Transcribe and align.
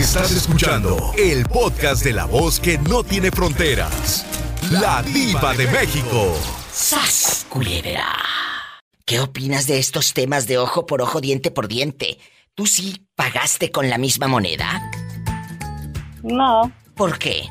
Estás 0.00 0.32
escuchando 0.32 1.12
el 1.18 1.44
podcast 1.44 2.02
de 2.02 2.14
la 2.14 2.24
voz 2.24 2.58
que 2.58 2.78
no 2.78 3.04
tiene 3.04 3.30
fronteras. 3.30 4.24
La 4.70 5.02
diva 5.02 5.52
de 5.52 5.66
México. 5.66 6.34
¡Sas, 6.72 7.44
culebra! 7.50 8.06
¿Qué 9.04 9.20
opinas 9.20 9.66
de 9.66 9.78
estos 9.78 10.14
temas 10.14 10.46
de 10.46 10.56
ojo 10.56 10.86
por 10.86 11.02
ojo, 11.02 11.20
diente 11.20 11.50
por 11.50 11.68
diente? 11.68 12.18
¿Tú 12.54 12.66
sí 12.66 13.06
pagaste 13.14 13.70
con 13.70 13.90
la 13.90 13.98
misma 13.98 14.26
moneda? 14.26 14.90
No. 16.22 16.72
¿Por 16.94 17.18
qué? 17.18 17.42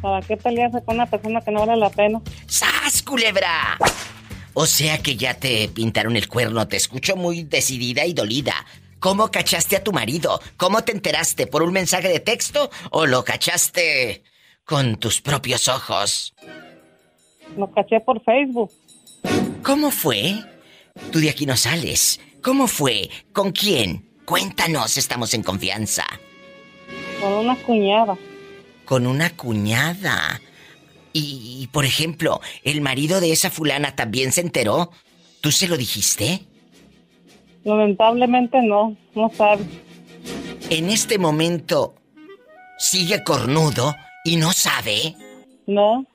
¿Para 0.00 0.24
qué 0.24 0.36
pelearse 0.36 0.84
con 0.84 0.94
una 0.94 1.06
persona 1.06 1.40
que 1.40 1.50
no 1.50 1.66
vale 1.66 1.80
la 1.80 1.90
pena? 1.90 2.22
¡Sas, 2.46 3.02
culebra! 3.02 3.76
O 4.54 4.66
sea 4.66 5.02
que 5.02 5.16
ya 5.16 5.34
te 5.34 5.68
pintaron 5.68 6.14
el 6.16 6.28
cuerno, 6.28 6.68
te 6.68 6.76
escucho 6.76 7.16
muy 7.16 7.42
decidida 7.42 8.06
y 8.06 8.12
dolida. 8.12 8.54
¿Cómo 9.06 9.30
cachaste 9.30 9.76
a 9.76 9.84
tu 9.84 9.92
marido? 9.92 10.40
¿Cómo 10.56 10.82
te 10.82 10.90
enteraste? 10.90 11.46
¿Por 11.46 11.62
un 11.62 11.72
mensaje 11.72 12.08
de 12.08 12.18
texto 12.18 12.70
o 12.90 13.06
lo 13.06 13.22
cachaste 13.22 14.24
con 14.64 14.96
tus 14.96 15.20
propios 15.20 15.68
ojos? 15.68 16.34
Lo 17.56 17.70
caché 17.70 18.00
por 18.00 18.20
Facebook. 18.24 18.72
¿Cómo 19.62 19.92
fue? 19.92 20.34
Tú 21.12 21.20
de 21.20 21.30
aquí 21.30 21.46
no 21.46 21.56
sales. 21.56 22.18
¿Cómo 22.42 22.66
fue? 22.66 23.08
¿Con 23.32 23.52
quién? 23.52 24.10
Cuéntanos, 24.24 24.98
estamos 24.98 25.34
en 25.34 25.44
confianza. 25.44 26.04
Con 27.20 27.32
una 27.32 27.54
cuñada. 27.62 28.18
Con 28.84 29.06
una 29.06 29.30
cuñada. 29.30 30.40
Y, 31.12 31.60
y, 31.62 31.68
por 31.68 31.84
ejemplo, 31.84 32.40
¿el 32.64 32.80
marido 32.80 33.20
de 33.20 33.30
esa 33.30 33.52
fulana 33.52 33.94
también 33.94 34.32
se 34.32 34.40
enteró? 34.40 34.90
¿Tú 35.42 35.52
se 35.52 35.68
lo 35.68 35.76
dijiste? 35.76 36.40
Lamentablemente 37.66 38.62
no, 38.62 38.96
no 39.16 39.28
sabe. 39.30 39.64
En 40.70 40.88
este 40.88 41.18
momento, 41.18 41.96
¿sigue 42.78 43.24
cornudo 43.24 43.92
y 44.24 44.36
no 44.36 44.52
sabe? 44.52 45.16
No. 45.66 46.06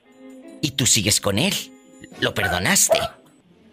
¿Y 0.61 0.71
tú 0.71 0.85
sigues 0.85 1.19
con 1.19 1.37
él? 1.37 1.53
¿Lo 2.21 2.33
perdonaste? 2.33 2.97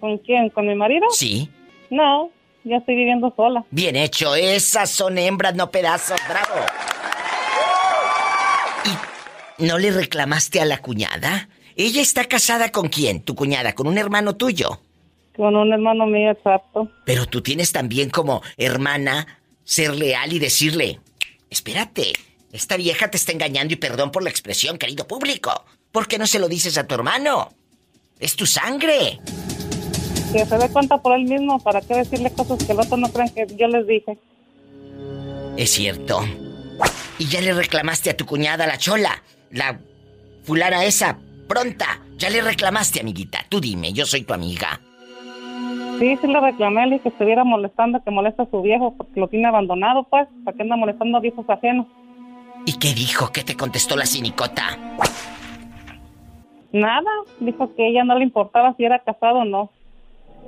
¿Con 0.01 0.19
quién? 0.19 0.51
¿Con 0.51 0.67
mi 0.67 0.75
marido? 0.75 1.07
Sí. 1.11 1.51
No, 1.89 2.31
ya 2.65 2.79
estoy 2.79 2.97
viviendo 2.97 3.33
sola. 3.37 3.65
Bien 3.71 3.95
hecho, 3.95 4.35
esas 4.35 4.91
son 4.91 5.17
hembras, 5.17 5.55
no 5.55 5.71
pedazos, 5.71 6.19
bravo. 6.29 6.67
¿Y 9.59 9.65
no 9.67 9.79
le 9.79 9.93
reclamaste 9.93 10.61
a 10.61 10.65
la 10.65 10.79
cuñada? 10.79 11.49
¿Ella 11.77 12.03
está 12.03 12.25
casada 12.25 12.73
con 12.73 12.89
quién? 12.89 13.23
¿Tu 13.23 13.37
cuñada? 13.37 13.77
¿Con 13.77 13.87
un 13.87 13.99
hermano 13.99 14.35
tuyo? 14.35 14.81
Con 15.39 15.55
un 15.55 15.73
hermano 15.73 16.05
mío, 16.05 16.33
exacto. 16.33 16.91
Pero 17.05 17.25
tú 17.25 17.43
tienes 17.43 17.71
también 17.71 18.11
como 18.11 18.43
hermana 18.57 19.39
ser 19.63 19.95
leal 19.95 20.33
y 20.33 20.41
decirle, 20.41 20.99
espérate, 21.49 22.13
esta 22.51 22.77
vieja 22.77 23.09
te 23.09 23.19
está 23.19 23.31
engañando 23.31 23.73
y 23.73 23.77
perdón 23.77 24.11
por 24.11 24.25
la 24.25 24.31
expresión, 24.31 24.79
querido 24.79 25.07
público. 25.07 25.65
¿Por 25.93 26.09
qué 26.09 26.19
no 26.19 26.27
se 26.27 26.41
lo 26.41 26.49
dices 26.49 26.77
a 26.77 26.89
tu 26.89 26.97
hermano? 26.97 27.51
Es 28.19 28.35
tu 28.35 28.47
sangre. 28.47 29.21
Que 30.33 30.45
se 30.45 30.59
dé 30.59 30.69
cuenta 30.71 30.99
por 30.99 31.17
él 31.17 31.27
mismo, 31.27 31.61
¿para 31.61 31.83
qué 31.83 31.95
decirle 31.95 32.33
cosas 32.33 32.65
que 32.65 32.73
el 32.73 32.81
otro 32.81 32.97
no 32.97 33.09
crean 33.13 33.29
que 33.29 33.47
yo 33.57 33.69
les 33.69 33.87
dije? 33.87 34.19
Es 35.57 35.71
cierto. 35.71 36.21
Y 37.17 37.27
ya 37.27 37.41
le 37.41 37.55
reclamaste 37.55 38.11
a 38.11 38.17
tu 38.17 38.27
cuñada, 38.27 38.67
la 38.67 38.77
chola, 38.77 39.23
la 39.53 39.79
fulana 40.43 40.85
esa, 40.85 41.17
pronta. 41.47 42.01
Ya 42.17 42.29
le 42.29 42.43
reclamaste, 42.43 42.99
amiguita. 42.99 43.47
Tú 43.49 43.61
dime, 43.61 43.93
yo 43.93 44.05
soy 44.05 44.23
tu 44.23 44.35
amiga. 44.35 44.81
Sí, 45.99 46.17
sí 46.21 46.27
le 46.27 46.41
reclamé, 46.41 46.87
le 46.87 47.01
que 47.01 47.09
estuviera 47.09 47.45
molestando, 47.45 48.03
que 48.03 48.11
molesta 48.11 48.45
a 48.45 48.51
su 48.51 48.63
viejo 48.63 48.95
porque 48.97 49.19
lo 49.21 49.29
tiene 49.29 49.47
abandonado, 49.49 50.05
pues. 50.05 50.29
¿Para 50.45 50.57
qué 50.57 50.63
anda 50.63 50.77
molestando 50.77 51.19
a 51.19 51.21
viejos 51.21 51.49
ajenos? 51.49 51.87
¿Y 52.67 52.79
qué 52.79 52.95
dijo? 52.95 53.31
¿Qué 53.33 53.43
te 53.43 53.57
contestó 53.57 53.97
la 53.97 54.07
cinicota? 54.07 54.79
Nada, 56.73 57.11
dijo 57.41 57.75
que 57.75 57.89
ella 57.89 58.05
no 58.05 58.17
le 58.19 58.25
importaba 58.25 58.75
si 58.77 58.85
era 58.85 58.99
casado 59.01 59.39
o 59.39 59.45
no. 59.45 59.71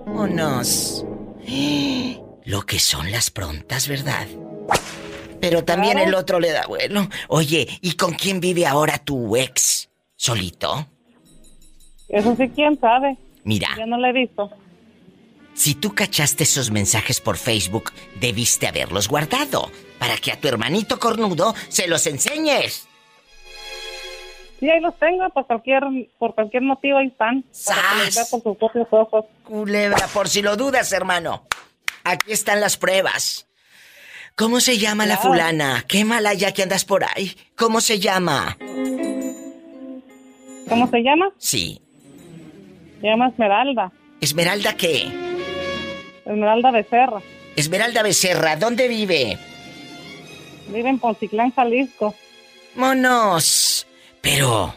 Vámonos. 0.07 1.05
Lo 2.45 2.63
que 2.63 2.79
son 2.79 3.11
las 3.11 3.31
prontas, 3.31 3.89
¿verdad? 3.89 4.27
Pero 5.41 5.65
también 5.65 5.95
Claro. 5.95 6.09
el 6.09 6.15
otro 6.15 6.41
le 6.41 6.53
da 6.53 6.67
bueno. 6.69 7.09
Oye, 7.29 7.67
¿y 7.81 7.93
con 7.97 8.13
quién 8.13 8.41
vive 8.41 8.67
ahora 8.67 8.99
tu 8.99 9.35
ex? 9.37 9.89
¿Solito? 10.17 10.87
Eso 12.09 12.37
sí, 12.37 12.49
quién 12.51 12.79
sabe. 12.79 13.17
Mira, 13.45 13.69
Ya 13.79 13.87
no 13.87 13.97
le 13.99 14.11
he 14.11 14.13
visto. 14.13 14.51
Si 15.61 15.75
tú 15.75 15.95
cachaste 15.95 16.45
esos 16.45 16.71
mensajes 16.71 17.21
por 17.21 17.37
Facebook, 17.37 17.93
debiste 18.19 18.67
haberlos 18.67 19.09
guardado 19.09 19.71
para 19.99 20.17
que 20.17 20.33
a 20.33 20.41
tu 20.41 20.49
hermanito 20.49 20.99
cornudo 20.99 21.55
se 21.69 21.87
los 21.87 22.07
enseñes. 22.07 22.89
Sí, 24.59 24.71
ahí 24.71 24.81
los 24.81 24.99
tengo, 24.99 25.29
por 25.29 25.47
cualquier, 25.47 25.83
por 26.19 26.35
cualquier 26.35 26.63
motivo 26.63 26.97
ahí 26.97 27.09
están. 27.09 27.45
¡Sas! 27.51 28.31
con 28.31 28.43
sus 28.43 28.57
propios 28.57 28.89
ojos. 28.91 29.27
Culebra, 29.45 30.09
por 30.15 30.31
si 30.31 30.41
lo 30.41 30.57
dudas, 30.57 30.95
hermano. 30.95 31.45
Aquí 32.05 32.33
están 32.33 32.63
las 32.63 32.79
pruebas. 32.79 33.47
¿Cómo 34.37 34.61
se 34.61 34.79
llama 34.79 35.05
la 35.05 35.19
fulana? 35.19 35.85
Qué 35.87 36.07
mala 36.07 36.33
ya 36.33 36.55
que 36.55 36.63
andas 36.63 36.87
por 36.87 37.05
ahí. 37.05 37.37
¿Cómo 37.55 37.83
se 37.83 38.01
llama? 38.01 38.57
¿Cómo 40.71 40.89
se 40.91 41.03
llama? 41.03 41.31
Sí. 41.37 41.83
Se 43.03 43.07
llama 43.07 43.29
Esmeralda. 43.29 43.93
¿Esmeralda 44.23 44.75
qué? 44.75 45.30
Esmeralda 46.31 46.71
Becerra. 46.71 47.23
Esmeralda 47.57 48.03
Becerra, 48.03 48.57
¿dónde 48.57 48.87
vive? 48.87 49.37
Vive 50.69 50.89
en 50.89 50.99
Poncitlán, 51.01 51.51
Jalisco. 51.51 52.15
Monos. 52.77 53.87
Pero... 54.21 54.73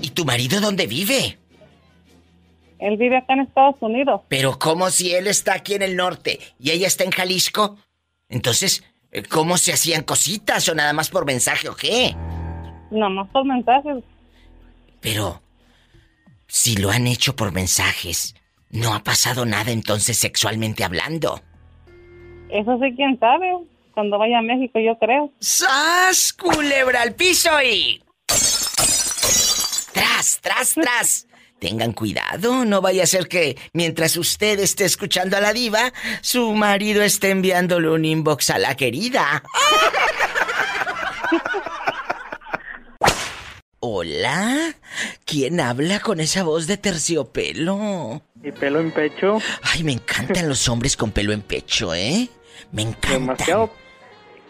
¿Y 0.00 0.10
tu 0.10 0.24
marido 0.24 0.60
dónde 0.60 0.86
vive? 0.86 1.38
Él 2.78 2.96
vive 2.96 3.18
acá 3.18 3.34
en 3.34 3.40
Estados 3.40 3.76
Unidos. 3.80 4.22
Pero 4.28 4.58
¿cómo 4.58 4.90
si 4.90 5.14
él 5.14 5.26
está 5.26 5.54
aquí 5.54 5.74
en 5.74 5.82
el 5.82 5.96
norte 5.96 6.40
y 6.58 6.70
ella 6.70 6.86
está 6.86 7.04
en 7.04 7.10
Jalisco? 7.10 7.76
Entonces, 8.30 8.84
eh, 9.10 9.24
¿cómo 9.24 9.58
se 9.58 9.72
hacían 9.72 10.04
cositas 10.04 10.68
o 10.68 10.74
nada 10.74 10.92
más 10.94 11.10
por 11.10 11.26
mensaje 11.26 11.68
o 11.68 11.76
qué? 11.76 12.14
Nada 12.90 13.10
más 13.10 13.28
por 13.28 13.44
mensajes. 13.44 14.02
Pero, 15.00 15.42
si 16.46 16.76
lo 16.76 16.90
han 16.90 17.06
hecho 17.06 17.36
por 17.36 17.52
mensajes, 17.52 18.34
no 18.70 18.94
ha 18.94 19.02
pasado 19.02 19.44
nada 19.44 19.70
entonces 19.70 20.16
sexualmente 20.18 20.84
hablando. 20.84 21.40
Eso 22.50 22.78
sí, 22.82 22.94
quién 22.96 23.18
sabe. 23.18 23.46
Cuando 23.94 24.18
vaya 24.18 24.38
a 24.38 24.42
México, 24.42 24.78
yo 24.78 24.96
creo. 24.98 25.32
¡Sas! 25.40 26.32
Culebra 26.32 27.02
al 27.02 27.14
piso 27.14 27.50
y. 27.62 28.02
¡Tras, 29.92 30.40
tras, 30.40 30.74
tras! 30.74 31.26
Tengan 31.58 31.92
cuidado, 31.92 32.64
no 32.64 32.80
vaya 32.80 33.02
a 33.02 33.06
ser 33.06 33.26
que 33.26 33.56
mientras 33.72 34.16
usted 34.16 34.60
esté 34.60 34.84
escuchando 34.84 35.36
a 35.36 35.40
la 35.40 35.52
diva, 35.52 35.92
su 36.20 36.52
marido 36.52 37.02
esté 37.02 37.30
enviándole 37.30 37.90
un 37.90 38.04
inbox 38.04 38.50
a 38.50 38.58
la 38.58 38.76
querida. 38.76 39.42
Hola, 43.80 44.74
¿quién 45.24 45.60
habla 45.60 46.00
con 46.00 46.18
esa 46.18 46.42
voz 46.42 46.66
de 46.66 46.76
terciopelo? 46.76 48.22
Y 48.42 48.50
pelo 48.50 48.80
en 48.80 48.90
pecho, 48.90 49.38
Ay, 49.62 49.84
me 49.84 49.92
encantan 49.92 50.48
los 50.48 50.68
hombres 50.68 50.96
con 50.96 51.12
pelo 51.12 51.32
en 51.32 51.42
pecho, 51.42 51.94
¿eh? 51.94 52.28
Me 52.72 52.82
encantan. 52.82 53.20
demasiado, 53.20 53.70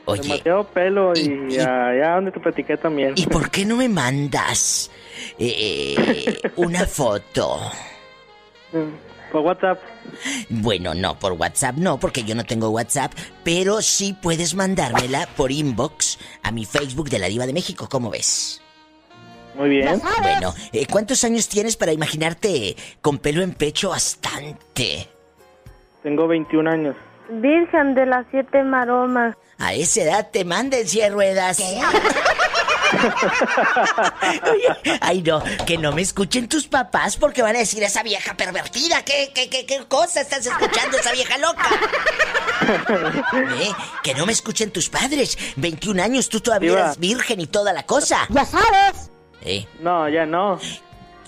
Oye, 0.07 0.23
demasiado 0.23 0.65
pelo 0.69 1.13
y- 1.15 1.55
y, 1.55 1.59
allá 1.59 2.15
donde 2.15 2.33
te 2.33 2.41
platiqué 2.41 2.79
también. 2.79 3.13
¿y 3.17 3.27
por 3.27 3.51
qué 3.51 3.67
no 3.67 3.77
me 3.77 3.91
mandas 3.91 4.91
eh, 5.39 6.39
una 6.57 6.87
foto? 6.87 7.61
Por 9.31 9.43
WhatsApp. 9.43 9.79
Bueno, 10.49 10.95
no, 10.95 11.19
por 11.19 11.33
WhatsApp 11.35 11.77
no, 11.77 12.01
porque 12.01 12.25
yo 12.25 12.35
no 12.35 12.45
tengo 12.45 12.71
WhatsApp, 12.71 13.13
pero 13.45 13.83
sí 13.83 14.15
puedes 14.23 14.55
mandármela 14.55 15.27
por 15.37 15.53
inbox 15.53 16.19
a 16.43 16.51
mi 16.51 16.65
Facebook 16.65 17.11
de 17.11 17.19
la 17.19 17.27
Diva 17.29 17.45
de 17.47 17.53
México, 17.53 17.89
¿cómo 17.91 18.09
ves? 18.09 18.63
Muy 19.59 19.69
bien. 19.71 20.01
Bueno, 20.23 20.55
eh, 20.73 20.87
¿cuántos 20.87 21.25
años 21.25 21.49
tienes 21.49 21.77
para 21.77 21.93
imaginarte 21.93 22.77
con 23.03 23.19
pelo 23.19 23.43
en 23.43 23.53
pecho 23.55 23.91
bastante? 23.91 25.09
Tengo 26.05 26.29
21 26.29 26.71
años. 26.71 26.95
Virgen 27.29 27.95
de 27.95 28.07
las 28.07 28.25
siete 28.31 28.63
maromas. 28.63 29.37
A 29.59 29.75
esa 29.75 30.03
edad 30.03 30.31
te 30.31 30.45
manden 30.45 30.87
de 30.87 31.11
ruedas. 31.11 31.59
Ay 35.01 35.23
no, 35.23 35.43
que 35.67 35.77
no 35.77 35.93
me 35.93 36.01
escuchen 36.01 36.49
tus 36.49 36.69
papás 36.69 37.17
porque 37.17 37.43
van 37.43 37.57
a 37.57 37.59
decir 37.59 37.83
esa 37.83 38.05
vieja 38.05 38.35
pervertida. 38.35 39.05
¿Qué, 39.05 39.33
qué, 39.35 39.51
qué, 39.51 39.67
qué 39.67 39.85
cosa 39.89 40.21
estás 40.21 40.47
escuchando 40.47 40.97
esa 40.97 41.13
vieja 41.13 41.37
loca? 41.39 41.69
¿Eh? 43.61 43.73
Que 44.03 44.15
no 44.15 44.25
me 44.25 44.33
escuchen 44.33 44.71
tus 44.71 44.89
padres. 44.89 45.37
21 45.57 46.01
años, 46.03 46.29
tú 46.29 46.41
todavía 46.41 46.71
Diva. 46.71 46.83
eres 46.85 46.99
virgen 46.99 47.41
y 47.41 47.49
toda 47.49 47.73
la 47.73 47.83
cosa. 47.83 48.27
Ya 48.31 48.45
sabes. 48.47 49.11
No, 49.81 50.09
ya 50.09 50.27
no. 50.27 50.59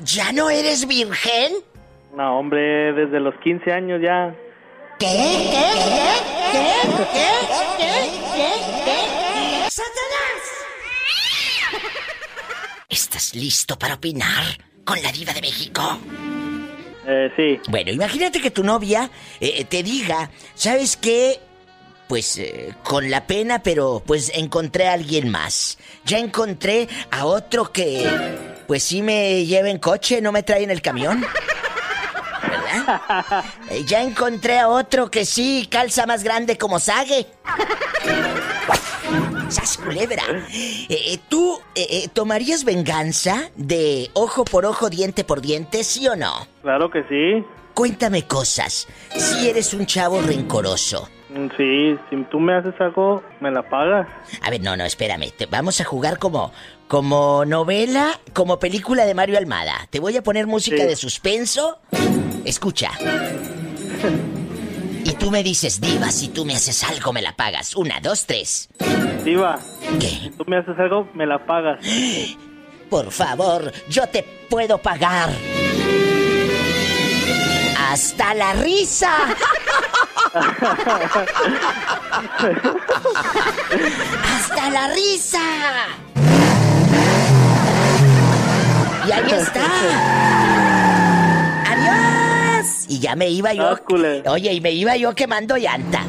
¿Ya 0.03 0.33
no 0.33 0.51
eres 0.51 0.87
virgen? 0.87 1.53
No, 2.15 2.39
hombre, 2.39 2.93
desde 2.93 3.21
los 3.21 3.35
15 3.37 3.73
años 3.73 4.01
ya. 4.03 4.35
¿Qué? 4.99 5.07
¿Qué? 5.07 5.67
¿Qué? 6.53 6.69
¿Qué? 7.13 7.29
¿Qué? 7.79 7.91
¿Qué? 8.35 8.53
¿Qué? 8.85 9.71
¡Satanás! 9.71 10.43
¿Estás 12.89 13.35
listo 13.35 13.79
para 13.79 13.95
opinar 13.95 14.45
con 14.85 15.01
la 15.03 15.13
diva 15.13 15.33
de 15.33 15.41
México? 15.41 15.83
Eh, 17.07 17.33
sí. 17.37 17.71
Bueno, 17.71 17.93
imagínate 17.93 18.41
que 18.41 18.51
tu 18.51 18.63
novia 18.63 19.11
eh, 19.41 19.65
te 19.65 19.83
diga, 19.83 20.31
¿sabes 20.55 20.97
qué? 20.97 21.39
Pues 22.11 22.39
eh, 22.39 22.75
con 22.83 23.09
la 23.09 23.25
pena, 23.29 23.63
pero 23.63 24.03
pues 24.05 24.33
encontré 24.35 24.89
a 24.89 24.95
alguien 24.95 25.29
más. 25.29 25.79
Ya 26.05 26.19
encontré 26.19 26.89
a 27.13 27.25
otro 27.25 27.71
que, 27.71 28.05
pues 28.67 28.83
sí 28.83 29.01
me 29.01 29.47
lleva 29.47 29.71
en 29.71 29.79
coche, 29.79 30.21
no 30.21 30.33
me 30.33 30.43
trae 30.43 30.65
en 30.65 30.73
el 30.73 30.83
camión. 30.83 31.25
¿Verdad? 32.43 33.45
Eh, 33.71 33.85
ya 33.87 34.03
encontré 34.03 34.59
a 34.59 34.69
otro 34.69 35.09
que 35.09 35.25
sí 35.25 35.69
calza 35.71 36.05
más 36.05 36.25
grande 36.25 36.59
como 36.59 36.81
Sague. 36.81 37.29
¡Sas 39.49 39.79
culebra! 39.79 40.25
Eh, 40.51 40.89
eh, 40.89 41.19
¿Tú 41.29 41.61
eh, 41.77 42.09
tomarías 42.13 42.65
venganza 42.65 43.53
de 43.55 44.11
ojo 44.15 44.45
por 44.45 44.67
ojo, 44.67 44.91
diente 44.91 45.23
por 45.23 45.41
diente, 45.41 45.85
sí 45.85 46.09
o 46.09 46.17
no? 46.17 46.49
Claro 46.63 46.91
que 46.91 47.05
sí. 47.05 47.47
Cuéntame 47.73 48.27
cosas. 48.27 48.89
Si 49.17 49.49
eres 49.49 49.75
un 49.75 49.87
chavo 49.87 50.21
rencoroso. 50.21 51.09
Sí, 51.57 51.97
si 52.11 52.25
tú 52.25 52.41
me 52.41 52.55
haces 52.55 52.75
algo, 52.81 53.23
me 53.41 53.51
la 53.51 53.63
pagas. 53.63 54.09
A 54.43 54.51
ver, 54.51 54.61
no, 54.63 54.77
no, 54.77 54.85
espérame. 54.85 55.31
Te, 55.37 55.47
vamos 55.47 55.81
a 55.81 55.85
jugar 55.85 56.19
como, 56.19 56.53
como 56.89 57.45
novela, 57.45 58.19
como 58.33 58.59
película 58.59 59.05
de 59.07 59.15
Mario 59.15 59.39
Almada. 59.39 59.75
Te 59.91 60.01
voy 60.01 60.17
a 60.17 60.23
poner 60.23 60.47
música 60.49 60.79
Sí. 60.79 60.83
de 60.89 60.97
suspenso. 60.97 61.79
Escucha. 62.45 62.91
Y 65.05 65.13
tú 65.15 65.31
me 65.31 65.43
dices, 65.43 65.81
Diva, 65.81 66.11
si 66.11 66.29
tú 66.29 66.45
me 66.45 66.55
haces 66.55 66.83
algo, 66.85 67.13
me 67.13 67.23
la 67.23 67.35
pagas. 67.37 67.75
Una, 67.77 68.01
dos, 68.01 68.27
tres. 68.27 68.69
Diva, 69.25 69.59
¿Qué? 70.01 70.09
si 70.09 70.31
tú 70.31 70.45
me 70.47 70.57
haces 70.59 70.79
algo, 70.79 71.09
me 71.15 71.27
la 71.27 71.45
pagas. 71.47 71.79
Por 72.91 73.11
favor, 73.13 73.73
yo 73.89 74.07
te 74.09 74.25
puedo 74.49 74.79
pagar. 74.79 75.31
Hasta 77.91 78.35
la 78.35 78.53
risa. 78.53 79.11
Hasta 84.23 84.71
la 84.71 84.95
risa. 84.95 85.41
Y 89.09 89.11
ahí 89.11 89.31
está. 89.33 89.67
Adiós. 91.67 92.85
Y 92.87 93.01
ya 93.01 93.17
me 93.17 93.29
iba 93.29 93.55
yo. 93.55 93.65
Ah. 93.65 94.31
Oye, 94.31 94.53
y 94.53 94.61
me 94.61 94.71
iba 94.71 94.95
yo 94.97 95.13
quemando 95.17 95.57
llanta. 95.57 96.03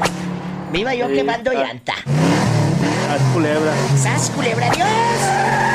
Me 0.72 0.82
iba 0.82 0.94
yo 0.94 1.08
Sí, 1.08 1.16
quemando 1.16 1.50
ah. 1.50 1.56
llanta. 1.56 1.94
Haz 1.94 3.22
culebra. 3.34 3.74
¡Sas, 3.98 4.30
culebra, 4.30 4.68
adiós! 4.68 5.71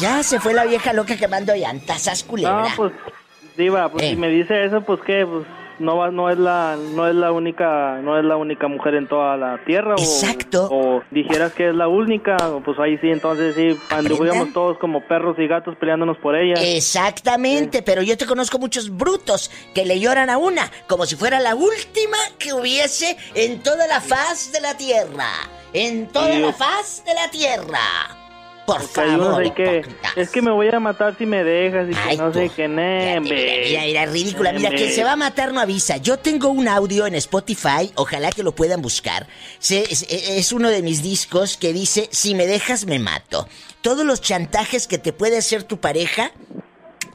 Ya 0.00 0.22
se 0.22 0.40
fue 0.40 0.54
la 0.54 0.64
vieja 0.64 0.92
loca 0.92 1.16
quemando 1.16 1.54
llantas, 1.54 2.02
¡sas, 2.02 2.22
culebra! 2.24 2.62
No, 2.68 2.76
pues, 2.76 2.92
Diva, 3.56 3.88
pues 3.88 4.04
Eh. 4.04 4.10
si 4.10 4.16
me 4.16 4.28
dice 4.28 4.64
eso, 4.64 4.82
pues 4.82 5.00
qué, 5.04 5.26
pues 5.26 5.44
no 5.80 5.96
va, 5.96 6.10
no 6.12 6.28
es 6.30 6.38
la, 6.38 6.76
no 6.94 7.08
es 7.08 7.14
la 7.14 7.30
única, 7.32 7.98
no 8.02 8.16
es 8.18 8.24
la 8.24 8.36
única 8.36 8.66
mujer 8.68 8.94
en 8.94 9.06
toda 9.08 9.36
la 9.36 9.58
tierra. 9.64 9.94
o- 9.96 9.98
Exacto. 9.98 10.68
O, 10.70 11.02
dijeras 11.10 11.52
que 11.54 11.68
es 11.68 11.74
la 11.74 11.88
única, 11.88 12.36
pues 12.64 12.78
ahí 12.78 12.98
sí, 12.98 13.08
entonces 13.10 13.54
sí, 13.56 13.76
anduviéramos 13.90 14.52
todos 14.52 14.78
como 14.78 15.00
perros 15.06 15.36
y 15.38 15.46
gatos 15.48 15.76
peleándonos 15.76 16.16
por 16.18 16.36
ella. 16.36 16.54
Exactamente, 16.62 17.82
pero 17.82 18.02
yo 18.02 18.16
te 18.16 18.26
conozco 18.26 18.58
muchos 18.58 18.90
brutos 18.96 19.50
que 19.74 19.84
le 19.84 19.98
lloran 20.00 20.30
a 20.30 20.38
una 20.38 20.70
como 20.88 21.06
si 21.06 21.16
fuera 21.16 21.40
la 21.40 21.54
última 21.54 22.16
que 22.38 22.52
hubiese 22.52 23.16
en 23.34 23.60
toda 23.62 23.86
la 23.88 24.00
faz 24.00 24.52
de 24.52 24.60
la 24.60 24.76
tierra. 24.76 25.28
En 25.72 26.06
toda 26.08 26.38
la 26.38 26.52
faz 26.52 27.04
de 27.04 27.14
la 27.14 27.28
tierra. 27.30 27.78
Por 28.68 28.82
favor, 28.82 29.42
que, 29.54 29.78
hipócritas. 29.78 30.12
es 30.14 30.28
que 30.28 30.42
me 30.42 30.50
voy 30.50 30.68
a 30.68 30.78
matar 30.78 31.16
si 31.16 31.24
me 31.24 31.42
dejas 31.42 31.88
y 31.88 31.92
que 31.92 31.98
Ay, 31.98 32.16
no 32.18 32.30
sé 32.34 32.50
qué, 32.54 32.68
Mira, 32.68 33.18
mira, 33.20 33.82
mira, 33.82 34.04
ridícula. 34.04 34.52
Mira, 34.52 34.68
quien 34.68 34.92
se 34.92 35.02
va 35.02 35.12
a 35.12 35.16
matar 35.16 35.54
no 35.54 35.60
avisa. 35.60 35.96
Yo 35.96 36.18
tengo 36.18 36.50
un 36.50 36.68
audio 36.68 37.06
en 37.06 37.14
Spotify, 37.14 37.90
ojalá 37.94 38.30
que 38.30 38.42
lo 38.42 38.52
puedan 38.54 38.82
buscar. 38.82 39.26
Es, 39.70 40.02
es 40.10 40.52
uno 40.52 40.68
de 40.68 40.82
mis 40.82 41.02
discos 41.02 41.56
que 41.56 41.72
dice, 41.72 42.08
si 42.12 42.34
me 42.34 42.46
dejas 42.46 42.84
me 42.84 42.98
mato. 42.98 43.48
Todos 43.80 44.04
los 44.04 44.20
chantajes 44.20 44.86
que 44.86 44.98
te 44.98 45.14
puede 45.14 45.38
hacer 45.38 45.62
tu 45.62 45.78
pareja, 45.78 46.32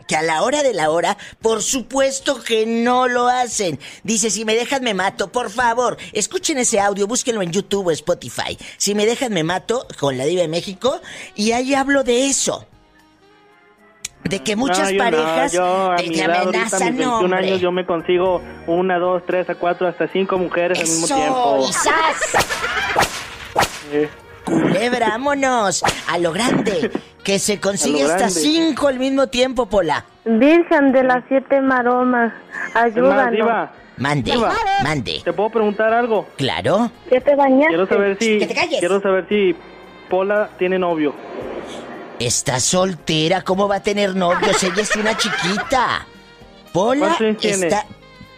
que 0.08 0.16
a 0.16 0.22
la 0.22 0.44
hora 0.44 0.64
de 0.64 0.74
la 0.74 0.90
hora, 0.90 1.18
por 1.42 1.62
supuesto 1.62 2.42
que 2.44 2.66
no 2.66 3.08
lo 3.08 3.28
hacen. 3.28 3.80
Dice, 4.04 4.30
si 4.30 4.46
me 4.46 4.56
dejas 4.56 4.82
me 4.82 4.94
mato, 4.94 5.32
por 5.32 5.50
favor. 5.50 5.98
Escuchen 6.12 6.58
ese 6.58 6.80
audio, 6.80 7.08
búsquenlo 7.08 7.42
en 7.42 7.52
YouTube 7.52 7.88
o 7.88 7.92
Spotify. 7.92 8.58
Si 8.78 8.96
me 8.96 9.06
dejas 9.06 9.30
me 9.30 9.44
mato, 9.44 9.88
con 10.00 10.18
la 10.18 10.26
Diva 10.26 10.42
de 10.42 10.48
México, 10.48 11.00
y 11.36 11.52
ahí 11.52 11.74
hablo 11.74 12.04
de 12.04 12.28
eso. 12.28 12.68
De 14.24 14.42
que 14.42 14.56
muchas 14.56 14.80
No, 14.80 14.90
yo 14.92 14.98
no, 14.98 15.04
parejas 15.04 15.52
yo 15.52 15.92
a 15.92 15.96
te, 15.98 16.08
mi 16.08 16.16
te 16.16 16.22
edad, 16.24 16.44
ahorita, 16.44 16.60
a 16.62 16.64
mis 16.64 16.74
amenazan, 16.74 16.98
21 16.98 17.18
hombre. 17.18 17.38
años, 17.40 17.62
yo 17.62 17.72
me 17.74 17.86
consigo 17.86 18.42
una, 18.68 18.98
dos, 18.98 19.22
tres, 19.28 19.50
a 19.50 19.56
cuatro, 19.56 19.86
hasta 19.88 20.08
cinco 20.08 20.38
mujeres 20.38 20.80
al 20.80 20.86
mismo 20.86 21.08
tiempo. 21.08 21.70
¡zas! 21.74 22.46
Culebra, 24.46 25.10
vámonos. 25.12 25.84
A 26.08 26.18
lo 26.18 26.32
grande. 26.32 26.92
Que 27.24 27.40
se 27.40 27.60
consigue 27.60 28.02
hasta 28.04 28.18
grande. 28.18 28.34
cinco 28.34 28.88
al 28.88 29.00
mismo 29.00 29.28
tiempo, 29.28 29.66
Pola. 29.68 30.06
Virgen 30.26 30.92
de 30.92 31.04
las 31.04 31.24
siete 31.30 31.62
maromas, 31.62 32.34
ayúdanos. 32.74 33.32
Diva, 33.32 33.72
Mande, 33.98 34.32
Diva. 34.32 34.54
mande. 34.84 35.22
¿te 35.24 35.32
puedo 35.34 35.50
preguntar 35.52 35.94
algo? 35.94 36.28
Claro. 36.36 36.92
¿Qué 37.10 37.22
te 37.22 37.36
bañaste? 37.36 37.68
Quiero 37.68 37.88
saber 37.88 38.18
si, 38.20 38.40
Que 38.40 38.48
te 38.48 38.56
calles. 38.56 38.80
quiero 38.80 39.02
saber 39.02 39.26
si 39.30 39.56
Pola 40.10 40.50
tiene 40.58 40.78
novio. 40.80 41.14
Está 42.20 42.60
soltera, 42.60 43.42
¿cómo 43.44 43.68
va 43.68 43.78
a 43.78 43.84
tener 43.84 44.16
novios? 44.16 44.62
Ella 44.64 44.82
es 44.82 44.96
una 44.96 45.16
chiquita. 45.18 46.06
Pola 46.74 47.00
¿Cuántos 47.02 47.22
años 47.22 47.38
tiene? 47.38 47.68
está... 47.68 47.86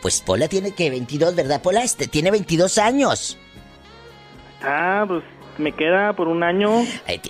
Pues 0.02 0.22
Pola 0.22 0.48
tiene 0.48 0.72
que 0.74 0.90
22, 0.92 1.36
¿verdad, 1.36 1.62
Pola? 1.62 1.84
Este 1.84 2.08
tiene 2.08 2.30
22 2.32 2.78
años. 2.78 3.38
Ah, 4.62 5.06
pues 5.08 5.24
me 5.58 5.72
queda 5.72 6.14
por 6.14 6.28
un 6.28 6.44
año. 6.44 6.70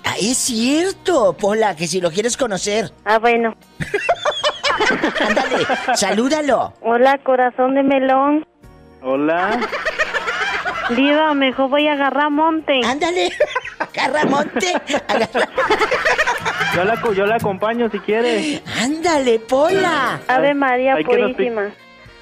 Ah, 0.04 0.16
es 0.20 0.38
cierto, 0.38 1.34
Pola, 1.34 1.76
que 1.76 1.88
si 1.88 2.02
lo 2.02 2.12
quieres 2.12 2.38
conocer, 2.38 2.92
Ah, 3.06 3.20
bueno. 3.20 3.56
ándale, 5.28 5.66
salúdalo. 5.96 6.74
Hola, 6.82 7.18
corazón 7.24 7.76
de 7.76 7.84
melón. 7.84 8.46
Hola. 9.02 9.60
Diva, 10.96 11.34
mejor 11.34 11.70
voy 11.70 11.88
a 11.88 11.94
agarrar 11.94 12.30
monte. 12.30 12.82
Ándale, 12.86 13.32
agarra 13.80 14.26
monte, 14.26 14.74
agarra- 15.08 15.50
Yo 16.76 16.84
la, 16.84 17.02
co- 17.02 17.14
yo 17.14 17.26
la 17.26 17.36
acompaño 17.36 17.90
si 17.90 18.00
quiere. 18.00 18.62
Ándale, 18.82 19.40
Pola. 19.40 20.20
Ave 20.28 20.54
María 20.54 20.96
Hay 20.96 21.04
que 21.06 21.18
nos 21.18 21.32
Purísima. 21.34 21.70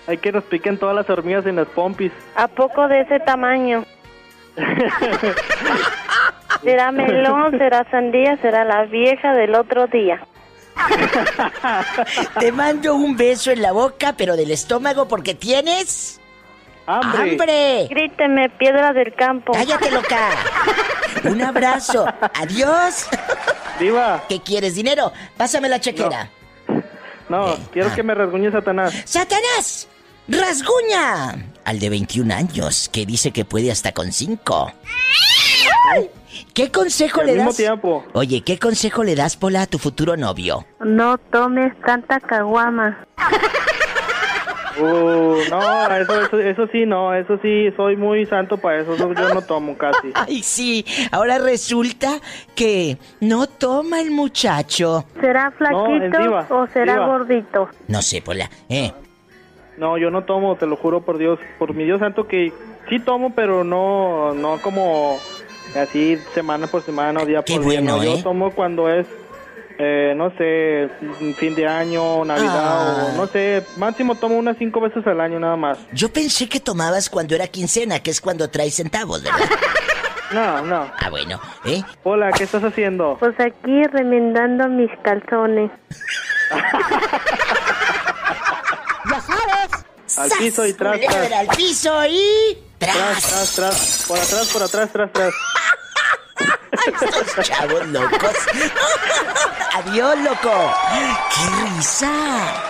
Hay 0.08 0.18
que 0.18 0.32
nos 0.34 0.44
piquen 0.46 0.78
todas 0.78 0.96
las 0.96 1.10
hormigas 1.10 1.46
en 1.46 1.56
las 1.58 1.68
pompis. 1.68 2.12
¿A 2.36 2.48
poco 2.48 2.88
de 2.88 3.02
ese 3.02 3.20
tamaño? 3.22 3.86
¿Será 6.64 6.92
melón, 6.92 7.58
será 7.58 7.86
sandía, 7.90 8.38
será 8.42 8.64
la 8.64 8.84
vieja 8.86 9.34
del 9.34 9.56
otro 9.56 9.88
día? 9.88 10.26
Te 12.40 12.52
mando 12.52 12.96
un 12.96 13.16
beso 13.16 13.52
en 13.52 13.62
la 13.62 13.72
boca, 13.72 14.14
pero 14.18 14.36
del 14.36 14.50
estómago 14.52 15.08
porque 15.08 15.36
tienes 15.36 16.20
¡Hambre! 16.88 17.32
hambre. 17.32 17.88
Gríteme, 17.90 18.50
piedra 18.50 18.92
del 18.94 19.14
campo. 19.14 19.54
Cállate, 19.54 19.92
loca. 19.92 20.30
Un 21.26 21.42
abrazo. 21.42 22.06
Adiós. 22.34 23.08
Diva, 23.80 24.24
¿Qué 24.28 24.42
quieres? 24.42 24.76
¿Dinero? 24.76 25.14
Pásame 25.38 25.70
la 25.70 25.80
chequera. 25.80 26.30
no, 27.30 27.54
Eh, 27.54 27.58
quiero 27.72 27.90
ah. 27.92 27.96
que 27.96 28.04
me 28.04 28.14
rasguñe 28.16 28.52
Satanás. 28.52 28.94
¡Satanás! 29.06 29.88
¡Rasguña! 30.28 31.36
Al 31.66 31.80
de 31.80 31.90
21 31.90 32.34
años, 32.34 32.90
que 32.92 33.06
dice 33.06 33.32
que 33.32 33.46
puede 33.46 33.72
hasta 33.72 33.92
con 33.94 34.12
5. 34.12 34.72
¿Qué 36.54 36.72
consejo 36.72 37.22
Al 37.22 37.28
le 37.28 37.34
mismo 37.34 37.50
das? 37.50 37.58
tiempo. 37.58 38.06
Oye, 38.14 38.42
¿qué 38.42 38.58
consejo 38.60 39.04
le 39.04 39.16
das, 39.16 39.38
Pola, 39.38 39.64
a 39.64 39.68
tu 39.68 39.78
futuro 39.80 40.18
novio? 40.18 40.66
No 40.84 41.18
tomes 41.18 41.74
tanta 41.86 42.20
caguama. 42.20 43.06
Uh, 44.76 45.38
no, 45.52 45.96
eso, 45.96 46.20
eso, 46.26 46.40
eso 46.40 46.68
sí, 46.72 46.86
no, 46.88 47.14
eso 47.14 47.38
sí, 47.44 47.70
soy 47.78 47.96
muy 47.96 48.26
santo 48.26 48.58
para 48.58 48.82
eso, 48.82 48.96
eso 48.96 49.14
yo 49.14 49.30
no 49.32 49.44
tomo 49.44 49.78
casi. 49.78 50.08
Ay, 50.16 50.42
sí, 50.42 50.84
ahora 51.12 51.38
resulta 51.38 52.20
que 52.56 52.98
no 53.20 53.46
toma 53.46 54.02
el 54.02 54.10
muchacho. 54.10 55.06
¿Será 55.22 55.52
flaquito 55.52 56.56
o 56.56 56.68
será 56.74 56.94
diva. 56.94 57.06
gordito? 57.06 57.70
No 57.88 58.02
sé, 58.02 58.24
Pola, 58.24 58.50
¿eh? 58.68 58.92
No, 59.78 59.98
yo 59.98 60.12
no 60.12 60.24
tomo, 60.24 60.56
te 60.56 60.68
lo 60.68 60.76
juro 60.78 61.02
por 61.02 61.18
Dios, 61.18 61.40
por 61.58 61.74
mi 61.74 61.84
Dios 61.84 62.00
santo 62.00 62.28
que 62.28 62.54
sí 62.90 63.00
tomo, 63.00 63.34
pero 63.34 63.64
no, 63.64 64.34
no 64.34 64.60
como 64.62 65.18
así 65.76 66.18
semana 66.36 66.68
por 66.68 66.84
semana 66.84 67.22
o 67.22 67.26
día 67.26 67.42
Qué 67.44 67.56
por 67.56 67.66
día. 67.66 67.82
bueno, 67.82 67.98
no. 67.98 68.04
¿eh? 68.04 68.18
Yo 68.18 68.24
tomo 68.24 68.52
cuando 68.52 68.88
es, 68.90 69.08
eh, 69.80 70.14
no 70.16 70.30
sé, 70.38 70.90
fin 71.38 71.56
de 71.56 71.68
año, 71.68 72.24
Navidad 72.24 72.54
Ah. 72.56 73.08
o 73.14 73.18
no 73.18 73.28
sé, 73.28 73.66
máximo 73.78 74.14
tomo 74.16 74.38
unas 74.38 74.58
cinco 74.58 74.80
veces 74.80 75.06
al 75.08 75.20
año 75.20 75.40
nada 75.40 75.56
más. 75.56 75.80
Yo 75.92 76.14
pensé 76.14 76.48
que 76.48 76.60
tomabas 76.60 77.10
cuando 77.10 77.34
era 77.34 77.48
quincena, 77.48 78.00
que 78.02 78.12
es 78.12 78.22
cuando 78.22 78.50
traes 78.50 78.76
centavos, 78.76 79.24
¿verdad? 79.24 79.40
No, 80.32 80.64
no. 80.64 80.88
Ah, 81.00 81.10
bueno, 81.12 81.40
¿eh? 81.64 81.84
Hola, 82.02 82.32
¿qué 82.32 82.44
estás 82.46 82.64
haciendo? 82.64 83.18
Pues 83.20 83.40
aquí 83.40 83.84
remendando 83.92 84.68
mis 84.68 84.90
calzones. 85.04 85.70
Al 90.18 90.30
piso 90.32 90.66
y 90.66 90.74
tras, 90.74 90.94
Culebra 90.98 91.28
tras, 91.28 91.40
al 91.40 91.48
piso 91.56 92.06
y... 92.08 92.58
tras, 92.78 92.96
¡Tras! 92.96 93.24
tras, 93.24 93.56
tras, 93.56 94.06
por 94.08 94.20
atrás, 94.20 94.50
por 94.52 94.64
atrás, 94.64 94.90
tras, 94.92 95.14
tras. 95.14 95.34
Estos 97.02 97.48
chavos 97.48 97.88
locos. 97.88 98.36
Adiós, 99.76 100.20
loco. 100.20 100.74
¡Qué 101.34 101.76
risa! 101.76 102.64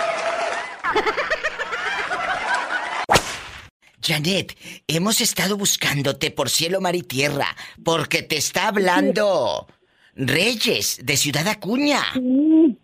Janet, 4.02 4.58
hemos 4.88 5.22
estado 5.22 5.58
buscándote 5.58 6.30
por 6.30 6.50
cielo, 6.50 6.82
mar 6.82 6.96
y 6.96 7.04
tierra, 7.04 7.48
porque 7.84 8.22
te 8.22 8.38
está 8.38 8.68
hablando 8.68 9.68
Reyes 10.16 11.00
de 11.04 11.16
Ciudad 11.16 11.48
Acuña. 11.48 12.02
Sí. 12.14 12.78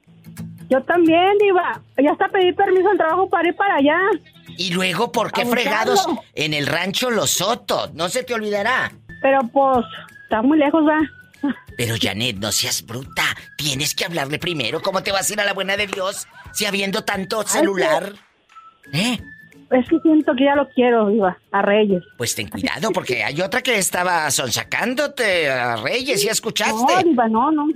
Yo 0.70 0.82
también, 0.84 1.38
Diva. 1.40 1.82
Ya 1.98 2.12
hasta 2.12 2.30
pedí 2.30 2.54
permiso 2.54 2.90
al 2.90 2.98
trabajo 2.98 3.28
para 3.30 3.50
ir 3.50 3.56
para 3.56 3.76
allá. 3.76 4.00
Y 4.60 4.74
luego, 4.74 5.10
¿por 5.10 5.32
qué 5.32 5.46
fregados 5.46 6.06
en 6.36 6.54
el 6.54 6.68
rancho 6.68 7.10
Los 7.10 7.30
Sotos? 7.30 7.94
No 7.94 8.10
se 8.10 8.24
te 8.26 8.34
olvidará. 8.34 8.92
Pero 9.22 9.40
pues, 9.54 9.86
está 10.24 10.42
muy 10.42 10.58
lejos, 10.58 10.84
va. 10.86 11.00
Pero 11.78 11.96
Janet, 11.98 12.36
no 12.40 12.52
seas 12.52 12.86
bruta. 12.86 13.24
Tienes 13.56 13.96
que 13.96 14.04
hablarle 14.04 14.38
primero. 14.38 14.82
¿Cómo 14.82 15.02
te 15.02 15.14
vas 15.14 15.30
a 15.30 15.34
ir 15.34 15.40
a 15.40 15.46
la 15.46 15.54
buena 15.54 15.78
de 15.78 15.88
Dios 15.88 16.28
si 16.52 16.66
habiendo 16.66 17.06
tanto 17.06 17.42
celular? 17.44 18.12
¿Eh? 18.92 19.18
Es 19.72 19.88
que 19.88 19.98
siento 20.02 20.34
que 20.36 20.44
ya 20.44 20.56
lo 20.56 20.68
quiero, 20.72 21.08
Diva. 21.08 21.38
A 21.54 21.62
Reyes. 21.62 22.04
Pues 22.18 22.36
ten 22.36 22.50
cuidado, 22.50 22.92
porque 22.92 23.24
hay 23.24 23.40
otra 23.40 23.62
que 23.62 23.78
estaba 23.78 24.30
sonsacándote 24.30 25.50
a 25.50 25.78
Reyes, 25.78 26.22
¿ya 26.22 26.32
escuchaste? 26.34 26.74
No, 26.74 27.02
Diva, 27.02 27.30
no, 27.30 27.50
no. 27.50 27.68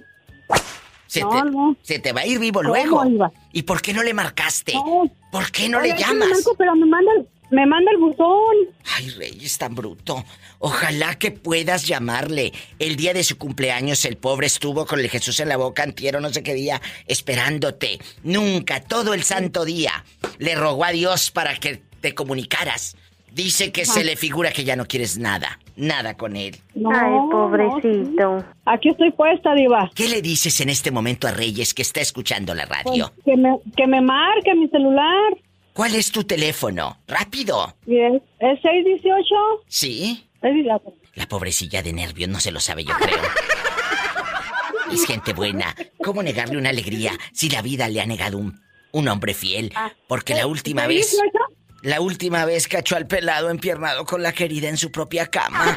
Se, 1.14 1.22
no, 1.22 1.30
te, 1.30 1.52
no. 1.52 1.78
se 1.82 2.00
te 2.00 2.12
va 2.14 2.22
a 2.22 2.26
ir 2.26 2.40
vivo 2.40 2.62
¿Cómo, 2.62 2.74
luego. 2.74 3.32
¿Y 3.52 3.64
por 3.64 3.82
qué 3.82 3.94
no 3.94 4.02
le 4.04 4.14
marcaste? 4.14 4.74
No. 4.74 5.04
¿Por 5.32 5.52
qué 5.52 5.70
no 5.70 5.80
Oye, 5.80 5.94
le 5.94 6.00
llamas? 6.00 6.28
me 6.28 6.34
marco, 6.34 6.56
pero 6.58 6.76
me 6.76 6.86
manda, 6.86 7.12
el- 7.18 7.28
me 7.52 7.68
manda 7.68 7.92
el 7.92 7.98
buzón. 7.98 8.56
Ay, 8.98 9.10
Reyes, 9.12 9.58
tan 9.60 9.76
bruto. 9.76 10.24
Ojalá 10.58 11.14
que 11.20 11.30
puedas 11.30 11.86
llamarle. 11.86 12.52
El 12.80 12.96
día 12.96 13.14
de 13.14 13.24
su 13.24 13.38
cumpleaños, 13.38 14.06
el 14.06 14.18
pobre 14.18 14.48
estuvo 14.48 14.88
con 14.88 15.00
el 15.00 15.10
Jesús 15.10 15.40
en 15.40 15.50
la 15.50 15.58
boca, 15.58 15.84
antiero, 15.84 16.20
no 16.20 16.30
sé 16.32 16.42
qué 16.42 16.56
día, 16.56 16.82
esperándote. 17.06 18.00
Nunca, 18.24 18.82
todo 18.82 19.14
el 19.14 19.22
santo 19.24 19.66
día, 19.66 20.04
le 20.40 20.56
rogó 20.56 20.84
a 20.86 20.92
Dios 20.92 21.30
para 21.30 21.56
que 21.58 21.82
te 22.02 22.16
comunicaras. 22.16 22.96
Dice 23.34 23.72
que 23.72 23.84
se 23.86 24.04
le 24.04 24.16
figura 24.16 24.52
que 24.52 24.64
ya 24.64 24.76
no 24.76 24.86
quieres 24.86 25.18
nada, 25.18 25.60
nada 25.76 26.16
con 26.16 26.36
él. 26.36 26.56
No, 26.76 26.92
Ay, 26.92 27.12
pobrecito. 27.32 28.46
Aquí 28.66 28.90
estoy 28.90 29.12
puesta, 29.12 29.56
Diva. 29.56 29.90
¿Qué 29.96 30.08
le 30.08 30.22
dices 30.22 30.62
en 30.62 30.70
este 30.70 30.92
momento 30.92 31.28
a 31.28 31.32
Reyes 31.32 31.74
que 31.74 31.82
está 31.82 32.00
escuchando 32.02 32.54
la 32.54 32.68
Pues, 32.68 32.86
radio? 32.86 33.12
que, 33.26 33.36
me, 33.36 33.58
que 33.76 33.88
me 33.88 34.02
marque 34.02 34.54
mi 34.54 34.68
celular. 34.68 35.34
¿Cuál 35.74 35.96
es 35.96 36.12
tu 36.12 36.24
teléfono? 36.24 37.00
Rápido. 37.08 37.76
Y 37.88 37.98
es, 37.98 38.22
es 38.40 38.62
618. 38.62 39.36
¿Sí? 39.68 40.24
La- 40.42 40.80
La 41.16 41.28
pobrecilla 41.28 41.82
de 41.82 41.92
nervios 41.94 42.30
no 42.30 42.40
se 42.40 42.52
lo 42.52 42.60
sabe, 42.60 42.84
yo 42.84 42.94
creo. 43.00 43.18
Es 44.92 45.06
gente 45.08 45.34
buena. 45.34 45.74
¿Cómo 46.04 46.22
negarle 46.22 46.58
una 46.58 46.70
alegría 46.70 47.14
si 47.32 47.50
la 47.50 47.64
vida 47.64 47.88
le 47.88 48.00
ha 48.02 48.06
negado 48.06 48.38
un, 48.38 48.62
un 48.92 49.08
hombre 49.08 49.34
fiel? 49.34 49.74
Porque 50.08 50.36
la 50.36 50.46
última 50.46 50.86
vez, 50.86 51.10
618. 51.10 51.63
La 51.84 52.00
última 52.00 52.46
vez 52.46 52.68
cachó 52.68 52.96
al 52.96 53.08
pelado 53.08 53.50
empiernado 53.50 54.06
con 54.06 54.24
la 54.24 54.32
querida 54.32 54.70
en 54.70 54.78
su 54.78 54.92
propia 54.92 55.28
cama. 55.28 55.76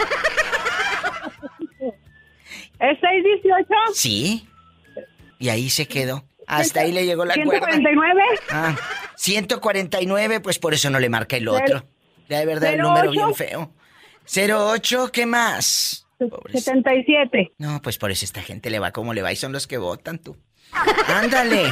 Es 2.78 3.00
618. 3.00 3.68
¿Sí? 3.94 4.48
Y 5.38 5.48
ahí 5.48 5.68
se 5.68 5.86
quedó. 5.86 6.25
Hasta 6.46 6.80
ahí 6.80 6.92
le 6.92 7.04
llegó 7.04 7.25
la 7.25 7.34
cuerda. 7.34 7.66
149. 7.72 8.22
Ah, 8.50 8.76
149, 9.16 10.40
pues 10.40 10.60
por 10.60 10.75
eso 10.75 10.90
no 10.90 11.00
le 11.00 11.08
marca 11.08 11.36
el 11.36 11.48
otro. 11.48 11.84
De 12.28 12.46
verdad 12.46 12.75
el 12.75 12.80
número 12.80 13.10
bien 13.10 13.34
feo. 13.34 13.72
08, 14.32 15.10
¿qué 15.12 15.26
más? 15.26 16.06
Pobrecito. 16.18 16.70
77. 16.70 17.52
No, 17.58 17.82
pues 17.82 17.98
por 17.98 18.12
eso 18.12 18.25
esta 18.25 18.42
gente 18.42 18.70
le 18.70 18.78
va 18.78 18.92
como 18.92 19.12
le 19.12 19.22
va 19.22 19.32
y 19.32 19.36
son 19.36 19.52
los 19.52 19.66
que 19.66 19.78
votan 19.78 20.18
tú. 20.18 20.36
Ándale. 21.08 21.64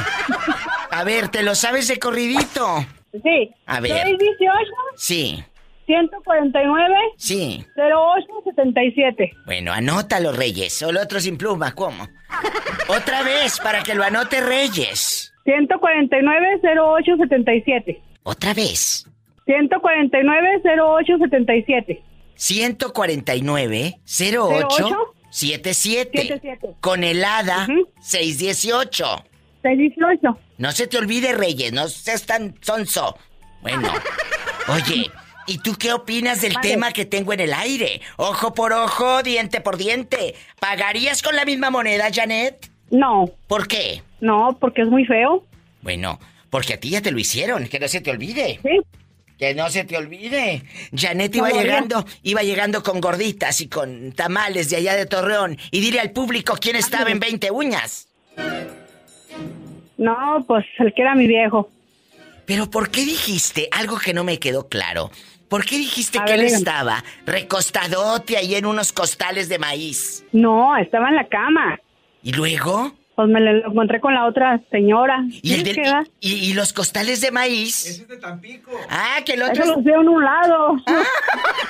A 0.91 1.03
ver, 1.03 1.29
¿te 1.29 1.41
lo 1.43 1.55
sabes 1.55 1.87
de 1.87 1.99
corridito? 1.99 2.85
Sí. 3.23 3.51
A 3.65 3.79
ver. 3.79 3.91
618. 4.03 4.71
Sí, 4.95 5.43
149. 5.85 6.95
sí. 7.17 7.65
0877. 7.75 9.31
Bueno, 9.45 9.71
anótalo, 9.71 10.31
Reyes. 10.31 10.73
Solo 10.73 11.01
otro 11.01 11.19
sin 11.19 11.37
pluma, 11.37 11.73
¿cómo? 11.75 12.07
Otra 12.87 13.23
vez, 13.23 13.59
para 13.59 13.83
que 13.83 13.93
lo 13.95 14.03
anote 14.03 14.41
Reyes. 14.41 15.33
149 15.43 16.59
0877. 16.63 18.01
Otra 18.23 18.53
vez. 18.53 19.05
149 19.45 20.61
0877. 20.63 22.01
149 22.35 23.99
08 24.07 25.13
77 25.29 26.11
77. 26.21 26.75
con 26.81 27.03
helada 27.03 27.67
Ujú. 27.69 27.87
618. 28.01 29.05
618. 29.65 30.39
No 30.57 30.71
se 30.71 30.87
te 30.87 30.97
olvide, 30.97 31.33
Reyes, 31.33 31.73
no 31.73 31.87
seas 31.87 32.25
tan 32.25 32.55
sonso. 32.61 33.17
Bueno, 33.61 33.91
oye, 34.67 35.09
¿y 35.47 35.57
tú 35.57 35.75
qué 35.77 35.91
opinas 35.93 36.41
del 36.41 36.53
Vale. 36.53 36.69
tema 36.69 36.91
que 36.93 37.05
tengo 37.05 37.33
en 37.33 37.39
el 37.39 37.53
aire? 37.53 38.01
Ojo 38.17 38.53
por 38.53 38.71
ojo, 38.73 39.23
diente 39.23 39.59
por 39.61 39.77
diente. 39.77 40.35
¿Pagarías 40.59 41.21
con 41.23 41.35
la 41.35 41.45
misma 41.45 41.69
moneda, 41.71 42.07
Janet? 42.13 42.69
No, 42.91 43.25
¿Por 43.47 43.67
qué? 43.67 44.03
no, 44.21 44.57
porque 44.59 44.83
es 44.83 44.87
muy 44.87 45.05
feo. 45.05 45.43
Bueno, 45.81 46.19
porque 46.49 46.73
a 46.75 46.79
ti 46.79 46.89
ya 46.91 47.01
te 47.01 47.11
lo 47.11 47.19
hicieron, 47.19 47.67
que 47.67 47.79
no 47.79 47.87
se 47.87 48.01
te 48.01 48.11
olvide. 48.11 48.59
Sí. 48.63 48.79
Que 49.37 49.53
no 49.53 49.69
se 49.69 49.83
te 49.83 49.97
olvide. 49.97 50.63
Janet 50.95 51.35
iba 51.35 51.49
No, 51.49 51.55
no, 51.55 51.59
no. 51.61 51.63
llegando, 51.65 52.05
iba 52.23 52.41
llegando 52.43 52.81
con 52.83 53.01
gorditas 53.01 53.59
y 53.59 53.67
con 53.67 54.13
tamales 54.13 54.69
de 54.69 54.77
allá 54.77 54.95
de 54.95 55.05
Torreón. 55.07 55.57
Y 55.71 55.81
dile 55.81 55.99
al 55.99 56.11
público 56.11 56.55
quién 56.61 56.77
estaba 56.77 57.09
en 57.11 57.19
20 57.19 57.51
uñas. 57.51 58.07
No, 59.97 60.43
pues 60.47 60.65
el 60.79 60.93
que 60.93 61.01
era 61.01 61.15
mi 61.15 61.27
viejo. 61.27 61.69
Pero 62.45 62.69
¿por 62.69 62.89
qué 62.91 63.05
dijiste 63.05 63.67
algo 63.71 63.97
que 63.97 64.13
no 64.13 64.23
me 64.23 64.39
quedó 64.39 64.67
claro? 64.67 65.09
¿Por 65.49 65.65
qué 65.65 65.77
dijiste 65.77 66.17
A 66.19 66.25
que 66.25 66.31
ver, 66.33 66.39
él 66.41 66.45
dígame. 66.47 66.59
estaba 66.59 67.03
recostadote 67.25 68.37
ahí 68.37 68.55
en 68.55 68.65
unos 68.65 68.91
costales 68.91 69.47
de 69.49 69.59
maíz? 69.59 70.23
No, 70.31 70.75
estaba 70.77 71.09
en 71.09 71.15
la 71.15 71.27
cama. 71.27 71.79
¿Y 72.23 72.33
luego? 72.33 72.93
Pues 73.15 73.29
me 73.29 73.39
lo 73.39 73.69
encontré 73.71 74.01
con 74.01 74.13
la 74.13 74.25
otra 74.25 74.59
señora. 74.71 75.23
¿Y, 75.41 75.53
el 75.53 75.59
¿Sí 75.59 75.63
del- 75.63 75.75
queda? 75.75 76.03
y, 76.19 76.33
y 76.33 76.53
los 76.53 76.73
costales 76.73 77.21
de 77.21 77.31
maíz? 77.31 77.85
es 77.85 78.07
de 78.07 78.17
Tampico. 78.17 78.71
Ah, 78.89 79.19
que 79.25 79.33
el 79.33 79.41
Eso 79.43 79.51
otro 79.51 79.65
lo 79.67 79.81
veo 79.81 80.01
en 80.01 80.09
un 80.09 80.23
lado. 80.23 80.75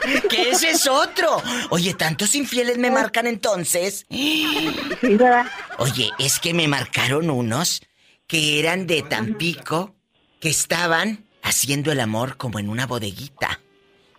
es... 0.07 0.21
que 0.23 0.49
ese 0.49 0.71
es 0.71 0.87
otro. 0.87 1.37
Oye, 1.69 1.93
tantos 1.93 2.33
infieles 2.35 2.77
me 2.79 2.89
marcan 2.89 3.27
entonces. 3.27 4.05
Sí, 4.09 4.71
¿verdad? 5.03 5.45
Oye, 5.77 6.09
es 6.17 6.39
que 6.39 6.53
me 6.55 6.67
marcaron 6.67 7.29
unos 7.29 7.81
que 8.27 8.59
eran 8.59 8.87
de 8.87 9.03
Tampico, 9.03 9.93
que 10.41 10.49
estaban 10.49 11.25
haciendo 11.43 11.91
el 11.91 11.99
amor 11.99 12.37
como 12.37 12.57
en 12.57 12.69
una 12.69 12.87
bodeguita. 12.87 13.59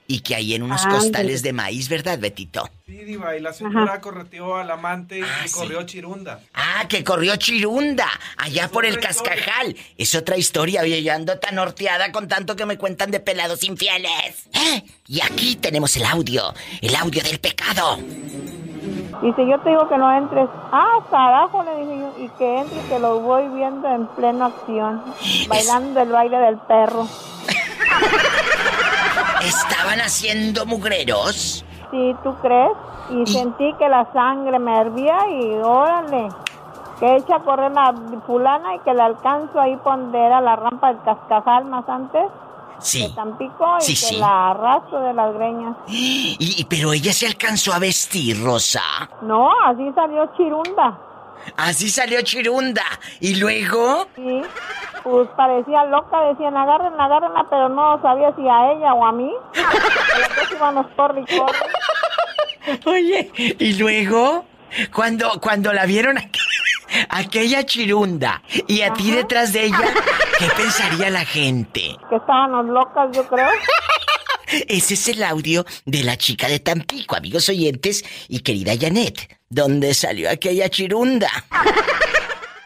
Y 0.09 0.21
que 0.21 0.35
ahí 0.37 0.55
en 0.55 0.63
unos 0.63 0.87
costales 0.87 1.43
de 1.43 1.53
maíz, 1.53 1.89
¿verdad, 1.89 2.19
Betito? 2.19 2.69
Sí, 2.87 2.93
Diva, 3.05 3.37
y 3.37 3.41
la 3.41 3.53
señora 3.53 4.01
correteó 4.01 4.57
al 4.57 4.71
amante 4.71 5.21
Ah, 5.23 5.43
y 5.45 5.49
sí. 5.49 5.55
corrió 5.55 5.83
chirunda. 5.83 6.39
Ah, 6.55 6.85
que 6.89 7.03
corrió 7.03 7.35
Chirunda, 7.37 8.07
allá 8.37 8.65
Es 8.67 8.71
por 8.71 8.85
el 8.87 8.95
historia. 8.95 9.09
cascajal. 9.09 9.77
Es 9.99 10.15
otra 10.15 10.37
historia, 10.37 10.83
oye, 10.83 11.03
yo 11.03 11.13
ando 11.13 11.39
tan 11.41 11.59
horteada 11.59 12.13
con 12.13 12.29
tanto 12.29 12.55
que 12.55 12.67
me 12.67 12.79
cuentan 12.79 13.11
de 13.11 13.19
pelados 13.19 13.65
infieles. 13.65 14.49
¿Eh? 14.53 14.85
Y 15.09 15.21
aquí 15.23 15.57
tenemos 15.57 15.97
el 15.97 16.05
audio, 16.05 16.55
el 16.81 16.95
audio 16.95 17.23
del 17.25 17.41
pecado. 17.41 17.97
Dice, 19.23 19.47
yo 19.49 19.59
te 19.61 19.71
digo 19.71 19.89
que 19.89 19.97
no 19.99 20.17
entres. 20.17 20.47
Ah, 20.71 20.99
carajo, 21.11 21.65
le 21.65 21.81
dije 21.85 21.99
yo. 22.01 22.25
Y 22.25 22.29
que 22.39 22.59
entre, 22.61 22.81
que 22.89 22.99
lo 23.01 23.19
voy 23.21 23.49
viendo 23.57 23.89
en 23.93 24.07
plena 24.09 24.47
acción. 24.47 25.03
Bailando 25.49 26.01
el 26.03 26.09
baile 26.11 26.37
del 26.37 26.59
perro. 26.69 27.09
¿Estaban 29.43 30.01
haciendo 30.01 30.67
mugreros? 30.67 31.65
Sí, 31.91 32.17
¿tú 32.23 32.35
crees? 32.43 32.73
Y, 33.11 33.23
Y- 33.23 33.27
sentí 33.27 33.73
que 33.79 33.89
la 33.89 34.11
sangre 34.13 34.59
me 34.59 34.79
hervía 34.81 35.19
y 35.31 35.55
órale. 35.63 36.29
Que 36.99 37.17
echa 37.17 37.37
a 37.37 37.41
correr 37.41 37.73
la 37.73 37.95
fulana 38.27 38.75
y 38.75 38.79
que 38.81 38.95
la 38.95 39.05
alcanzo 39.05 39.61
ahí 39.61 39.79
donde 39.85 40.19
era 40.19 40.41
la 40.41 40.57
rampa 40.57 40.89
del 40.89 41.03
cascajal 41.03 41.67
más 41.67 41.87
antes 41.89 42.23
Sí. 42.79 43.03
de 43.07 43.15
Tampico 43.15 43.77
y 43.79 43.83
Sí, 43.83 43.93
que 43.93 43.97
sí. 44.15 44.17
la 44.17 44.51
arrastro 44.51 45.01
de 45.01 45.13
las 45.15 45.33
greñas. 45.35 45.77
Y, 45.87 46.37
y- 46.39 46.65
pero 46.65 46.93
ella 46.93 47.13
se 47.13 47.27
alcanzó 47.27 47.73
a 47.75 47.79
vestir, 47.79 48.43
Rosa. 48.43 48.81
No, 49.23 49.51
así 49.67 49.91
salió 49.95 50.27
chirunda. 50.37 50.99
Así 51.57 51.89
salió 51.91 52.21
Chirunda. 52.23 52.85
Y 53.21 53.37
luego... 53.37 54.07
Sí, 54.17 54.43
pues 55.03 55.29
parecía 55.37 55.85
loca, 55.85 56.21
decían 56.23 56.57
agárrenla, 56.57 57.05
agárrenla, 57.05 57.47
pero 57.49 57.69
no 57.69 58.01
sabía 58.03 58.35
si 58.35 58.43
a 58.49 58.73
ella 58.73 58.95
o 58.95 59.07
a 59.07 59.13
mí. 59.13 59.31
Las 59.55 60.53
íbamos 60.53 60.87
y 60.87 60.95
corre. 61.39 61.59
Oye, 62.85 63.31
y 63.59 63.75
luego, 63.79 64.45
cuando, 64.93 65.41
cuando 65.41 65.73
la 65.73 65.87
vieron 65.87 66.17
aqu- 66.17 67.07
aquella 67.11 67.65
chirunda 67.65 68.43
y 68.67 68.83
a 68.83 68.93
ti 68.93 69.13
detrás 69.13 69.53
de 69.53 69.67
ella, 69.67 69.79
¿qué 70.39 70.47
pensaría 70.57 71.11
la 71.11 71.25
gente? 71.25 71.97
Que 72.11 72.17
estábamos 72.17 72.67
locas, 72.67 73.09
yo 73.17 73.25
creo. 73.29 73.49
Ese 74.69 74.95
es 74.95 75.09
el 75.09 75.23
audio 75.23 75.67
de 75.85 76.05
la 76.05 76.17
chica 76.17 76.49
de 76.49 76.61
Tampico, 76.61 77.17
amigos 77.17 77.49
oyentes 77.49 78.05
y 78.29 78.41
querida 78.41 78.77
Janet. 78.79 79.39
¿Dónde 79.49 79.95
salió 79.95 80.31
aquella 80.31 80.69
chirunda? 80.69 81.31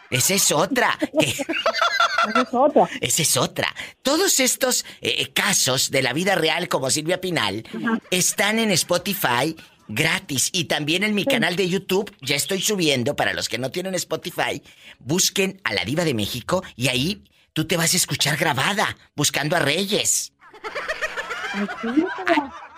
Esa 0.09 0.33
es 0.33 0.51
otra. 0.51 0.97
Esa 1.19 2.41
es 2.41 2.53
otra. 2.53 2.89
Esa 2.99 3.21
es 3.21 3.37
otra. 3.37 3.75
Todos 4.01 4.39
estos 4.39 4.85
eh, 5.01 5.31
casos 5.31 5.89
de 5.89 6.01
la 6.01 6.13
vida 6.13 6.35
real 6.35 6.67
como 6.67 6.89
Silvia 6.89 7.21
Pinal 7.21 7.63
están 8.11 8.59
en 8.59 8.71
Spotify 8.71 9.55
gratis 9.87 10.49
y 10.51 10.65
también 10.65 11.03
en 11.03 11.15
mi 11.15 11.25
canal 11.25 11.55
de 11.55 11.69
YouTube. 11.69 12.13
Ya 12.21 12.35
estoy 12.35 12.61
subiendo 12.61 13.15
para 13.15 13.33
los 13.33 13.49
que 13.49 13.57
no 13.57 13.71
tienen 13.71 13.95
Spotify. 13.95 14.61
Busquen 14.99 15.61
a 15.63 15.73
la 15.73 15.85
diva 15.85 16.03
de 16.03 16.13
México 16.13 16.63
y 16.75 16.89
ahí 16.89 17.23
tú 17.53 17.65
te 17.65 17.77
vas 17.77 17.93
a 17.93 17.97
escuchar 17.97 18.37
grabada 18.37 18.97
buscando 19.15 19.55
a 19.55 19.59
Reyes. 19.59 20.33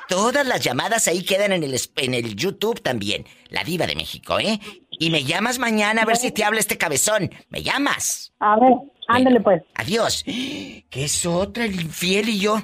Todas 0.07 0.45
las 0.45 0.61
llamadas 0.61 1.07
ahí 1.07 1.23
quedan 1.23 1.53
en 1.53 1.63
el, 1.63 1.79
en 1.95 2.13
el 2.13 2.35
YouTube 2.35 2.81
también. 2.81 3.25
La 3.49 3.63
diva 3.63 3.87
de 3.87 3.95
México, 3.95 4.39
¿eh? 4.39 4.59
Y 4.91 5.09
me 5.09 5.23
llamas 5.23 5.59
mañana 5.59 6.03
a 6.03 6.05
ver 6.05 6.17
si 6.17 6.31
te 6.31 6.43
habla 6.43 6.59
este 6.59 6.77
cabezón. 6.77 7.31
¿Me 7.49 7.63
llamas? 7.63 8.33
A 8.39 8.59
ver, 8.59 8.73
ándale 9.07 9.39
pues. 9.39 9.63
Adiós. 9.75 10.23
Que 10.25 11.05
es 11.05 11.25
otra, 11.25 11.65
el 11.65 11.79
infiel 11.79 12.29
y 12.29 12.39
yo. 12.39 12.61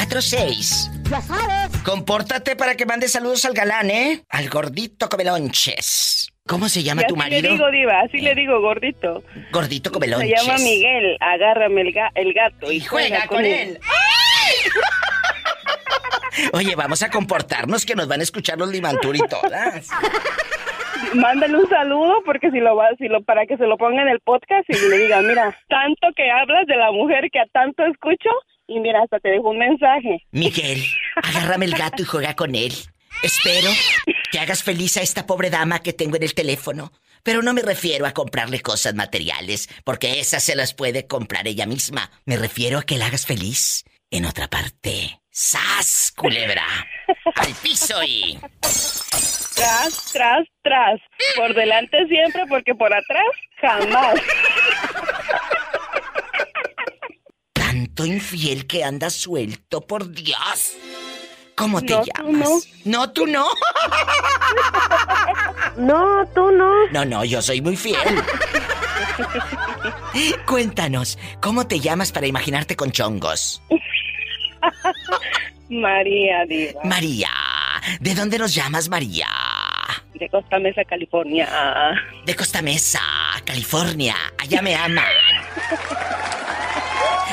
Ya 1.11 1.21
sabes. 1.21 1.76
Compórtate 1.85 2.55
para 2.55 2.76
que 2.76 2.87
mande 2.87 3.09
saludos 3.09 3.45
al 3.45 3.55
galán, 3.55 3.90
¿eh? 3.90 4.23
Al 4.28 4.49
gordito 4.49 5.09
comelonches. 5.09 6.31
¿Cómo 6.49 6.69
se 6.69 6.83
llama 6.83 7.02
Y 7.02 7.07
tu 7.07 7.14
así 7.14 7.19
marido? 7.23 7.43
le 7.43 7.49
digo, 7.50 7.71
Diva, 7.71 8.00
así 8.00 8.19
le 8.19 8.35
digo, 8.35 8.61
gordito. 8.61 9.23
Gordito 9.52 9.90
Se 9.90 9.95
comelonches. 9.95 10.43
llama 10.43 10.59
Miguel, 10.59 11.17
agárrame 11.21 11.83
el, 11.83 11.95
ga- 11.95 12.11
el 12.14 12.33
gato 12.33 12.73
Y 12.73 12.81
juega 12.81 13.26
con 13.26 13.45
él. 13.45 13.78
Oye, 16.52 16.75
vamos 16.76 17.02
a 17.02 17.11
comportarnos 17.11 17.85
que 17.85 17.95
nos 17.95 18.09
van 18.09 18.21
a 18.21 18.23
escuchar 18.23 18.59
los 18.59 18.71
Limantur 18.71 19.17
y 19.17 19.21
todas. 19.28 19.88
Mándale 21.14 21.57
un 21.57 21.69
saludo 21.69 22.23
porque 22.25 22.50
si 22.50 22.59
lo 22.61 22.76
va, 22.76 22.88
si 22.99 23.09
lo 23.09 23.23
para 23.23 23.47
que 23.47 23.57
se 23.57 23.67
lo 23.67 23.76
ponga 23.76 24.02
en 24.02 24.09
el 24.09 24.21
podcast 24.21 24.69
y 24.69 24.88
le 24.88 24.99
diga, 24.99 25.21
mira, 25.23 25.57
tanto 25.69 26.09
que 26.17 26.31
hablas 26.31 26.67
de 26.67 26.76
la 26.76 26.93
mujer 26.93 27.28
que 27.33 27.40
a 27.40 27.47
tanto 27.47 27.85
escucho 27.87 28.28
y 28.67 28.78
mira, 28.81 29.02
hasta 29.02 29.19
te 29.19 29.31
dejo 29.31 29.50
un 29.50 29.59
mensaje. 29.59 30.23
Miguel, 30.31 30.83
agárrame 31.23 31.64
el 31.67 31.73
gato 31.75 32.02
y 32.02 32.05
juega 32.07 32.34
con 32.34 32.54
él. 32.54 32.73
Espero 33.23 33.71
que 34.31 34.39
hagas 34.39 34.63
feliz 34.63 34.97
a 34.97 35.02
esta 35.02 35.26
pobre 35.26 35.50
dama 35.50 35.81
que 35.81 35.93
tengo 35.93 36.17
en 36.17 36.23
el 36.23 36.35
teléfono. 36.35 36.93
Pero 37.23 37.43
no 37.43 37.52
me 37.52 37.63
refiero 37.63 38.07
a 38.07 38.13
comprarle 38.13 38.61
cosas 38.61 38.95
materiales, 38.95 39.69
porque 39.85 40.21
esas 40.21 40.43
se 40.43 40.54
las 40.54 40.75
puede 40.75 41.07
comprar 41.07 41.47
ella 41.49 41.67
misma. 41.67 42.11
Me 42.25 42.37
refiero 42.37 42.78
a 42.78 42.85
que 42.85 42.97
la 42.97 43.07
hagas 43.07 43.26
feliz 43.26 43.85
en 44.11 44.25
otra 44.25 44.49
parte. 44.49 45.21
¡Sas, 45.31 46.13
culebra! 46.17 46.65
¡Al 47.35 47.54
piso 47.54 48.02
y... 48.04 48.39
Tras, 49.54 50.13
tras, 50.13 50.47
tras. 50.63 51.00
Por 51.37 51.54
delante 51.54 52.07
siempre 52.07 52.45
porque 52.49 52.75
por 52.75 52.93
atrás 52.93 53.26
jamás. 53.61 54.15
Tanto 57.52 58.07
infiel 58.07 58.67
que 58.67 58.85
anda 58.85 59.11
suelto, 59.11 59.81
por 59.81 60.11
Dios. 60.13 60.76
¿Cómo 61.58 61.82
te 61.82 61.92
No, 61.92 62.02
tú 62.02 62.10
llamas? 62.14 62.68
No, 62.84 63.10
tú 63.10 63.26
no. 63.26 63.47
No, 65.76 66.26
tú 66.34 66.50
no. 66.52 66.86
No, 66.92 67.04
no, 67.04 67.25
yo 67.25 67.42
soy 67.42 67.60
muy 67.60 67.76
fiel. 67.76 67.99
Cuéntanos, 70.47 71.18
¿cómo 71.40 71.66
te 71.66 71.80
llamas 71.80 72.12
para 72.12 72.26
imaginarte 72.26 72.76
con 72.76 72.92
chongos? 72.92 73.60
María 75.68 76.44
Diva, 76.49 76.80
María, 76.84 77.30
¿de 78.00 78.14
dónde 78.14 78.38
nos 78.38 78.54
llamas, 78.54 78.88
María? 78.88 79.26
de 80.14 80.28
Costa 80.28 80.58
Mesa, 80.58 80.84
California. 80.84 81.49
De 82.25 82.34
Costa 82.34 82.60
Mesa, 82.62 83.00
California. 83.44 84.16
Allá 84.38 84.62
me 84.62 84.75
aman. 84.75 85.04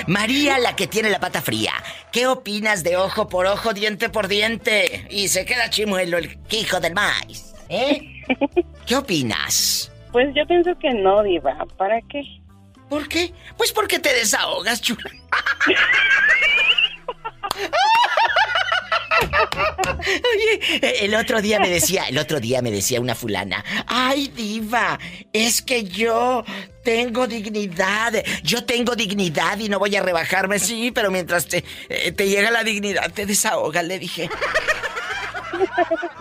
María, 0.08 0.60
la 0.60 0.75
que 0.75 0.88
tiene 0.88 1.10
la 1.10 1.19
pata 1.19 1.41
fría. 1.41 1.73
¿Qué 2.12 2.27
opinas 2.27 2.84
de 2.84 2.97
ojo 2.97 3.27
por 3.27 3.45
ojo, 3.45 3.73
diente 3.73 4.10
por 4.10 4.27
diente? 4.27 5.08
Y 5.10 5.27
se 5.27 5.45
queda 5.45 5.69
chimuelo 5.69 6.17
el 6.17 6.38
quijo 6.43 6.79
del 6.79 6.93
maíz. 6.93 7.53
¿Eh? 7.69 8.23
¿Qué 8.86 8.95
opinas? 8.95 9.91
Pues 10.12 10.34
yo 10.36 10.45
pienso 10.47 10.77
que 10.79 10.91
no, 10.91 11.23
Diva. 11.23 11.58
¿Para 11.77 11.99
qué? 12.10 12.21
¿Por 12.89 13.08
qué? 13.08 13.34
Pues 13.58 13.71
porque 13.71 13.99
te 13.99 14.13
desahogas, 14.13 14.81
chula. 14.81 15.10
Oye, 20.05 21.05
el 21.05 21.15
otro 21.15 21.41
día 21.41 21.59
me 21.59 21.69
decía, 21.69 22.07
el 22.07 22.17
otro 22.17 22.39
día 22.39 22.61
me 22.61 22.71
decía 22.71 23.01
una 23.01 23.15
fulana, 23.15 23.63
ay 23.87 24.27
diva, 24.29 24.99
es 25.33 25.61
que 25.61 25.83
yo 25.83 26.43
tengo 26.83 27.27
dignidad, 27.27 28.13
yo 28.43 28.63
tengo 28.65 28.95
dignidad 28.95 29.57
y 29.59 29.69
no 29.69 29.79
voy 29.79 29.95
a 29.95 30.03
rebajarme, 30.03 30.59
sí, 30.59 30.91
pero 30.91 31.11
mientras 31.11 31.47
te, 31.47 31.63
eh, 31.89 32.13
llega 32.17 32.51
la 32.51 32.63
dignidad 32.63 33.11
te 33.11 33.25
desahogas, 33.25 33.85
le 33.85 33.99
dije. 33.99 34.29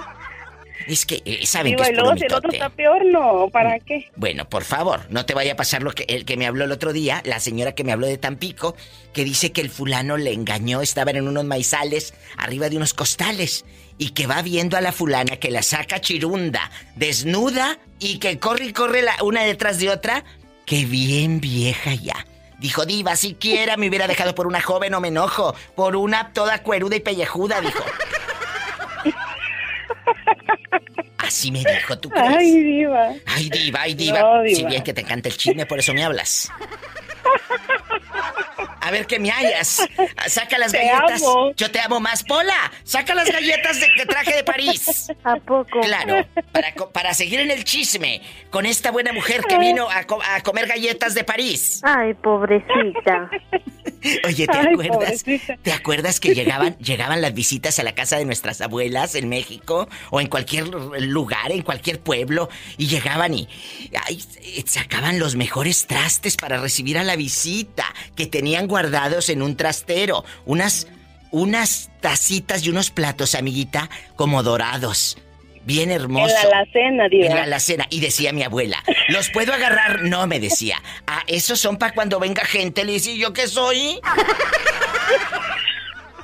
Es 0.86 1.06
que 1.06 1.22
eh, 1.24 1.46
saben 1.46 1.72
Diva, 1.72 1.84
que 1.84 1.92
es 1.92 1.98
puro 1.98 2.16
si 2.16 2.24
el 2.24 2.34
otro 2.34 2.50
está 2.50 2.68
peor, 2.68 3.04
no. 3.06 3.48
¿Para 3.50 3.78
qué? 3.80 4.10
Bueno, 4.16 4.48
por 4.48 4.64
favor, 4.64 5.00
no 5.10 5.24
te 5.24 5.34
vaya 5.34 5.52
a 5.52 5.56
pasar 5.56 5.82
lo 5.82 5.92
que 5.92 6.04
el 6.08 6.24
que 6.24 6.36
me 6.36 6.46
habló 6.46 6.64
el 6.64 6.72
otro 6.72 6.92
día, 6.92 7.22
la 7.24 7.40
señora 7.40 7.74
que 7.74 7.84
me 7.84 7.92
habló 7.92 8.06
de 8.06 8.18
Tampico, 8.18 8.76
que 9.12 9.24
dice 9.24 9.52
que 9.52 9.60
el 9.60 9.70
fulano 9.70 10.16
le 10.16 10.32
engañó, 10.32 10.82
estaban 10.82 11.16
en 11.16 11.28
unos 11.28 11.44
maizales 11.44 12.14
arriba 12.36 12.68
de 12.68 12.76
unos 12.76 12.94
costales 12.94 13.64
y 13.98 14.10
que 14.10 14.26
va 14.26 14.42
viendo 14.42 14.76
a 14.76 14.80
la 14.80 14.92
fulana 14.92 15.36
que 15.36 15.50
la 15.50 15.62
saca 15.62 16.00
chirunda, 16.00 16.70
desnuda 16.96 17.78
y 17.98 18.18
que 18.18 18.38
corre 18.38 18.66
y 18.66 18.72
corre 18.72 19.02
la, 19.02 19.14
una 19.22 19.42
detrás 19.44 19.78
de 19.78 19.90
otra, 19.90 20.24
que 20.66 20.84
bien 20.84 21.40
vieja 21.40 21.94
ya. 21.94 22.26
Dijo, 22.58 22.86
diva, 22.86 23.16
siquiera 23.16 23.76
me 23.76 23.88
hubiera 23.88 24.06
dejado 24.06 24.34
por 24.34 24.46
una 24.46 24.60
joven 24.60 24.94
o 24.94 25.00
me 25.00 25.08
enojo, 25.08 25.54
por 25.74 25.96
una 25.96 26.32
toda 26.32 26.62
cueruda 26.62 26.96
y 26.96 27.00
pellejuda, 27.00 27.60
dijo. 27.60 27.84
Así 31.18 31.50
me 31.50 31.60
dijo, 31.60 31.98
¿tú 31.98 32.10
crees? 32.10 32.36
Ay, 32.36 32.62
Diva. 32.62 33.08
Ay, 33.26 33.50
diva, 33.50 33.80
ay, 33.82 33.94
diva. 33.94 34.20
No, 34.20 34.42
diva. 34.42 34.56
Si 34.56 34.64
bien 34.66 34.82
que 34.82 34.92
te 34.92 35.00
encanta 35.00 35.28
el 35.28 35.36
chisme, 35.36 35.66
por 35.66 35.78
eso 35.78 35.94
me 35.94 36.04
hablas. 36.04 36.50
A 38.84 38.90
ver 38.90 39.06
qué 39.06 39.18
me 39.18 39.30
hallas. 39.30 39.80
Saca 40.28 40.58
las 40.58 40.72
Te 40.72 40.78
galletas. 40.84 41.22
amo. 41.22 41.52
Yo 41.56 41.70
te 41.70 41.80
amo 41.80 42.00
más, 42.00 42.22
Pola. 42.22 42.70
Saca 42.84 43.14
las 43.14 43.30
galletas 43.30 43.80
de, 43.80 43.86
que 43.96 44.04
traje 44.06 44.34
de 44.36 44.44
París. 44.44 45.06
¿A 45.24 45.36
poco? 45.36 45.80
Claro, 45.80 46.26
para, 46.52 46.74
para 46.92 47.14
seguir 47.14 47.40
en 47.40 47.50
el 47.50 47.64
chisme 47.64 48.20
con 48.50 48.66
esta 48.66 48.90
buena 48.90 49.12
mujer 49.12 49.42
que 49.48 49.58
vino 49.58 49.88
a, 49.90 50.04
co- 50.04 50.20
a 50.22 50.40
comer 50.42 50.66
galletas 50.66 51.14
de 51.14 51.24
París. 51.24 51.80
Ay, 51.82 52.12
pobrecita. 52.14 53.30
Oye, 54.26 54.46
¿te 54.46 54.52
Ay, 54.58 54.66
acuerdas? 54.72 54.96
pobrecita. 55.22 55.56
¿Te 55.62 55.72
acuerdas 55.72 56.20
que 56.20 56.34
llegaban, 56.34 56.76
llegaban 56.78 57.22
las 57.22 57.32
visitas 57.32 57.78
a 57.78 57.82
la 57.84 57.94
casa 57.94 58.18
de 58.18 58.26
nuestras 58.26 58.60
abuelas 58.60 59.14
en 59.14 59.28
México 59.30 59.88
o 60.10 60.20
en 60.20 60.26
cualquier 60.26 60.68
lugar, 60.68 61.52
en 61.52 61.62
cualquier 61.62 62.00
pueblo 62.00 62.50
y 62.76 62.86
llegaban 62.88 63.32
y 63.32 63.48
ay, 64.06 64.22
sacaban 64.66 65.18
los 65.18 65.36
mejores 65.36 65.86
trastes 65.86 66.36
para 66.36 66.58
recibir 66.58 66.98
a 66.98 67.04
la 67.04 67.16
visita 67.16 67.86
que 68.14 68.26
tenían 68.26 68.66
guardados 68.74 69.28
en 69.28 69.40
un 69.40 69.56
trastero, 69.56 70.24
unas 70.46 70.88
unas 71.30 71.90
tacitas 72.00 72.64
y 72.66 72.70
unos 72.70 72.90
platos, 72.90 73.36
amiguita, 73.36 73.88
como 74.16 74.42
dorados. 74.42 75.16
Bien 75.62 75.92
hermoso. 75.92 76.34
En 76.42 76.50
la 76.50 76.58
alacena, 76.58 77.08
Diva. 77.08 77.26
En 77.26 77.36
la 77.36 77.42
alacena. 77.44 77.86
Y 77.88 78.00
decía 78.00 78.32
mi 78.32 78.42
abuela, 78.42 78.82
¿los 79.08 79.30
puedo 79.30 79.52
agarrar? 79.54 80.02
No, 80.02 80.26
me 80.26 80.40
decía. 80.40 80.82
Ah, 81.06 81.22
esos 81.28 81.60
son 81.60 81.76
para 81.76 81.94
cuando 81.94 82.18
venga 82.18 82.44
gente. 82.44 82.84
Le 82.84 82.94
decía, 82.94 83.14
¿yo 83.14 83.32
qué 83.32 83.46
soy? 83.46 84.00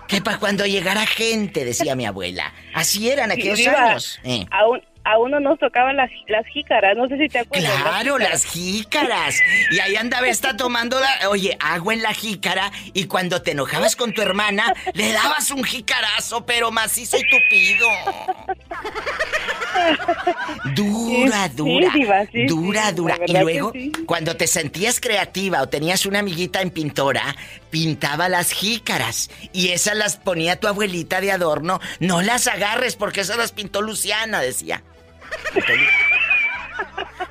Que 0.09 0.21
para 0.21 0.39
cuando 0.39 0.67
llegara 0.67 1.07
gente, 1.07 1.65
decía 1.65 1.95
mi 1.95 2.05
abuela. 2.05 2.53
Así 2.75 3.09
eran 3.09 3.31
aquellos 3.31 3.65
años. 3.69 4.19
Eh. 4.25 4.45
A, 4.51 4.67
un- 4.67 4.83
a 5.05 5.19
uno 5.19 5.41
nos 5.41 5.59
tocaban 5.59 5.97
las, 5.97 6.11
las 6.29 6.47
jícaras, 6.47 6.97
no 6.97 7.09
sé 7.09 7.17
si 7.19 7.29
te 7.29 7.39
acuerdas. 7.41 7.73
Claro, 7.83 8.19
las 8.19 8.45
jícaras. 8.45 9.35
Y 9.71 9.79
ahí 9.81 9.97
andaba 9.97 10.29
esta 10.29 10.57
tomando 10.57 11.01
la, 11.01 11.29
oye, 11.31 11.57
agua 11.59 11.95
en 11.95 12.03
la 12.03 12.13
jícara 12.13 12.71
y 12.93 13.05
cuando 13.07 13.41
te 13.43 13.53
enojabas 13.53 13.97
con 13.97 14.13
tu 14.13 14.21
hermana, 14.23 14.73
le 14.93 15.13
dabas 15.13 15.51
un 15.51 15.65
jícarazo, 15.65 16.45
pero 16.45 16.71
macizo 16.71 17.17
y 17.17 17.23
tupido. 17.23 17.89
Dura, 20.75 21.49
Sí, 21.49 21.55
dura. 21.57 21.91
diva, 21.95 22.27
sí, 22.27 22.47
dura, 22.47 22.89
sí, 22.91 22.95
dura. 22.95 23.17
Y 23.27 23.33
luego, 23.33 23.73
cuando 24.07 24.37
te 24.37 24.47
sentías 24.47 25.01
creativa 25.01 25.63
o 25.63 25.69
tenías 25.69 26.07
una 26.07 26.19
amiguita 26.21 26.61
en 26.61 26.71
pintora, 26.71 27.35
pintaba 27.71 28.29
las 28.29 28.53
jícaras 28.53 29.31
y 29.53 29.69
esas 29.71 29.97
las 29.97 30.17
ponía 30.17 30.59
tu 30.61 30.67
abuelita 30.69 31.21
de 31.21 31.33
adorno. 31.33 31.81
No 32.01 32.21
las 32.23 32.47
agarres 32.47 32.97
porque 32.97 33.21
esas 33.23 33.39
las 33.39 33.53
pintó 33.53 33.81
Luciana, 33.83 34.41
decía. 34.41 34.83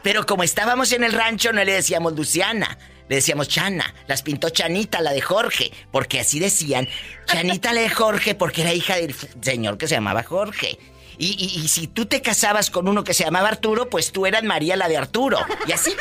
Pero 0.02 0.26
como 0.26 0.44
estábamos 0.44 0.92
en 0.92 1.04
el 1.04 1.14
rancho, 1.14 1.52
no 1.52 1.64
le 1.64 1.74
decíamos 1.74 2.14
Luciana, 2.14 2.78
le 3.10 3.16
decíamos 3.18 3.48
Chana. 3.50 3.94
Las 4.08 4.22
pintó 4.22 4.50
Chanita, 4.50 5.02
la 5.02 5.12
de 5.12 5.22
Jorge, 5.22 5.72
porque 5.92 6.20
así 6.20 6.40
decían. 6.40 6.88
Chanita, 7.26 7.74
la 7.74 7.82
de 7.82 7.90
Jorge, 7.90 8.36
porque 8.36 8.62
era 8.62 8.74
hija 8.74 8.96
del 8.96 9.14
señor 9.42 9.78
que 9.78 9.88
se 9.88 9.96
llamaba 9.96 10.24
Jorge. 10.24 10.78
Y- 11.18 11.62
y 11.62 11.68
si 11.68 11.88
tú 11.88 12.06
te 12.06 12.22
casabas 12.22 12.70
con 12.70 12.88
uno 12.88 13.04
que 13.04 13.14
se 13.14 13.26
llamaba 13.26 13.50
Arturo, 13.50 13.90
pues 13.90 14.14
tú 14.14 14.26
eras 14.26 14.44
María, 14.44 14.78
la 14.78 14.88
de 14.88 14.96
Arturo. 14.98 15.38
Y 15.68 15.74
así. 15.74 15.92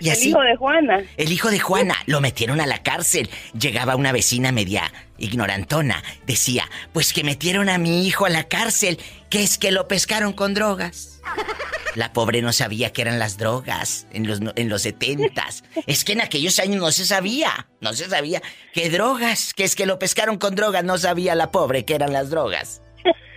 Y 0.00 0.10
El 0.10 0.22
hijo 0.22 0.40
de 0.40 0.56
Juana. 0.56 1.02
El 1.16 1.32
hijo 1.32 1.50
de 1.50 1.58
Juana 1.58 1.94
lo 2.06 2.20
metieron 2.20 2.60
a 2.60 2.66
la 2.66 2.82
cárcel. 2.82 3.30
Llegaba 3.58 3.96
una 3.96 4.12
vecina 4.12 4.52
media 4.52 4.92
ignorantona. 5.18 6.02
Decía, 6.26 6.68
pues 6.92 7.12
que 7.12 7.24
metieron 7.24 7.68
a 7.68 7.78
mi 7.78 8.06
hijo 8.06 8.26
a 8.26 8.30
la 8.30 8.44
cárcel, 8.44 8.98
que 9.30 9.42
es 9.42 9.58
que 9.58 9.70
lo 9.72 9.88
pescaron 9.88 10.32
con 10.32 10.54
drogas. 10.54 11.20
La 11.94 12.12
pobre 12.12 12.42
no 12.42 12.52
sabía 12.52 12.92
que 12.92 13.02
eran 13.02 13.20
las 13.20 13.38
drogas 13.38 14.08
en 14.10 14.26
los, 14.26 14.40
en 14.56 14.68
los 14.68 14.82
setentas. 14.82 15.62
Es 15.86 16.02
que 16.02 16.14
en 16.14 16.22
aquellos 16.22 16.58
años 16.58 16.80
no 16.80 16.90
se 16.90 17.04
sabía, 17.04 17.68
no 17.80 17.92
se 17.92 18.08
sabía. 18.08 18.42
¿Qué 18.72 18.90
drogas? 18.90 19.54
Que 19.54 19.62
es 19.62 19.76
que 19.76 19.86
lo 19.86 20.00
pescaron 20.00 20.36
con 20.36 20.56
drogas, 20.56 20.82
no 20.82 20.98
sabía 20.98 21.36
la 21.36 21.52
pobre 21.52 21.84
que 21.84 21.94
eran 21.94 22.12
las 22.12 22.30
drogas. 22.30 22.82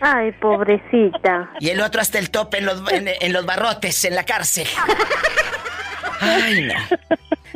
Ay, 0.02 0.32
pobrecita. 0.42 1.52
Y 1.60 1.70
el 1.70 1.82
otro 1.82 2.02
hasta 2.02 2.18
el 2.18 2.32
tope 2.32 2.58
en 2.58 2.66
los, 2.66 2.92
en, 2.92 3.08
en 3.08 3.32
los 3.32 3.46
barrotes, 3.46 4.06
en 4.06 4.16
la 4.16 4.24
cárcel. 4.26 4.68
Ay, 6.20 6.62
no. 6.62 6.74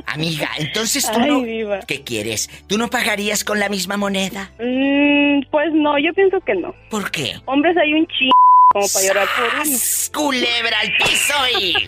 Amiga, 0.06 0.50
entonces 0.58 1.06
tú 1.12 1.20
Ay, 1.20 1.30
no... 1.30 1.42
diva. 1.42 1.80
¿Qué 1.88 2.04
quieres? 2.04 2.50
¿Tú 2.68 2.78
no 2.78 2.90
pagarías 2.90 3.44
con 3.44 3.60
la 3.60 3.68
misma 3.70 3.98
moneda? 3.98 4.52
Mm, 4.60 5.42
pues 5.52 5.72
no, 5.74 5.98
yo 6.00 6.14
pienso 6.14 6.40
que 6.42 6.56
no. 6.56 6.74
¿Por 6.90 7.12
qué? 7.12 7.40
Hombres 7.46 7.76
hay 7.78 7.94
un 7.94 8.08
chingo 8.08 8.32
como 8.70 8.88
para 8.88 9.06
llorar 9.06 9.28
por 9.36 9.46
uno. 9.68 9.78
¡Culebra 10.14 10.80
al 10.80 10.94
piso 10.98 11.34
y... 11.60 11.74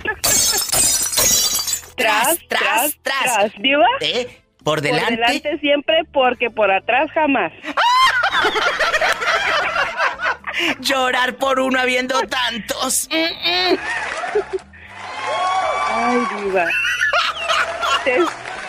Tras, 1.95 2.39
tras, 2.47 2.97
tras. 3.03 3.51
¿Diva? 3.59 3.85
¿Eh? 4.01 4.25
Por 4.63 4.79
Por 4.79 4.81
delante... 4.81 5.11
delante 5.15 5.59
siempre 5.59 6.03
porque 6.11 6.49
por 6.49 6.71
atrás 6.71 7.09
jamás. 7.13 7.51
Llorar 10.79 11.35
por 11.37 11.59
uno 11.59 11.79
habiendo 11.79 12.19
tantos. 12.23 13.07
Mm, 13.17 13.73
mm. 13.73 13.77
Ay, 15.89 16.19
diva. 16.43 16.65
Te, 18.03 18.19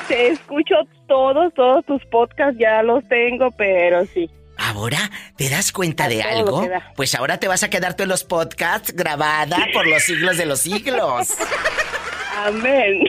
te 0.08 0.28
escucho 0.28 0.74
todos, 1.08 1.52
todos 1.54 1.84
tus 1.86 2.04
podcasts, 2.06 2.58
ya 2.58 2.82
los 2.82 3.06
tengo, 3.08 3.50
pero 3.52 4.04
sí. 4.06 4.30
Ahora, 4.56 5.10
¿te 5.36 5.48
das 5.48 5.72
cuenta 5.72 6.08
de 6.08 6.22
algo? 6.22 6.66
Pues 6.96 7.14
ahora 7.14 7.38
te 7.38 7.48
vas 7.48 7.62
a 7.62 7.70
quedarte 7.70 8.04
en 8.04 8.08
los 8.08 8.24
podcasts 8.24 8.92
grabada 8.94 9.58
por 9.72 9.86
los 9.86 10.02
siglos 10.02 10.36
de 10.36 10.46
los 10.46 10.60
siglos. 10.60 11.34
Amén. 12.36 13.04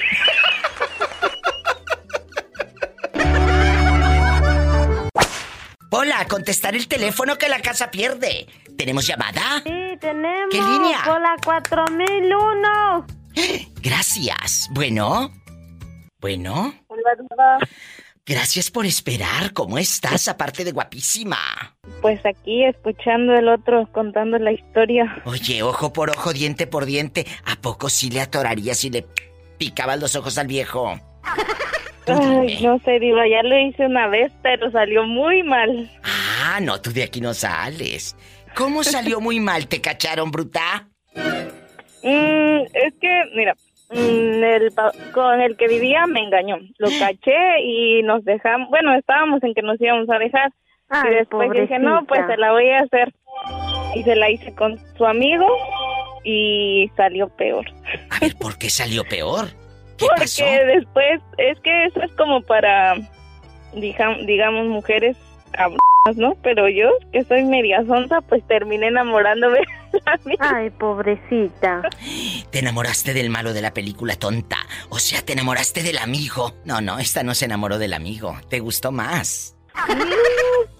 Hola, 5.92 6.26
contestar 6.28 6.76
el 6.76 6.88
teléfono 6.88 7.38
que 7.38 7.48
la 7.48 7.60
casa 7.62 7.90
pierde. 7.90 8.48
¿Tenemos 8.78 9.08
llamada? 9.08 9.62
Sí, 9.64 9.98
tenemos. 10.02 10.50
¿Qué 10.52 10.62
línea? 10.62 11.02
Por 11.06 11.22
la 11.22 11.36
4001. 11.44 13.06
Gracias. 13.82 14.70
Bueno. 14.72 15.32
Bueno. 16.20 16.74
Gracias 18.26 18.72
por 18.72 18.86
esperar. 18.88 19.54
¿Cómo 19.54 19.78
estás? 19.78 20.28
Aparte 20.28 20.64
de 20.64 20.72
guapísima. 20.72 21.38
Pues 22.02 22.26
aquí 22.26 22.66
escuchando 22.66 23.36
el 23.36 23.48
otro 23.48 23.88
contando 23.92 24.40
la 24.40 24.52
historia. 24.52 25.22
Oye, 25.26 25.62
ojo 25.62 25.94
por 25.94 26.10
ojo, 26.10 26.34
diente 26.34 26.66
por 26.66 26.86
diente. 26.86 27.28
¿A 27.46 27.56
poco 27.58 27.90
sí 27.90 28.10
le 28.10 28.22
atorarías 28.22 28.84
y 28.84 28.90
le 28.90 29.06
picabas 29.60 30.00
los 30.00 30.16
ojos 30.16 30.40
al 30.40 30.48
viejo? 30.48 31.00
Ay, 32.08 32.60
no 32.64 32.80
sé, 32.80 33.00
Diva, 33.00 33.28
ya 33.28 33.44
lo 33.44 33.58
hice 33.60 33.86
una 33.86 34.08
vez, 34.08 34.32
pero 34.42 34.72
salió 34.72 35.06
muy 35.06 35.44
mal. 35.44 35.92
Ah, 36.04 36.60
no, 36.62 36.82
tú 36.82 36.92
de 36.92 37.04
aquí 37.04 37.22
no 37.22 37.34
sales. 37.34 38.16
¿Cómo 38.56 38.84
salió 38.84 39.20
muy 39.20 39.40
mal? 39.40 39.68
¿Te 39.68 39.82
cacharon, 39.82 40.32
bruta? 40.32 40.90
Mm, 42.06 42.66
es 42.74 42.94
que, 43.02 43.24
mira, 43.36 43.56
mm, 43.90 44.44
el 44.44 44.72
pa- 44.74 44.92
con 45.12 45.42
el 45.42 45.58
que 45.58 45.68
vivía 45.68 46.06
me 46.08 46.22
engañó. 46.22 46.58
Lo 46.78 46.90
caché 47.00 47.62
y 47.64 48.04
nos 48.04 48.24
dejamos, 48.24 48.70
bueno, 48.70 48.94
estábamos 48.96 49.44
en 49.44 49.54
que 49.56 49.62
nos 49.64 49.82
íbamos 49.82 50.10
a 50.10 50.20
dejar. 50.20 50.52
Ay, 50.90 51.12
y 51.12 51.16
después 51.16 51.50
dije, 51.52 51.80
no, 51.80 52.06
pues 52.06 52.22
se 52.28 52.38
la 52.38 52.52
voy 52.52 52.70
a 52.70 52.80
hacer. 52.82 53.12
Y 53.96 54.04
se 54.04 54.16
la 54.16 54.30
hice 54.30 54.54
con 54.54 54.78
su 54.98 55.06
amigo 55.06 55.48
y 56.24 56.92
salió 56.96 57.28
peor. 57.30 57.66
A 58.12 58.20
ver, 58.20 58.36
¿por 58.40 58.58
qué 58.58 58.70
salió 58.70 59.04
peor? 59.04 59.48
¿Qué 59.98 60.06
Porque 60.08 60.22
pasó? 60.22 60.44
después, 60.46 61.22
es 61.38 61.60
que 61.62 61.86
eso 61.86 62.02
es 62.02 62.12
como 62.14 62.42
para, 62.42 62.96
digamos, 63.74 64.68
mujeres 64.68 65.18
¿no? 66.14 66.36
Pero 66.44 66.70
yo, 66.70 66.90
que 67.12 67.24
soy 67.24 67.44
media 67.46 67.84
sonza, 67.86 68.22
pues 68.22 68.46
terminé 68.48 68.88
enamorándome 68.88 69.60
de 69.92 70.02
la 70.06 70.20
misma. 70.24 70.52
Ay, 70.58 70.70
pobrecita. 70.70 71.82
Te 72.52 72.60
enamoraste 72.60 73.14
del 73.14 73.32
malo 73.32 73.54
de 73.54 73.62
la 73.64 73.74
película 73.74 74.16
tonta. 74.16 74.58
O 74.90 75.00
sea, 75.00 75.24
te 75.24 75.34
enamoraste 75.34 75.82
del 75.82 75.98
amigo. 75.98 76.54
No, 76.64 76.80
no, 76.80 77.00
esta 77.00 77.24
no 77.24 77.34
se 77.34 77.46
enamoró 77.46 77.80
del 77.80 77.94
amigo. 77.94 78.38
Te 78.50 78.60
gustó 78.60 78.92
más. 78.92 79.56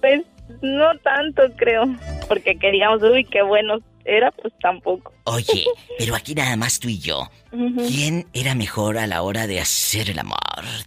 Pues 0.00 0.22
no 0.62 0.96
tanto, 1.02 1.42
creo. 1.56 1.84
Porque 2.28 2.56
queríamos, 2.56 3.02
uy, 3.02 3.24
qué 3.24 3.42
bueno 3.42 3.78
era, 4.04 4.30
pues 4.30 4.54
tampoco. 4.60 5.12
Oye, 5.24 5.66
pero 5.98 6.14
aquí 6.14 6.36
nada 6.36 6.56
más 6.56 6.78
tú 6.78 6.88
y 6.88 7.00
yo. 7.00 7.28
¿Quién 7.50 8.28
era 8.32 8.54
mejor 8.54 8.96
a 8.96 9.08
la 9.08 9.22
hora 9.22 9.48
de 9.48 9.58
hacer 9.58 10.10
el 10.10 10.20
amor? 10.20 10.38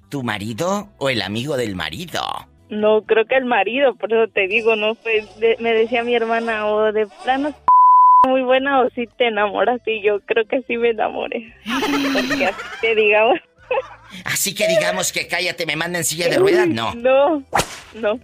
¿Tu 0.08 0.24
marido 0.24 0.88
o 0.98 1.10
el 1.10 1.22
amigo 1.22 1.58
del 1.58 1.76
marido? 1.76 2.22
No, 2.70 3.02
creo 3.04 3.26
que 3.26 3.36
el 3.36 3.46
marido, 3.46 3.96
por 3.96 4.14
eso 4.14 4.32
te 4.32 4.48
digo, 4.48 4.76
no 4.76 4.96
fue, 4.96 5.26
de- 5.40 5.58
me 5.60 5.74
decía 5.74 6.04
mi 6.04 6.16
hermana, 6.16 6.68
o 6.68 6.92
de 6.92 7.08
plano 7.24 7.54
muy 8.28 8.42
buena 8.44 8.82
o 8.82 8.90
si 8.92 9.08
te 9.08 9.28
enamoras 9.28 9.82
y 9.86 10.02
yo 10.02 10.20
creo 10.22 10.46
que 10.46 10.62
sí 10.64 10.78
me 10.78 10.90
enamoré. 10.90 11.54
Porque 12.14 12.46
así 12.46 12.62
te 12.82 12.96
digamos. 12.96 13.40
Así 14.26 14.56
que 14.56 14.68
digamos 14.68 15.12
que 15.12 15.28
cállate, 15.28 15.66
me 15.66 15.76
manda 15.76 16.00
en 16.00 16.04
silla 16.04 16.28
de 16.30 16.38
ruedas, 16.40 16.68
no. 16.68 16.94
No, 16.96 17.44
no. 17.94 18.14
No. 18.16 18.20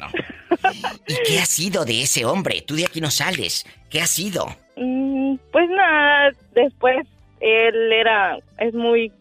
¿Y 1.07 1.13
qué 1.27 1.39
ha 1.39 1.45
sido 1.45 1.85
de 1.85 2.01
ese 2.01 2.25
hombre? 2.25 2.61
Tú 2.65 2.75
de 2.75 2.85
aquí 2.85 3.01
no 3.01 3.11
sales. 3.11 3.65
¿Qué 3.89 4.01
ha 4.01 4.07
sido? 4.07 4.47
Mm, 4.75 5.35
Pues 5.51 5.69
nada, 5.69 6.31
después 6.55 7.05
él 7.39 7.91
era, 7.93 8.37
es 8.57 8.73
muy 8.73 9.11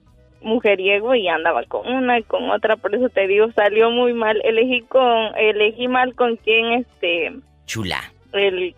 mujeriego 0.44 1.14
y 1.14 1.26
andaba 1.28 1.64
con 1.64 1.86
una 1.92 2.18
y 2.18 2.22
con 2.22 2.48
otra, 2.50 2.76
por 2.76 2.94
eso 2.94 3.08
te 3.08 3.26
digo, 3.26 3.50
salió 3.52 3.90
muy 3.90 4.12
mal. 4.12 4.40
Elegí 4.44 4.82
con, 4.82 5.36
elegí 5.36 5.88
mal 5.88 6.14
con 6.14 6.36
quien 6.36 6.72
este, 6.74 7.32
Chula. 7.66 8.00
el 8.32 8.74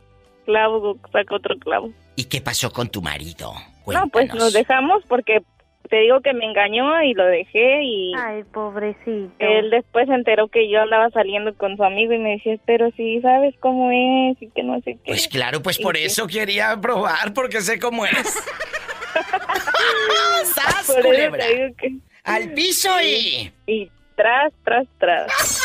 clavo 0.46 0.96
sacó 1.12 1.35
otro 1.37 1.57
clavo. 1.59 1.90
¿Y 2.14 2.24
qué 2.24 2.40
pasó 2.40 2.72
con 2.72 2.88
tu 2.88 3.02
marido? 3.02 3.52
No, 3.87 3.92
pues 4.09 4.11
Cuéntanos. 4.11 4.44
nos 4.44 4.52
dejamos 4.52 5.05
porque 5.07 5.42
te 5.90 5.98
digo 6.00 6.20
que 6.20 6.33
me 6.33 6.44
engañó 6.46 7.00
y 7.02 7.14
lo 7.14 7.24
dejé 7.26 7.83
y 7.85 8.12
Ay, 8.16 8.42
pobrecito. 8.52 9.31
él 9.38 9.70
después 9.70 10.09
se 10.09 10.14
enteró 10.14 10.48
que 10.48 10.68
yo 10.68 10.81
andaba 10.83 11.11
saliendo 11.11 11.55
con 11.55 11.76
su 11.76 11.85
amigo 11.85 12.12
y 12.12 12.18
me 12.18 12.31
decía, 12.31 12.57
pero 12.66 12.90
si 12.96 13.20
sabes 13.20 13.55
cómo 13.61 13.90
es 13.92 14.42
y 14.42 14.48
que 14.50 14.64
no 14.64 14.76
sé 14.81 14.94
qué. 14.94 15.00
Pues 15.07 15.29
claro, 15.29 15.62
pues 15.62 15.79
Y 15.79 15.83
por 15.85 15.94
que- 15.94 16.07
eso 16.07 16.26
quería 16.26 16.76
probar, 16.81 17.33
porque 17.35 17.61
sé 17.61 17.79
cómo 17.79 18.05
es. 18.07 18.12
¡Sas, 20.55 20.87
Por 20.87 20.98
eso 20.98 21.09
culebra! 21.09 21.44
te 21.44 21.55
digo 21.55 21.74
que... 21.76 21.96
¡Al 22.24 22.52
piso 22.52 22.90
y... 23.00 23.52
Y 23.66 23.90
tras, 24.16 24.52
tras, 24.64 24.87
tras. 24.98 25.62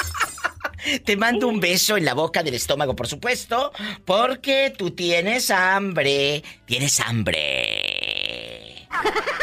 Te 1.06 1.16
mando 1.16 1.48
un 1.48 1.60
beso 1.60 1.96
en 1.96 2.06
la 2.06 2.14
boca 2.14 2.42
del 2.42 2.56
estómago, 2.56 2.96
por 2.96 3.08
supuesto, 3.08 3.72
porque 4.04 4.74
tú 4.76 4.92
tienes 4.92 5.52
hambre. 5.52 6.44
Tienes 6.66 7.00
hambre. 7.00 8.88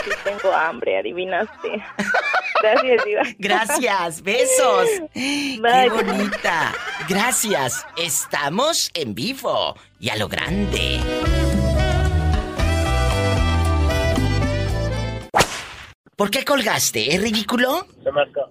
Sí 0.05 0.11
tengo 0.25 0.53
hambre, 0.53 0.99
adivinaste. 0.99 1.83
Gracias, 2.62 3.05
Diva. 3.05 3.23
Gracias, 3.38 4.23
besos. 4.23 4.88
Qué 5.14 5.90
bonita. 5.90 6.73
Gracias. 7.09 7.87
Estamos 7.97 8.90
en 8.94 9.14
vivo 9.14 9.77
y 10.01 10.11
a 10.11 10.16
lo 10.16 10.29
grande. 10.29 11.01
¿Por 16.18 16.33
qué 16.33 16.44
colgaste? 16.44 17.14
¿Es 17.14 17.22
ridículo? 17.22 17.87
Se 18.02 18.11
me, 18.11 18.22
aca- 18.22 18.48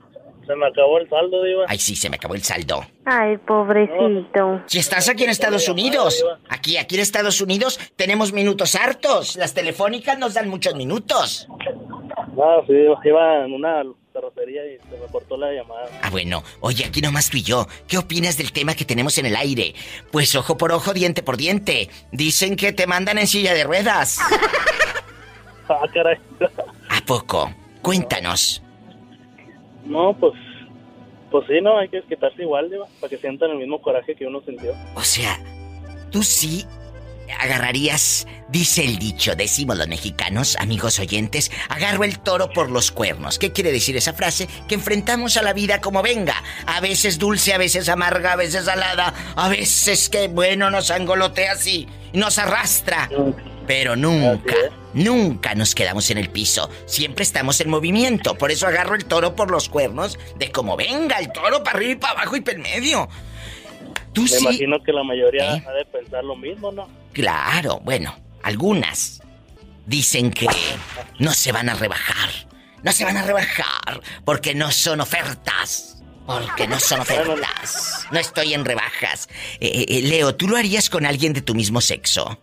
se 0.48 0.56
me 0.56 0.68
acabó 0.68 1.00
el 1.00 1.10
saldo, 1.10 1.44
Diva. 1.44 1.66
Ay, 1.68 1.78
sí, 1.80 1.98
se 1.98 2.10
me 2.10 2.16
acabó 2.16 2.34
el 2.34 2.42
saldo. 2.42 2.86
Ay, 3.04 3.36
pobrecito. 3.40 4.62
Si 4.68 4.80
estás 4.80 5.10
aquí 5.10 5.26
en 5.26 5.32
Estados 5.32 5.68
Unidos, 5.68 6.24
aquí, 6.48 6.78
aquí 6.78 6.96
en 6.96 7.02
Estados 7.02 7.42
Unidos 7.42 7.78
tenemos 7.98 8.32
minutos 8.32 8.76
hartos. 8.76 9.36
Las 9.36 9.54
telefónicas 9.54 10.18
nos 10.18 10.34
dan 10.36 10.48
muchos 10.48 10.76
minutos. 10.76 11.46
No, 12.38 12.66
sí, 12.68 12.74
iba 13.04 13.44
en 13.46 13.52
una 13.54 13.84
carrocería 14.14 14.66
y 14.66 14.78
se 14.90 14.98
me 14.98 15.06
cortó 15.12 15.36
la 15.36 15.52
llamada. 15.52 15.90
Ah, 16.02 16.10
bueno. 16.10 16.44
Oye, 16.62 16.86
aquí 16.86 17.02
nomás 17.02 17.30
tú 17.30 17.36
y 17.36 17.44
yo. 17.44 17.68
¿Qué 17.90 17.98
opinas 17.98 18.38
del 18.38 18.54
tema 18.54 18.76
que 18.76 18.86
tenemos 18.86 19.18
en 19.18 19.26
el 19.26 19.36
aire? 19.36 19.76
Pues 20.10 20.34
ojo 20.36 20.58
por 20.58 20.72
ojo, 20.72 20.94
diente 20.94 21.22
por 21.22 21.36
diente. 21.36 21.90
Dicen 22.14 22.56
que 22.56 22.72
te 22.72 22.88
mandan 22.88 23.18
en 23.18 23.28
silla 23.28 23.54
de 23.54 23.66
ruedas. 23.66 24.20
Ah, 25.70 25.82
caray. 25.94 26.16
¿A 26.90 27.02
poco? 27.06 27.52
Cuéntanos. 27.82 28.64
No, 29.86 30.14
pues, 30.20 30.34
pues 31.32 31.48
sí, 31.48 31.62
no, 31.62 31.78
hay 31.78 31.90
que 31.90 32.02
quitarse 32.04 32.42
igual, 32.42 32.70
Diva, 32.70 32.86
para 33.00 33.10
que 33.10 33.18
sientan 33.18 33.52
el 33.52 33.58
mismo 33.58 33.82
coraje 33.82 34.16
que 34.16 34.26
uno 34.26 34.42
sintió. 34.42 34.74
O 34.96 35.02
sea, 35.02 35.40
tú 36.12 36.24
sí 36.24 36.66
agarrarías, 37.40 38.28
dice 38.50 38.84
el 38.86 39.00
dicho, 39.00 39.36
decimos 39.36 39.78
los 39.78 39.88
mexicanos, 39.88 40.56
amigos 40.60 41.00
oyentes, 41.00 41.52
agarro 41.70 42.04
el 42.04 42.20
toro 42.20 42.52
por 42.52 42.70
los 42.70 42.92
cuernos. 42.92 43.40
¿Qué 43.40 43.52
quiere 43.52 43.72
decir 43.72 43.98
esa 43.98 44.14
frase? 44.14 44.48
Que 44.68 44.76
enfrentamos 44.76 45.38
a 45.38 45.42
la 45.42 45.54
vida 45.54 45.82
como 45.82 46.02
venga. 46.02 46.42
A 46.66 46.80
veces 46.80 47.18
dulce, 47.18 47.54
a 47.54 47.58
veces 47.58 47.90
amarga, 47.90 48.34
a 48.34 48.38
veces 48.38 48.66
salada, 48.66 49.14
a 49.36 49.50
veces 49.50 50.10
que, 50.10 50.28
bueno, 50.28 50.70
nos 50.70 50.92
angolotea 50.92 51.54
así, 51.54 51.88
nos 52.14 52.38
arrastra. 52.38 53.10
Pero 53.68 53.98
nunca, 53.98 54.56
nunca 54.94 55.54
nos 55.54 55.76
quedamos 55.76 56.10
en 56.10 56.18
el 56.18 56.30
piso. 56.30 56.70
Siempre 56.86 57.24
estamos 57.24 57.60
en 57.60 57.70
movimiento. 57.70 58.38
Por 58.38 58.50
eso 58.50 58.66
agarro 58.66 58.96
el 58.96 59.04
toro 59.04 59.36
por 59.36 59.52
los 59.52 59.68
cuernos 59.68 60.18
de 60.38 60.52
como 60.52 60.78
venga, 60.78 61.18
el 61.18 61.34
toro 61.34 61.64
para 61.64 61.78
arriba 61.78 61.92
y 61.92 61.96
para 61.96 62.14
abajo 62.14 62.38
y 62.38 62.42
para 62.42 62.56
el 62.56 62.64
medio. 62.64 63.10
Tú 64.18 64.24
Me 64.24 64.30
sí. 64.30 64.44
imagino 64.44 64.82
que 64.84 64.92
la 64.92 65.04
mayoría 65.04 65.58
¿Eh? 65.58 65.64
ha 65.68 65.72
de 65.74 65.86
pensar 65.86 66.24
lo 66.24 66.36
mismo, 66.36 66.72
¿no? 66.72 66.90
Claro, 67.14 67.80
bueno, 67.84 68.16
algunas 68.42 69.22
dicen 69.86 70.32
que 70.32 70.48
no 71.20 71.32
se 71.34 71.52
van 71.52 71.70
a 71.70 71.76
rebajar. 71.76 72.30
No 72.82 72.92
se 72.92 73.06
van 73.06 73.16
a 73.18 73.22
rebajar 73.22 74.02
porque 74.26 74.56
no 74.56 74.72
son 74.72 75.02
ofertas. 75.02 76.02
Porque 76.26 76.68
no 76.68 76.80
son 76.80 77.02
ofertas. 77.02 78.08
No 78.12 78.18
estoy 78.20 78.56
en 78.56 78.66
rebajas. 78.66 79.30
Eh, 79.60 79.86
eh, 79.88 80.02
Leo, 80.02 80.34
¿tú 80.36 80.48
lo 80.48 80.58
harías 80.58 80.90
con 80.90 81.06
alguien 81.06 81.32
de 81.34 81.42
tu 81.44 81.54
mismo 81.54 81.80
sexo? 81.80 82.42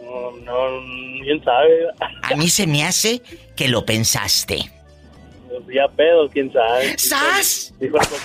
No, 0.00 0.30
no, 0.30 1.22
quién 1.24 1.42
sabe. 1.42 1.86
A 2.22 2.36
mí 2.36 2.48
se 2.48 2.68
me 2.68 2.84
hace 2.84 3.20
que 3.56 3.66
lo 3.68 3.84
pensaste. 3.84 4.70
Pues 5.48 5.74
ya 5.74 5.88
pedo, 5.96 6.28
quién 6.30 6.52
sabe. 6.52 6.96
¡Sas! 6.96 7.74
Dijo 7.80 7.98
com- 7.98 8.18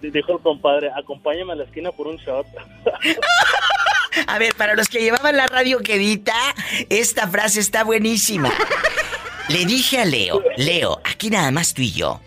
dijo 0.00 0.32
el 0.32 0.40
compadre, 0.40 0.90
acompáñame 0.94 1.52
a 1.52 1.56
la 1.56 1.64
esquina 1.64 1.92
por 1.92 2.06
un 2.06 2.16
shot. 2.16 2.46
A 4.26 4.38
ver, 4.38 4.54
para 4.54 4.74
los 4.74 4.88
que 4.88 5.00
llevaban 5.00 5.36
la 5.36 5.46
radio 5.46 5.78
quedita, 5.78 6.34
esta 6.88 7.28
frase 7.28 7.60
está 7.60 7.84
buenísima. 7.84 8.52
Le 9.48 9.64
dije 9.64 10.00
a 10.00 10.04
Leo, 10.04 10.42
Leo, 10.56 11.00
aquí 11.04 11.30
nada 11.30 11.50
más 11.50 11.72
tú 11.72 11.82
y 11.82 11.92
yo. 11.92 12.20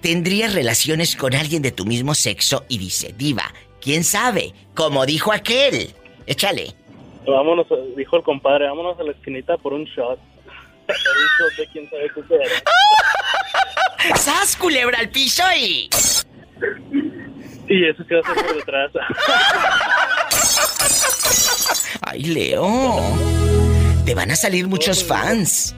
¿Tendrías 0.00 0.54
relaciones 0.54 1.16
con 1.16 1.34
alguien 1.34 1.62
de 1.62 1.72
tu 1.72 1.84
mismo 1.84 2.14
sexo? 2.14 2.64
Y 2.68 2.78
dice, 2.78 3.14
diva, 3.16 3.52
¿quién 3.80 4.04
sabe? 4.04 4.54
Como 4.74 5.04
dijo 5.04 5.32
aquel. 5.32 5.94
Échale. 6.26 6.74
Vámonos, 7.26 7.66
dijo 7.96 8.16
el 8.16 8.22
compadre, 8.22 8.66
vámonos 8.66 8.98
a 8.98 9.04
la 9.04 9.12
esquinita 9.12 9.56
por 9.58 9.72
un 9.72 9.84
shot. 9.84 10.18
por 10.18 10.96
un 10.96 11.28
shot 11.38 11.56
de 11.58 11.66
quién 11.72 11.90
sabe 11.90 12.10
qué 12.14 12.22
será. 12.28 14.16
¡Sas, 14.16 14.56
culebra 14.56 14.98
al 14.98 15.10
piso 15.10 15.42
y... 15.56 15.88
Y 17.68 17.84
eso 17.86 18.02
se 18.04 18.18
hace 18.18 18.34
por 18.34 18.54
detrás. 18.56 18.90
Ay, 22.02 22.24
Leo. 22.24 23.00
Te 24.04 24.14
van 24.14 24.30
a 24.30 24.36
salir 24.36 24.68
muchos 24.68 25.02
fans. 25.04 25.74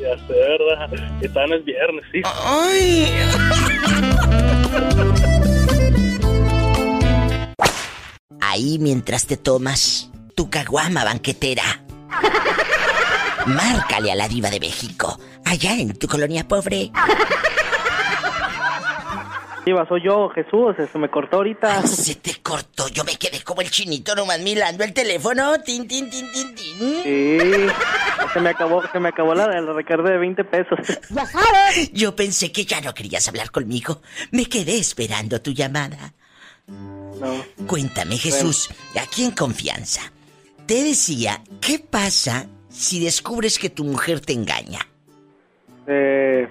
ya 0.00 0.16
sé, 0.26 0.32
¿verdad? 0.32 0.90
Y 1.20 1.28
tan 1.28 1.52
es 1.52 1.64
viernes, 1.64 2.04
sí. 2.12 2.22
Ay. 2.24 3.06
Ahí 8.40 8.78
mientras 8.78 9.26
te 9.26 9.36
tomas 9.36 10.10
tu 10.34 10.48
caguama 10.48 11.04
banquetera. 11.04 11.82
Márcale 13.46 14.12
a 14.12 14.14
la 14.14 14.28
diva 14.28 14.48
de 14.50 14.60
México, 14.60 15.18
allá 15.44 15.74
en 15.74 15.96
tu 15.98 16.06
colonia 16.08 16.46
pobre. 16.48 16.90
Diva, 19.66 19.84
soy 19.88 20.04
yo, 20.04 20.28
Jesús, 20.28 20.76
se 20.92 20.96
me 20.96 21.10
cortó 21.10 21.38
ahorita. 21.38 21.80
Ay, 21.80 21.88
se 21.88 22.14
te 22.14 22.40
cortó, 22.40 22.86
yo 22.86 23.02
me 23.02 23.16
quedé 23.16 23.42
como 23.42 23.62
el 23.62 23.68
chinito 23.68 24.14
nomás 24.14 24.38
mirando 24.38 24.84
el 24.84 24.92
teléfono. 24.92 25.60
Tin, 25.60 25.88
tin, 25.88 26.08
tin, 26.08 26.30
tin, 26.30 26.54
tin. 26.54 27.02
Sí, 27.02 27.38
se 28.32 28.40
me 28.40 28.50
acabó, 28.50 28.80
se 28.86 29.00
me 29.00 29.08
acabó 29.08 29.34
la, 29.34 29.48
la 29.60 29.72
recarga 29.72 30.12
de 30.12 30.18
20 30.18 30.44
pesos. 30.44 30.78
Yo 31.92 32.14
pensé 32.14 32.52
que 32.52 32.64
ya 32.64 32.80
no 32.80 32.94
querías 32.94 33.26
hablar 33.26 33.50
conmigo. 33.50 34.02
Me 34.30 34.46
quedé 34.46 34.78
esperando 34.78 35.42
tu 35.42 35.50
llamada. 35.50 36.14
No. 36.68 37.66
Cuéntame, 37.66 38.18
Jesús, 38.18 38.70
aquí 39.02 39.24
en 39.24 39.32
confianza. 39.32 40.12
Te 40.66 40.84
decía, 40.84 41.42
¿qué 41.60 41.80
pasa 41.80 42.46
si 42.68 43.02
descubres 43.02 43.58
que 43.58 43.70
tu 43.70 43.82
mujer 43.82 44.20
te 44.20 44.32
engaña? 44.32 44.86
Eh, 45.88 46.48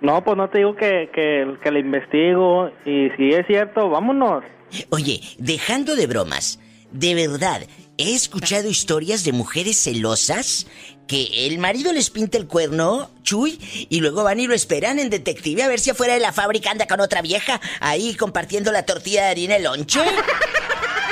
no, 0.00 0.22
pues 0.24 0.36
no 0.36 0.48
te 0.48 0.58
digo 0.58 0.74
que, 0.76 1.10
que, 1.12 1.56
que 1.62 1.70
le 1.70 1.80
investigo 1.80 2.70
y 2.84 3.10
si 3.16 3.32
es 3.32 3.46
cierto, 3.46 3.88
vámonos. 3.88 4.44
Oye, 4.90 5.20
dejando 5.38 5.96
de 5.96 6.06
bromas, 6.06 6.60
de 6.92 7.14
verdad, 7.14 7.62
he 7.96 8.14
escuchado 8.14 8.68
historias 8.68 9.24
de 9.24 9.32
mujeres 9.32 9.82
celosas 9.82 10.66
que 11.08 11.46
el 11.46 11.58
marido 11.58 11.92
les 11.92 12.10
pinta 12.10 12.38
el 12.38 12.46
cuerno, 12.46 13.10
chuy, 13.22 13.58
y 13.88 14.00
luego 14.00 14.22
van 14.22 14.38
y 14.38 14.46
lo 14.46 14.54
esperan 14.54 14.98
en 14.98 15.10
detective 15.10 15.62
a 15.62 15.68
ver 15.68 15.80
si 15.80 15.90
afuera 15.90 16.14
de 16.14 16.20
la 16.20 16.32
fábrica 16.32 16.70
anda 16.70 16.86
con 16.86 17.00
otra 17.00 17.22
vieja, 17.22 17.60
ahí 17.80 18.14
compartiendo 18.14 18.70
la 18.70 18.84
tortilla 18.84 19.24
de 19.24 19.30
harina 19.30 19.56
el 19.56 19.64
lonche. 19.64 20.00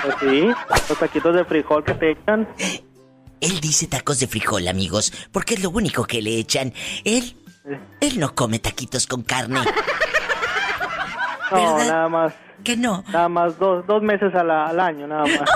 Pues 0.03 0.15
sí, 0.21 0.43
los 0.89 0.99
taquitos 0.99 1.35
de 1.35 1.45
frijol 1.45 1.83
que 1.83 1.95
te 1.95 2.11
echan. 2.13 2.47
Él 3.41 3.61
dice 3.61 3.87
tacos 3.87 4.21
de 4.21 4.29
frijol, 4.29 4.69
amigos, 4.69 5.13
porque 5.33 5.55
es 5.55 5.63
lo 5.63 5.71
único 5.71 6.05
que 6.05 6.23
le 6.23 6.39
echan. 6.39 6.73
Él, 7.05 7.35
él 8.01 8.21
no 8.21 8.35
come 8.35 8.59
taquitos 8.59 9.07
con 9.07 9.23
carne. 9.23 9.61
No, 11.49 11.77
¿Verdad? 11.77 11.93
nada 11.93 12.09
más. 12.09 12.33
Que 12.65 12.77
no. 12.77 13.05
Nada 13.13 13.29
más 13.29 13.57
dos, 13.57 13.87
dos 13.87 14.03
meses 14.03 14.35
al, 14.35 14.51
al 14.51 14.81
año, 14.81 15.07
nada 15.07 15.23
más. 15.23 15.49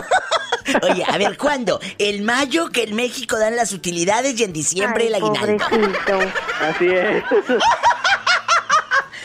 Oye, 0.89 1.05
a 1.05 1.19
ver, 1.19 1.37
¿cuándo? 1.37 1.81
El 1.99 2.23
mayo 2.23 2.69
que 2.71 2.85
en 2.85 2.95
México 2.95 3.37
dan 3.37 3.57
las 3.57 3.73
utilidades 3.73 4.39
y 4.39 4.45
en 4.45 4.53
diciembre 4.53 5.09
el 5.09 5.17
aguinaldo. 5.17 5.65
Así 6.61 6.87
es. 6.87 7.25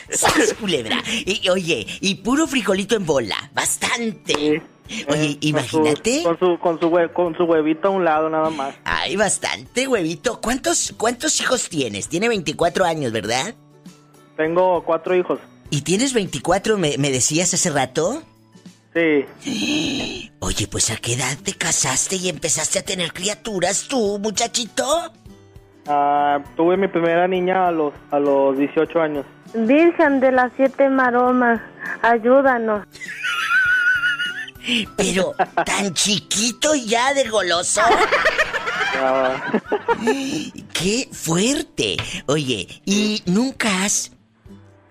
¡Sas, 0.19 0.55
culebra! 0.59 0.97
Y, 1.05 1.47
oye, 1.49 1.85
y 2.01 2.15
puro 2.15 2.47
frijolito 2.47 2.95
en 2.95 3.05
bola. 3.05 3.35
Bastante. 3.53 4.63
Oye, 5.07 5.37
imagínate. 5.41 6.19
Eh, 6.19 6.23
Con 6.23 6.37
su, 6.39 6.59
con, 6.59 6.79
su 6.79 6.89
hue- 6.89 7.11
con 7.11 7.35
su 7.35 7.43
huevito 7.45 7.87
a 7.87 7.91
un 7.91 8.05
lado, 8.05 8.29
nada 8.29 8.49
más. 8.49 8.75
Ay, 8.83 9.15
bastante, 9.15 9.87
huevito. 9.87 10.39
¿Cuántos, 10.41 10.93
¿Cuántos 10.97 11.39
hijos 11.41 11.69
tienes? 11.69 12.07
Tiene 12.07 12.27
24 12.29 12.85
años, 12.85 13.11
¿verdad? 13.11 13.55
Tengo 14.37 14.83
cuatro 14.83 15.15
hijos. 15.15 15.39
¿Y 15.69 15.81
tienes 15.81 16.13
24, 16.13 16.77
me, 16.77 16.97
me 16.99 17.09
decías 17.09 17.53
hace 17.53 17.69
rato? 17.71 18.21
Sí. 18.93 20.29
Oye, 20.39 20.67
pues 20.67 20.91
¿a 20.91 20.97
qué 20.97 21.13
edad 21.13 21.35
te 21.43 21.53
casaste 21.53 22.17
y 22.17 22.29
empezaste 22.29 22.79
a 22.79 22.83
tener 22.83 23.11
criaturas 23.13 23.87
tú, 23.89 24.19
muchachito? 24.19 25.11
Ah, 25.87 26.39
tuve 26.55 26.77
mi 26.77 26.87
primera 26.87 27.27
niña 27.27 27.67
a 27.67 27.71
los, 27.71 27.93
a 28.11 28.19
los 28.19 28.57
18 28.57 29.01
años. 29.01 29.25
Virgen 29.53 30.19
de 30.19 30.31
las 30.31 30.51
siete 30.55 30.89
maromas, 30.89 31.59
ayúdanos. 32.01 32.85
Pero, 34.97 35.33
¿tan 35.65 35.93
chiquito 35.93 36.73
y 36.75 36.85
ya 36.85 37.13
de 37.13 37.29
goloso? 37.29 37.81
¡Qué 40.73 41.09
fuerte! 41.11 41.97
Oye, 42.27 42.67
¿y 42.85 43.21
nunca 43.25 43.83
has... 43.83 44.11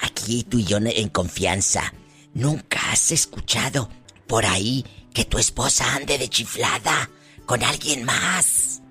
Aquí 0.01 0.45
tú 0.45 0.59
y 0.59 0.65
yo 0.65 0.79
en 0.79 1.09
confianza, 1.09 1.93
¿nunca 2.35 2.79
has 2.93 3.11
escuchado 3.11 3.89
por 4.27 4.45
ahí 4.45 4.85
que 5.15 5.25
tu 5.25 5.39
esposa 5.39 5.95
ande 5.95 6.19
de 6.19 6.29
chiflada 6.29 7.09
con 7.47 7.63
alguien 7.63 8.05
más? 8.05 8.83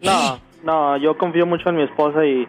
no, 0.00 0.40
no, 0.62 0.96
yo 0.96 1.16
confío 1.18 1.46
mucho 1.46 1.68
en 1.68 1.76
mi 1.76 1.82
esposa 1.82 2.24
y, 2.24 2.46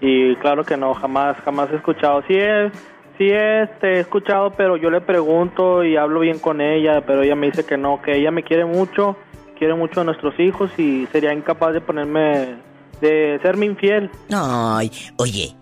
Y 0.00 0.34
claro 0.36 0.64
que 0.64 0.76
no, 0.76 0.94
jamás, 0.94 1.36
jamás 1.44 1.70
he 1.70 1.76
escuchado. 1.76 2.22
Sí 2.26 2.34
he, 2.34 2.70
sí 3.20 3.28
he, 3.28 3.64
este, 3.64 3.96
he 3.96 4.00
escuchado, 4.00 4.54
pero 4.56 4.78
yo 4.78 4.88
le 4.88 5.02
pregunto 5.02 5.84
y 5.84 5.94
hablo 5.96 6.20
bien 6.20 6.38
con 6.38 6.62
ella, 6.62 7.04
pero 7.06 7.22
ella 7.22 7.36
me 7.36 7.48
dice 7.48 7.66
que 7.66 7.76
no, 7.76 8.00
que 8.00 8.16
ella 8.16 8.30
me 8.30 8.42
quiere 8.42 8.64
mucho, 8.64 9.14
quiere 9.58 9.74
mucho 9.74 10.00
a 10.00 10.04
nuestros 10.04 10.40
hijos 10.40 10.70
y 10.78 11.06
sería 11.12 11.34
incapaz 11.34 11.74
de 11.74 11.82
ponerme, 11.82 12.56
de 13.02 13.38
serme 13.42 13.66
infiel. 13.66 14.10
Ay, 14.32 14.90
oye, 15.16 15.54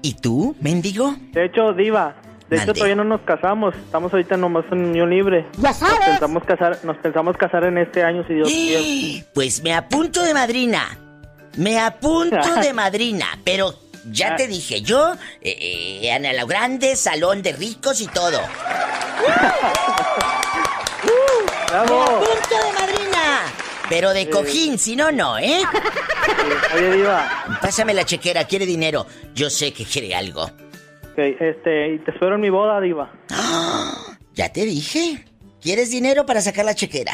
¿y 0.00 0.14
tú, 0.14 0.56
mendigo? 0.62 1.14
De 1.32 1.44
hecho, 1.44 1.74
Diva, 1.74 2.14
de 2.48 2.56
hecho 2.56 2.72
todavía 2.72 2.96
no 2.96 3.04
nos 3.04 3.20
casamos, 3.20 3.74
estamos 3.76 4.10
ahorita 4.14 4.38
nomás 4.38 4.64
en 4.72 4.86
unión 4.86 5.10
libre. 5.10 5.44
Ya 5.58 5.72
Nos 5.72 5.98
pensamos 6.06 6.44
casar, 6.44 6.78
nos 6.82 6.96
pensamos 6.96 7.36
casar 7.36 7.64
en 7.64 7.76
este 7.76 8.02
año 8.02 8.24
si 8.26 8.34
Dios 8.34 8.48
quiere. 8.48 9.24
Pues 9.34 9.62
me 9.62 9.74
apunto 9.74 10.22
de 10.22 10.32
madrina. 10.32 10.98
Me 11.58 11.78
apunto 11.78 12.54
de 12.62 12.72
madrina, 12.72 13.26
pero 13.44 13.74
ya 14.04 14.36
te 14.36 14.46
dije, 14.46 14.82
yo, 14.82 15.14
eh, 15.40 16.00
eh, 16.02 16.12
Ana 16.12 16.32
lo 16.32 16.46
Grande, 16.46 16.96
salón 16.96 17.42
de 17.42 17.52
ricos 17.52 18.00
y 18.00 18.06
todo. 18.08 18.40
Me 18.40 19.26
¡Bravo! 21.70 22.02
apunto 22.02 22.56
de 22.66 22.72
madrina. 22.72 23.42
Pero 23.88 24.12
de 24.12 24.28
cojín, 24.30 24.78
si 24.78 24.94
no, 24.96 25.10
no, 25.12 25.38
¿eh? 25.38 25.62
Oye, 26.74 26.96
Diva, 26.96 27.58
Pásame 27.60 27.94
la 27.94 28.04
chequera, 28.04 28.44
quiere 28.44 28.66
dinero. 28.66 29.06
Yo 29.34 29.50
sé 29.50 29.72
que 29.72 29.84
quiere 29.84 30.14
algo. 30.14 30.44
ok, 30.44 31.18
este, 31.40 31.94
y 31.94 31.98
te 31.98 32.10
espero 32.12 32.36
en 32.36 32.40
mi 32.40 32.50
boda, 32.50 32.80
Diva. 32.80 33.10
Ya 34.34 34.52
te 34.52 34.64
dije. 34.64 35.24
¿Quieres 35.60 35.90
dinero 35.90 36.24
para 36.24 36.40
sacar 36.40 36.64
la 36.64 36.74
chequera? 36.74 37.12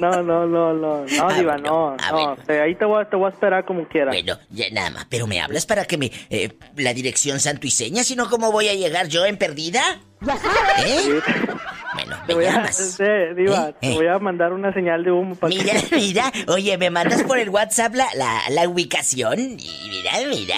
No, 0.00 0.10
no, 0.22 0.46
no, 0.46 0.72
no, 0.72 1.04
no, 1.04 1.06
Ah, 1.22 1.34
Diva, 1.34 1.56
no, 1.58 1.96
ah, 1.98 2.08
no, 2.10 2.16
bueno. 2.16 2.36
este, 2.40 2.60
ahí 2.60 2.74
te 2.74 2.84
voy, 2.84 3.02
a- 3.02 3.08
te 3.08 3.16
voy 3.16 3.26
a 3.26 3.28
esperar 3.34 3.64
como 3.64 3.86
quieras. 3.86 4.14
Bueno, 4.14 4.38
ya 4.50 4.64
nada 4.72 4.90
más. 4.90 5.06
Pero 5.10 5.26
me 5.26 5.40
hablas 5.40 5.66
para 5.66 5.84
que 5.84 5.98
me... 5.98 6.10
eh, 6.30 6.56
la 6.76 6.94
dirección 6.94 7.38
santo 7.40 7.66
y 7.66 7.70
seña, 7.70 8.02
si 8.02 8.16
no, 8.16 8.28
¿cómo 8.30 8.50
voy 8.52 8.68
a 8.68 8.74
llegar 8.74 9.08
yo 9.08 9.26
en 9.26 9.36
perdida? 9.36 10.00
¿Eh? 10.84 11.20
Bueno, 11.94 12.16
Te 12.26 12.28
me 12.28 12.34
voy 12.34 12.44
a, 12.46 12.52
llamas. 12.52 12.78
este, 12.80 13.34
Diva, 13.34 13.68
¿Eh? 13.70 13.74
te 13.80 13.92
¿Eh? 13.92 13.94
voy 13.94 14.06
a 14.06 14.18
mandar 14.18 14.52
una 14.52 14.72
señal 14.72 15.02
de 15.04 15.10
humo 15.10 15.34
para 15.34 15.48
Mira, 15.54 15.72
que... 15.88 15.96
mira, 15.96 16.32
oye, 16.48 16.78
me 16.78 16.90
mandas 16.90 17.22
por 17.24 17.38
el 17.38 17.48
WhatsApp 17.50 17.94
la, 17.94 18.06
la, 18.14 18.42
la 18.50 18.68
ubicación 18.68 19.38
y 19.58 19.88
mira, 19.90 20.12
mira. 20.28 20.56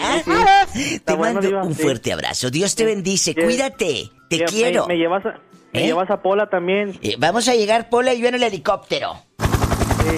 Te 0.73 0.95
Está 0.97 1.15
bueno, 1.15 1.35
mando 1.35 1.49
Diva, 1.49 1.63
un 1.65 1.75
sí. 1.75 1.83
fuerte 1.83 2.13
abrazo. 2.13 2.51
Dios 2.51 2.75
te 2.75 2.85
bendice, 2.85 3.33
Sí. 3.35 3.41
cuídate, 3.41 4.11
te 4.29 4.39
Me- 4.39 4.45
quiero. 4.45 4.87
Me, 4.87 4.97
llevas 4.97 5.25
a, 5.27 5.31
me 5.31 5.52
¿Eh? 5.73 5.87
llevas 5.87 6.11
a 6.11 6.21
Pola 6.23 6.49
también. 6.49 6.99
Eh, 7.03 7.17
vamos 7.19 7.49
a 7.49 7.55
llegar, 7.55 7.89
Pola 7.89 8.13
y 8.15 8.21
yo 8.21 8.29
en 8.29 8.35
el 8.35 8.43
helicóptero. 8.43 9.15
Sí. 9.39 10.17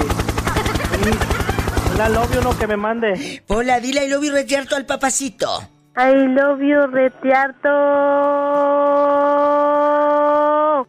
La 1.96 2.08
novio 2.08 2.40
no 2.40 2.58
que 2.58 2.66
me 2.66 2.76
mande. 2.76 3.42
Pola, 3.46 3.78
dile 3.80 4.04
I 4.04 4.08
love 4.08 4.24
you 4.24 4.32
retierto 4.32 4.74
al 4.76 4.86
papacito. 4.86 5.68
I 5.96 6.12
love 6.12 6.60
you, 6.60 6.86
retiarto. 6.88 7.68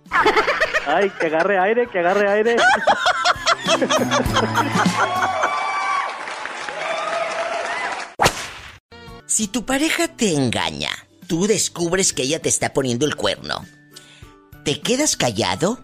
Ay, 0.88 1.12
que 1.19 1.28
agarre 1.28 1.60
aire, 1.60 1.88
que 1.88 1.99
agarre 1.99 2.28
aire. 2.30 2.56
Si 9.28 9.47
tu 9.49 9.65
pareja 9.65 10.08
te 10.08 10.34
engaña, 10.34 10.91
tú 11.28 11.45
descubres 11.45 12.13
que 12.13 12.21
ella 12.21 12.41
te 12.41 12.47
está 12.47 12.71
poniendo 12.71 13.06
el 13.06 13.17
cuerno. 13.17 13.65
¿Te 14.65 14.82
quedas 14.82 15.15
callado? 15.15 15.78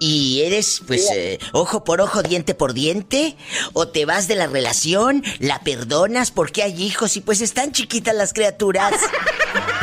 ¿Y 0.00 0.40
eres, 0.40 0.82
pues, 0.86 1.10
eh, 1.12 1.38
ojo 1.52 1.84
por 1.84 2.00
ojo, 2.00 2.22
diente 2.22 2.54
por 2.54 2.72
diente? 2.72 3.36
¿O 3.74 3.88
te 3.88 4.06
vas 4.06 4.28
de 4.28 4.34
la 4.34 4.46
relación, 4.46 5.22
la 5.40 5.60
perdonas 5.60 6.30
porque 6.30 6.62
hay 6.62 6.82
hijos 6.82 7.18
y 7.18 7.20
pues 7.20 7.42
están 7.42 7.72
chiquitas 7.72 8.14
las 8.14 8.32
criaturas? 8.32 8.94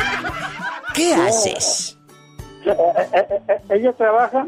¿Qué 0.94 1.14
haces? 1.14 1.96
ella 3.70 3.92
trabaja 3.92 4.46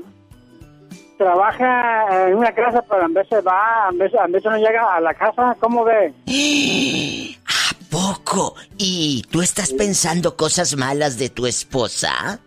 trabaja 1.18 2.28
en 2.28 2.36
una 2.36 2.52
casa 2.52 2.82
pero 2.88 3.06
en 3.06 3.14
veces 3.14 3.44
va 3.44 3.88
en 3.90 3.98
veces, 3.98 4.20
en 4.24 4.32
veces 4.32 4.50
no 4.50 4.56
llega 4.58 4.94
a 4.94 5.00
la 5.00 5.14
casa 5.14 5.56
¿cómo 5.58 5.84
ve? 5.84 6.12
¿A 7.46 7.74
poco? 7.90 8.54
¿Y 8.76 9.24
tú 9.30 9.42
estás 9.42 9.72
pensando 9.72 10.36
cosas 10.36 10.76
malas 10.76 11.18
de 11.18 11.28
tu 11.28 11.46
esposa? 11.46 12.40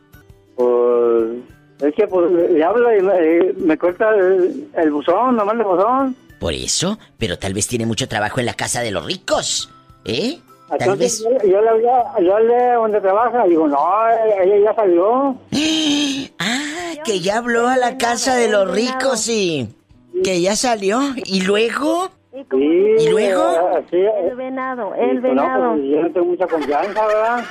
Pues 0.57 1.29
es 1.79 1.95
que 1.95 2.07
pues 2.07 2.31
le 2.31 2.63
hablo 2.63 2.97
y 2.97 3.01
me, 3.01 3.53
me 3.53 3.77
corta 3.77 4.09
el, 4.09 4.67
el 4.75 4.91
buzón 4.91 5.37
nomás 5.37 5.55
el 5.55 5.63
buzón 5.63 6.15
Por 6.39 6.53
eso, 6.53 6.97
pero 7.17 7.37
tal 7.39 7.53
vez 7.53 7.67
tiene 7.67 7.85
mucho 7.85 8.07
trabajo 8.07 8.39
en 8.39 8.47
la 8.47 8.55
casa 8.55 8.81
de 8.81 8.91
los 8.91 9.05
ricos, 9.05 9.71
¿eh? 10.03 10.39
Tal 10.67 10.81
entonces 10.81 11.23
vez... 11.23 11.43
yo, 11.43 11.49
yo 11.49 11.61
le 11.61 11.69
hablé 11.69 11.87
yo 12.25 12.35
hablé 12.35 12.73
donde 12.73 12.99
trabaja 12.99 13.45
digo 13.45 13.67
no 13.69 13.79
ella 14.43 14.57
ya 14.65 14.75
salió 14.75 15.37
Ah, 16.39 16.93
que 17.05 17.21
ya 17.21 17.37
habló 17.37 17.67
a 17.67 17.77
la 17.77 17.97
casa 17.97 18.35
de 18.35 18.49
los 18.49 18.69
ricos 18.69 19.29
y 19.29 19.69
que 20.23 20.41
ya 20.41 20.55
salió. 20.55 20.99
¿Y 21.25 21.41
luego? 21.41 22.09
Y 22.39 22.43
como 22.45 22.62
Sí, 22.62 22.95
¿Y 23.00 23.10
luego? 23.10 23.43
eh, 23.78 23.84
sí, 23.89 23.95
el 23.97 24.32
eh, 24.32 24.36
venado, 24.36 24.93
y, 24.95 25.10
el 25.10 25.21
pues, 25.21 25.34
no, 25.34 25.41
venado. 25.41 25.73
pues, 25.73 25.86
yo 25.89 26.02
no 26.02 26.12
tengo 26.12 26.26
mucha 26.28 26.47
confianza 26.47 27.08
verdad 27.08 27.45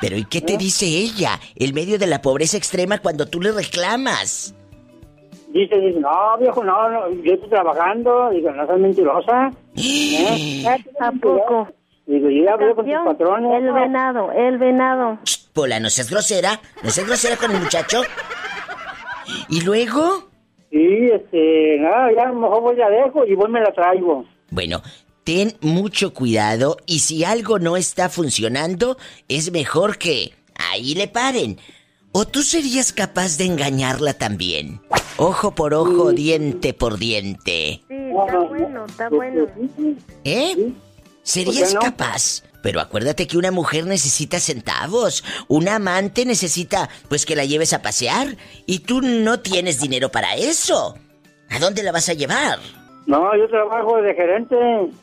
Pero 0.00 0.16
¿y 0.16 0.24
qué 0.24 0.40
te 0.40 0.56
dice 0.56 0.84
ella? 0.86 1.38
El 1.54 1.72
medio 1.74 1.98
de 1.98 2.06
la 2.08 2.20
pobreza 2.22 2.56
extrema 2.56 2.98
cuando 2.98 3.26
tú 3.26 3.40
le 3.40 3.52
reclamas. 3.52 4.54
dice, 5.52 5.78
dice 5.78 6.00
no 6.00 6.38
viejo 6.38 6.64
no, 6.64 6.88
no 6.90 7.10
yo 7.10 7.34
estoy 7.34 7.50
trabajando 7.50 8.30
digo 8.30 8.50
no 8.50 8.66
seas 8.66 8.78
mentirosa 8.80 9.50
¿eh? 9.76 10.64
¿A 11.00 11.12
poco? 11.12 11.68
Digo, 12.06 12.28
yo 12.28 12.44
ya 12.44 12.54
hablé 12.54 12.74
con 12.74 12.84
tus 12.84 12.94
patrones. 13.04 13.62
El 13.62 13.72
venado, 13.72 14.32
el 14.32 14.58
venado. 14.58 15.18
Shh, 15.24 15.52
Pola, 15.52 15.78
no 15.78 15.88
seas 15.88 16.10
grosera. 16.10 16.58
No 16.82 16.90
seas 16.90 17.06
grosera 17.06 17.36
con 17.36 17.52
el 17.52 17.60
muchacho. 17.60 18.02
¿Y 19.48 19.60
luego? 19.64 20.24
Sí, 20.70 21.10
este, 21.12 21.76
nada, 21.78 22.10
ya 22.12 22.32
mejor 22.32 22.60
voy 22.62 22.74
la 22.76 22.90
dejo 22.90 23.24
y 23.24 23.34
voy 23.36 23.50
me 23.52 23.60
la 23.60 23.72
traigo. 23.72 24.24
Bueno, 24.52 24.82
ten 25.24 25.56
mucho 25.62 26.12
cuidado 26.12 26.76
y 26.84 26.98
si 26.98 27.24
algo 27.24 27.58
no 27.58 27.78
está 27.78 28.10
funcionando, 28.10 28.98
es 29.26 29.50
mejor 29.50 29.96
que 29.96 30.34
ahí 30.54 30.94
le 30.94 31.08
paren. 31.08 31.58
¿O 32.12 32.26
tú 32.26 32.42
serías 32.42 32.92
capaz 32.92 33.38
de 33.38 33.46
engañarla 33.46 34.12
también? 34.12 34.82
Ojo 35.16 35.54
por 35.54 35.72
ojo, 35.72 36.12
diente 36.12 36.74
por 36.74 36.98
diente. 36.98 37.82
Sí, 37.88 37.94
está 38.26 38.38
bueno, 38.40 38.84
está 38.84 39.08
bueno. 39.08 39.46
¿Eh? 40.24 40.72
¿Serías 41.22 41.56
¿Por 41.56 41.68
qué 41.68 41.74
no? 41.74 41.80
capaz? 41.80 42.42
Pero 42.62 42.80
acuérdate 42.80 43.26
que 43.26 43.38
una 43.38 43.50
mujer 43.50 43.86
necesita 43.86 44.38
centavos. 44.38 45.24
Un 45.48 45.66
amante 45.70 46.26
necesita, 46.26 46.90
pues, 47.08 47.24
que 47.24 47.36
la 47.36 47.46
lleves 47.46 47.72
a 47.72 47.80
pasear. 47.80 48.36
Y 48.66 48.80
tú 48.80 49.00
no 49.00 49.40
tienes 49.40 49.80
dinero 49.80 50.10
para 50.12 50.36
eso. 50.36 50.94
¿A 51.48 51.58
dónde 51.58 51.82
la 51.82 51.92
vas 51.92 52.10
a 52.10 52.12
llevar? 52.12 52.60
No, 53.06 53.36
yo 53.36 53.48
trabajo 53.48 54.00
de 54.00 54.14
gerente. 54.14 54.56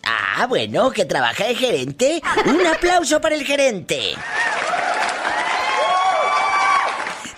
Ah, 0.04 0.46
bueno, 0.48 0.92
que 0.92 1.06
trabaja 1.06 1.46
de 1.46 1.56
gerente. 1.56 2.22
Un 2.46 2.66
aplauso 2.66 3.20
para 3.20 3.36
el 3.36 3.44
gerente. 3.46 4.16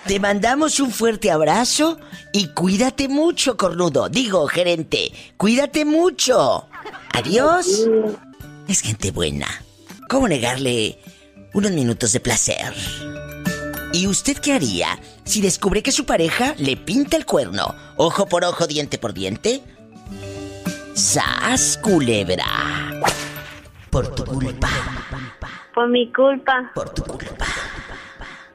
Te 0.06 0.18
mandamos 0.20 0.80
un 0.80 0.90
fuerte 0.90 1.30
abrazo 1.30 1.98
y 2.32 2.48
cuídate 2.48 3.08
mucho, 3.08 3.56
cornudo. 3.56 4.08
Digo, 4.08 4.46
gerente, 4.46 5.12
cuídate 5.36 5.84
mucho. 5.84 6.68
Adiós. 7.12 7.88
Es 8.68 8.80
gente 8.80 9.10
buena. 9.10 9.46
¿Cómo 10.08 10.28
negarle 10.28 10.98
unos 11.54 11.70
minutos 11.72 12.12
de 12.12 12.20
placer? 12.20 12.72
¿Y 13.92 14.06
usted 14.06 14.38
qué 14.38 14.54
haría 14.54 14.98
si 15.24 15.40
descubre 15.40 15.82
que 15.82 15.92
su 15.92 16.06
pareja 16.06 16.54
le 16.58 16.76
pinta 16.76 17.16
el 17.16 17.26
cuerno? 17.26 17.74
Ojo 17.96 18.26
por 18.26 18.44
ojo, 18.44 18.66
diente 18.66 18.98
por 18.98 19.12
diente. 19.12 19.62
¡Sas, 20.94 21.78
culebra! 21.82 22.44
Por 23.90 24.14
tu 24.14 24.24
culpa, 24.24 24.68
Por 25.74 25.88
mi 25.88 26.10
culpa, 26.12 26.70
por 26.74 26.90
tu 26.90 27.02
culpa, 27.02 27.46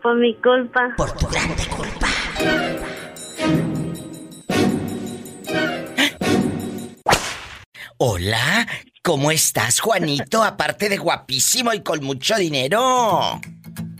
por 0.02 0.16
mi 0.16 0.36
culpa. 0.36 0.94
por 0.98 1.12
tu 1.14 1.28
grande 1.28 1.64
culpa. 1.68 2.08
Hola, 7.98 8.68
¿cómo 9.04 9.32
estás, 9.32 9.80
Juanito? 9.80 10.44
Aparte 10.44 10.90
de 10.90 10.98
guapísimo 10.98 11.74
y 11.74 11.82
con 11.82 12.04
mucho 12.04 12.36
dinero. 12.36 13.40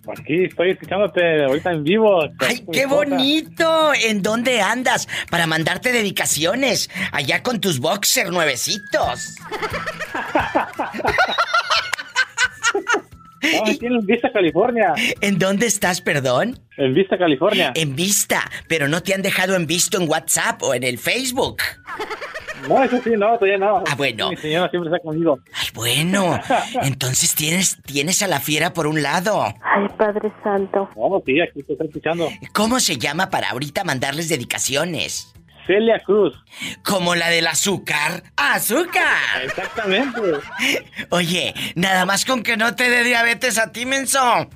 Aquí 0.10 0.46
estoy 0.46 0.72
escuchándote 0.72 1.44
ahorita 1.44 1.72
en 1.72 1.84
vivo. 1.84 2.22
¡Ay, 2.40 2.66
qué 2.72 2.86
bonito! 2.86 3.92
¿En 3.94 4.22
dónde 4.22 4.62
andas? 4.62 5.08
Para 5.30 5.48
mandarte 5.48 5.92
dedicaciones. 5.92 6.90
Allá 7.12 7.44
con 7.44 7.60
tus 7.60 7.80
boxer 7.80 8.32
nuevecitos. 8.32 9.36
No, 13.54 13.72
aquí 13.72 13.86
en 13.86 14.06
Vista, 14.06 14.32
California. 14.32 14.94
¿En 15.22 15.38
dónde 15.38 15.68
estás, 15.68 16.02
perdón? 16.02 16.60
En 16.78 16.94
Vista, 16.94 17.18
California. 17.18 17.72
En 17.76 17.96
vista, 17.96 18.50
pero 18.68 18.88
no 18.88 19.02
te 19.04 19.14
han 19.14 19.22
dejado 19.22 19.56
en 19.56 19.68
visto 19.68 20.02
en 20.02 20.10
WhatsApp 20.10 20.62
o 20.64 20.74
en 20.74 20.84
el 20.84 20.98
Facebook. 20.98 21.62
No, 22.68 22.84
eso 22.84 23.02
sí, 23.04 23.12
no, 23.12 23.38
todavía 23.38 23.58
no. 23.58 23.84
Ah, 23.88 23.96
bueno. 23.96 24.30
Mi 24.30 24.38
señora 24.38 24.70
siempre 24.70 24.90
está 24.92 25.02
conmigo. 25.04 25.40
Ay, 25.54 25.68
bueno. 25.74 26.40
Entonces 26.82 27.36
tienes, 27.36 27.78
tienes 27.84 28.22
a 28.22 28.28
la 28.28 28.40
fiera 28.40 28.74
por 28.74 28.88
un 28.88 29.02
lado. 29.02 29.44
Ay, 29.62 29.88
Padre 29.98 30.32
Santo. 30.44 30.90
No, 30.96 31.22
sí, 31.26 31.40
aquí 31.40 31.64
te 31.64 31.74
está 31.74 31.86
escuchando. 31.86 32.30
¿Cómo 32.54 32.80
se 32.80 32.98
llama 32.98 33.30
para 33.30 33.50
ahorita 33.52 33.84
mandarles 33.84 34.30
dedicaciones? 34.30 35.34
Celia 35.68 36.00
Cruz. 36.00 36.34
Como 36.84 37.14
la 37.14 37.30
del 37.30 37.46
azúcar. 37.46 38.24
¡Azúcar! 38.38 39.44
Exactamente. 39.44 40.22
Oye, 41.10 41.54
nada 41.76 42.06
más 42.06 42.26
con 42.26 42.42
que 42.42 42.58
no 42.58 42.74
te 42.76 42.90
dé 42.90 43.04
diabetes 43.04 43.58
a 43.58 43.72
ti, 43.72 43.86
menso. 43.86 44.20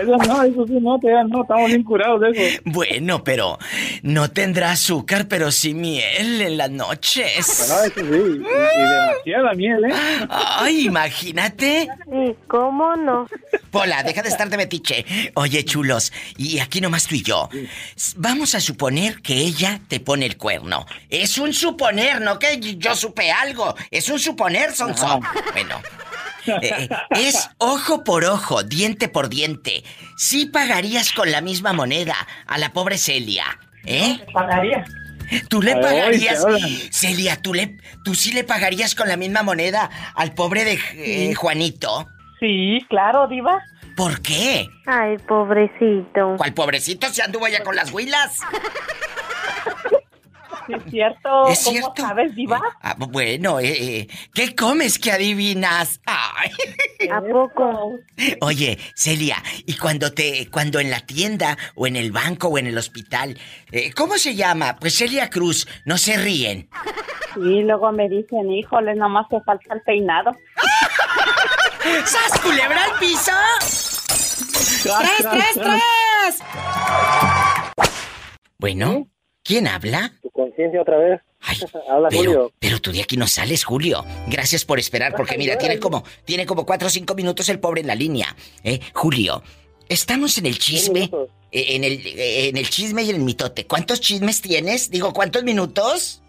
Eso 0.00 0.16
no, 0.18 0.42
eso 0.42 0.66
sí, 0.66 0.78
no, 0.80 0.98
todavía 0.98 1.24
no, 1.24 1.42
estamos 1.42 1.68
bien 1.68 1.82
curados 1.82 2.20
de 2.20 2.30
eso. 2.30 2.62
Bueno, 2.66 3.24
pero 3.24 3.58
no 4.02 4.30
tendrá 4.30 4.72
azúcar, 4.72 5.26
pero 5.28 5.50
sí 5.50 5.72
miel 5.72 6.42
en 6.42 6.56
las 6.58 6.70
noches. 6.70 7.68
No, 7.68 7.82
eso 7.82 8.00
sí, 8.00 8.04
y, 8.04 9.28
y 9.28 9.30
demasiada 9.30 9.52
miel, 9.54 9.84
¿eh? 9.86 9.94
Ay, 10.28 10.86
imagínate. 10.86 11.88
Sí, 12.04 12.36
¿cómo 12.48 12.96
no? 12.96 13.26
Pola, 13.70 14.02
deja 14.02 14.22
de 14.22 14.28
estar 14.28 14.50
de 14.50 14.56
metiche. 14.58 15.06
Oye, 15.34 15.64
chulos, 15.64 16.12
y 16.36 16.58
aquí 16.58 16.80
nomás 16.80 17.06
tú 17.06 17.14
y 17.14 17.22
yo. 17.22 17.48
Vamos 18.32 18.54
a 18.54 18.60
suponer 18.60 19.20
que 19.20 19.34
ella 19.34 19.78
te 19.88 20.00
pone 20.00 20.24
el 20.24 20.38
cuerno. 20.38 20.86
Es 21.10 21.36
un 21.36 21.52
suponer, 21.52 22.22
no 22.22 22.38
que 22.38 22.58
yo 22.78 22.96
supe 22.96 23.30
algo. 23.30 23.74
Es 23.90 24.08
un 24.08 24.18
suponer, 24.18 24.72
Sonso. 24.72 25.20
Bueno. 25.52 25.82
eh, 26.62 26.88
es 27.10 27.50
ojo 27.58 28.04
por 28.04 28.24
ojo, 28.24 28.62
diente 28.62 29.08
por 29.08 29.28
diente. 29.28 29.84
Sí 30.16 30.46
pagarías 30.46 31.12
con 31.12 31.30
la 31.30 31.42
misma 31.42 31.74
moneda 31.74 32.16
a 32.46 32.56
la 32.56 32.72
pobre 32.72 32.96
Celia, 32.96 33.44
¿eh? 33.84 34.24
Pagaría. 34.32 34.82
¿Tú 35.50 35.60
le 35.60 35.76
pagarías? 35.76 36.42
Celia, 36.90 37.36
¿tú, 37.36 37.52
le, 37.52 37.76
¿tú 38.02 38.14
sí 38.14 38.32
le 38.32 38.44
pagarías 38.44 38.94
con 38.94 39.10
la 39.10 39.18
misma 39.18 39.42
moneda 39.42 39.90
al 40.14 40.32
pobre 40.32 40.64
de 40.64 40.78
eh, 40.94 41.34
Juanito? 41.34 42.08
Sí, 42.40 42.78
claro, 42.88 43.28
diva. 43.28 43.62
¿Por 43.96 44.20
qué? 44.22 44.68
Ay, 44.86 45.18
pobrecito. 45.18 46.34
¿Cuál 46.36 46.54
pobrecito 46.54 47.08
se 47.08 47.22
anduvo 47.22 47.48
ya 47.48 47.62
con 47.62 47.76
las 47.76 47.92
huilas? 47.92 48.40
Sí, 50.66 50.74
es 50.74 50.84
cierto. 50.90 51.48
¿Es 51.48 51.64
¿Cómo 51.64 51.78
cierto? 51.78 52.02
sabes, 52.02 52.34
diva? 52.36 52.60
Ah, 52.80 52.94
bueno, 52.96 53.58
eh, 53.58 53.72
eh, 53.72 54.08
¿qué 54.32 54.54
comes 54.54 54.98
que 54.98 55.10
adivinas? 55.10 56.00
Ay. 56.06 56.50
¿A 57.10 57.20
poco? 57.20 57.98
Oye, 58.40 58.78
Celia, 58.94 59.42
y 59.66 59.76
cuando 59.76 60.12
te, 60.12 60.48
cuando 60.50 60.78
en 60.78 60.90
la 60.90 61.00
tienda 61.00 61.58
o 61.74 61.88
en 61.88 61.96
el 61.96 62.12
banco 62.12 62.46
o 62.48 62.58
en 62.58 62.68
el 62.68 62.78
hospital, 62.78 63.36
eh, 63.72 63.92
¿cómo 63.92 64.18
se 64.18 64.36
llama? 64.36 64.76
Pues 64.78 64.96
Celia 64.96 65.30
Cruz, 65.30 65.66
no 65.84 65.98
se 65.98 66.16
ríen. 66.16 66.68
Y 67.36 67.62
luego 67.62 67.90
me 67.92 68.08
dicen, 68.08 68.50
híjole, 68.52 68.94
nomás 68.94 69.28
te 69.30 69.40
falta 69.40 69.74
el 69.74 69.80
peinado. 69.82 70.30
¡Sas, 72.06 72.40
culebra 72.40 72.84
al 72.84 72.98
piso! 72.98 73.32
¡Tras, 74.82 75.16
tras, 75.18 75.54
tras! 75.54 76.38
Bueno, 78.58 79.08
¿quién 79.42 79.66
habla? 79.66 80.12
Tu 80.22 80.30
conciencia 80.30 80.80
otra 80.82 80.96
vez. 80.98 81.20
Habla 81.90 82.08
Pero, 82.08 82.22
Julio. 82.22 82.52
pero 82.60 82.80
tú 82.80 82.92
de 82.92 83.02
aquí 83.02 83.16
no 83.16 83.26
sales, 83.26 83.64
Julio. 83.64 84.04
Gracias 84.28 84.64
por 84.64 84.78
esperar, 84.78 85.14
porque 85.16 85.36
mira, 85.36 85.58
tiene 85.58 85.80
como, 85.80 86.04
tiene 86.24 86.46
como 86.46 86.64
cuatro 86.64 86.86
o 86.86 86.90
cinco 86.90 87.16
minutos 87.16 87.48
el 87.48 87.58
pobre 87.58 87.80
en 87.80 87.88
la 87.88 87.96
línea. 87.96 88.36
¿Eh? 88.62 88.78
Julio, 88.94 89.42
estamos 89.88 90.38
en 90.38 90.46
el 90.46 90.58
chisme. 90.60 91.10
eh, 91.50 91.66
En 91.74 91.82
el, 91.82 91.94
eh, 92.06 92.48
en 92.48 92.56
el 92.56 92.70
chisme 92.70 93.02
y 93.02 93.10
en 93.10 93.16
el 93.16 93.22
mitote. 93.22 93.66
¿Cuántos 93.66 94.00
chismes 94.00 94.40
tienes? 94.40 94.88
Digo, 94.90 95.12
¿cuántos 95.12 95.42
minutos? 95.42 96.22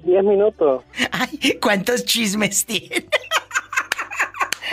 Diez 0.00 0.24
minutos. 0.24 0.82
Ay, 1.12 1.58
¿cuántos 1.62 2.04
chismes 2.04 2.66
tienes? 2.66 3.04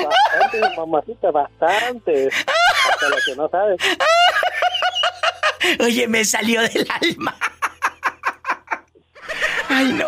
Bastante, 0.06 0.76
mamacita, 0.78 1.32
bastante. 1.32 2.28
Hasta 2.28 3.10
lo 3.10 3.16
que 3.26 3.36
no 3.36 3.50
sabes. 3.50 3.80
Oye, 5.80 6.08
me 6.08 6.26
salió 6.26 6.62
del 6.62 6.88
alma. 7.02 7.36
Ay, 9.70 9.94
no. 9.94 10.08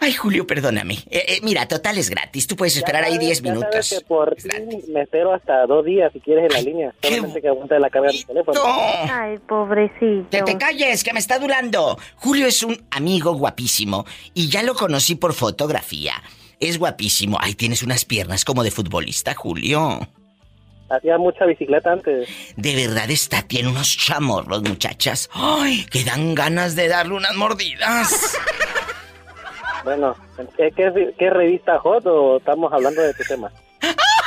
Ay, 0.00 0.14
Julio, 0.14 0.44
perdóname. 0.48 0.94
Eh, 1.10 1.24
eh, 1.28 1.38
mira, 1.44 1.68
total 1.68 1.96
es 1.96 2.10
gratis. 2.10 2.48
Tú 2.48 2.56
puedes 2.56 2.76
esperar 2.76 3.04
ahí 3.04 3.18
10 3.18 3.20
Ya 3.20 3.34
sabes 3.44 3.52
minutos. 3.60 3.90
que 3.90 4.00
por 4.04 4.34
ti 4.34 4.48
me 4.92 5.02
espero 5.02 5.32
hasta 5.32 5.64
dos 5.66 5.84
días 5.84 6.12
si 6.12 6.18
quieres 6.18 6.46
en 6.46 6.52
la 6.52 6.60
línea. 6.60 6.94
Solamente 7.00 7.40
que 7.40 7.46
aguante 7.48 7.78
la 7.78 7.88
carga 7.88 8.08
del 8.08 8.26
teléfono. 8.26 8.60
Ay, 8.64 9.38
pobrecito. 9.46 10.26
Que 10.28 10.42
te 10.42 10.58
calles, 10.58 11.04
que 11.04 11.12
me 11.12 11.20
está 11.20 11.36
adulando. 11.36 11.96
Julio 12.16 12.48
es 12.48 12.64
un 12.64 12.84
amigo 12.90 13.32
guapísimo 13.34 14.04
y 14.34 14.48
ya 14.48 14.64
lo 14.64 14.74
conocí 14.74 15.14
por 15.14 15.34
fotografía. 15.34 16.14
Es 16.62 16.78
guapísimo. 16.78 17.38
Ay, 17.40 17.54
tienes 17.54 17.82
unas 17.82 18.04
piernas 18.04 18.44
como 18.44 18.62
de 18.62 18.70
futbolista, 18.70 19.34
Julio. 19.34 19.98
Hacía 20.88 21.18
mucha 21.18 21.44
bicicleta 21.44 21.90
antes. 21.90 22.28
De 22.54 22.76
verdad 22.76 23.10
está, 23.10 23.42
tiene 23.42 23.68
unos 23.68 23.96
chamorros, 23.96 24.62
muchachas. 24.62 25.28
Ay, 25.32 25.84
que 25.90 26.04
dan 26.04 26.36
ganas 26.36 26.76
de 26.76 26.86
darle 26.86 27.14
unas 27.14 27.34
mordidas. 27.34 28.36
Bueno, 29.82 30.14
¿qué, 30.56 30.70
qué, 30.70 31.12
qué 31.18 31.30
revista 31.30 31.80
Hot 31.80 32.06
o 32.06 32.36
estamos 32.36 32.72
hablando 32.72 33.02
de 33.02 33.12
tu 33.14 33.24
tema? 33.24 33.50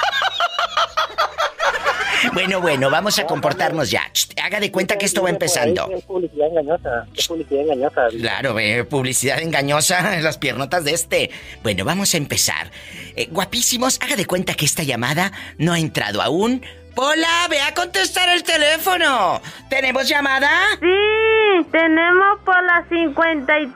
Bueno, 2.33 2.61
bueno, 2.61 2.89
vamos 2.89 3.19
a 3.19 3.25
comportarnos 3.25 3.91
ya. 3.91 4.03
Haga 4.43 4.59
de 4.59 4.71
cuenta 4.71 4.97
que 4.97 5.05
esto 5.05 5.23
va 5.23 5.29
empezando. 5.29 5.89
Es 5.91 6.03
publicidad 6.03 6.47
engañosa. 6.47 7.07
Es 7.15 7.27
publicidad 7.27 7.61
engañosa. 7.61 8.07
Claro, 8.09 8.59
eh, 8.59 8.83
publicidad 8.83 9.41
engañosa 9.41 10.15
en 10.15 10.23
las 10.23 10.37
piernotas 10.37 10.83
de 10.83 10.91
este. 10.91 11.31
Bueno, 11.63 11.85
vamos 11.85 12.13
a 12.13 12.17
empezar. 12.17 12.71
Eh, 13.15 13.27
guapísimos, 13.31 13.99
haga 14.01 14.15
de 14.15 14.25
cuenta 14.25 14.53
que 14.53 14.65
esta 14.65 14.83
llamada 14.83 15.31
no 15.57 15.73
ha 15.73 15.79
entrado 15.79 16.21
aún. 16.21 16.61
Pola, 16.95 17.47
ve 17.49 17.59
a 17.59 17.73
contestar 17.73 18.29
el 18.29 18.41
teléfono. 18.43 19.41
¿Tenemos 19.69 20.07
llamada? 20.07 20.49
Sí, 20.79 21.67
tenemos 21.71 22.39
por 22.45 22.63
las 22.63 22.87
53. 22.87 23.73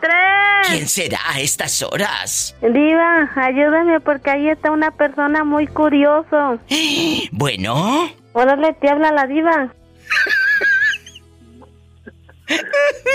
¿Quién 0.69 0.87
será 0.87 1.19
a 1.27 1.39
estas 1.41 1.81
horas? 1.83 2.55
Diva, 2.61 3.29
ayúdame 3.35 3.99
porque 3.99 4.29
ahí 4.29 4.49
está 4.49 4.71
una 4.71 4.91
persona 4.91 5.43
muy 5.43 5.67
curioso. 5.67 6.59
Bueno, 7.31 8.09
Órale, 8.33 8.73
te 8.73 8.89
habla 8.89 9.11
la 9.11 9.25
diva. 9.27 9.73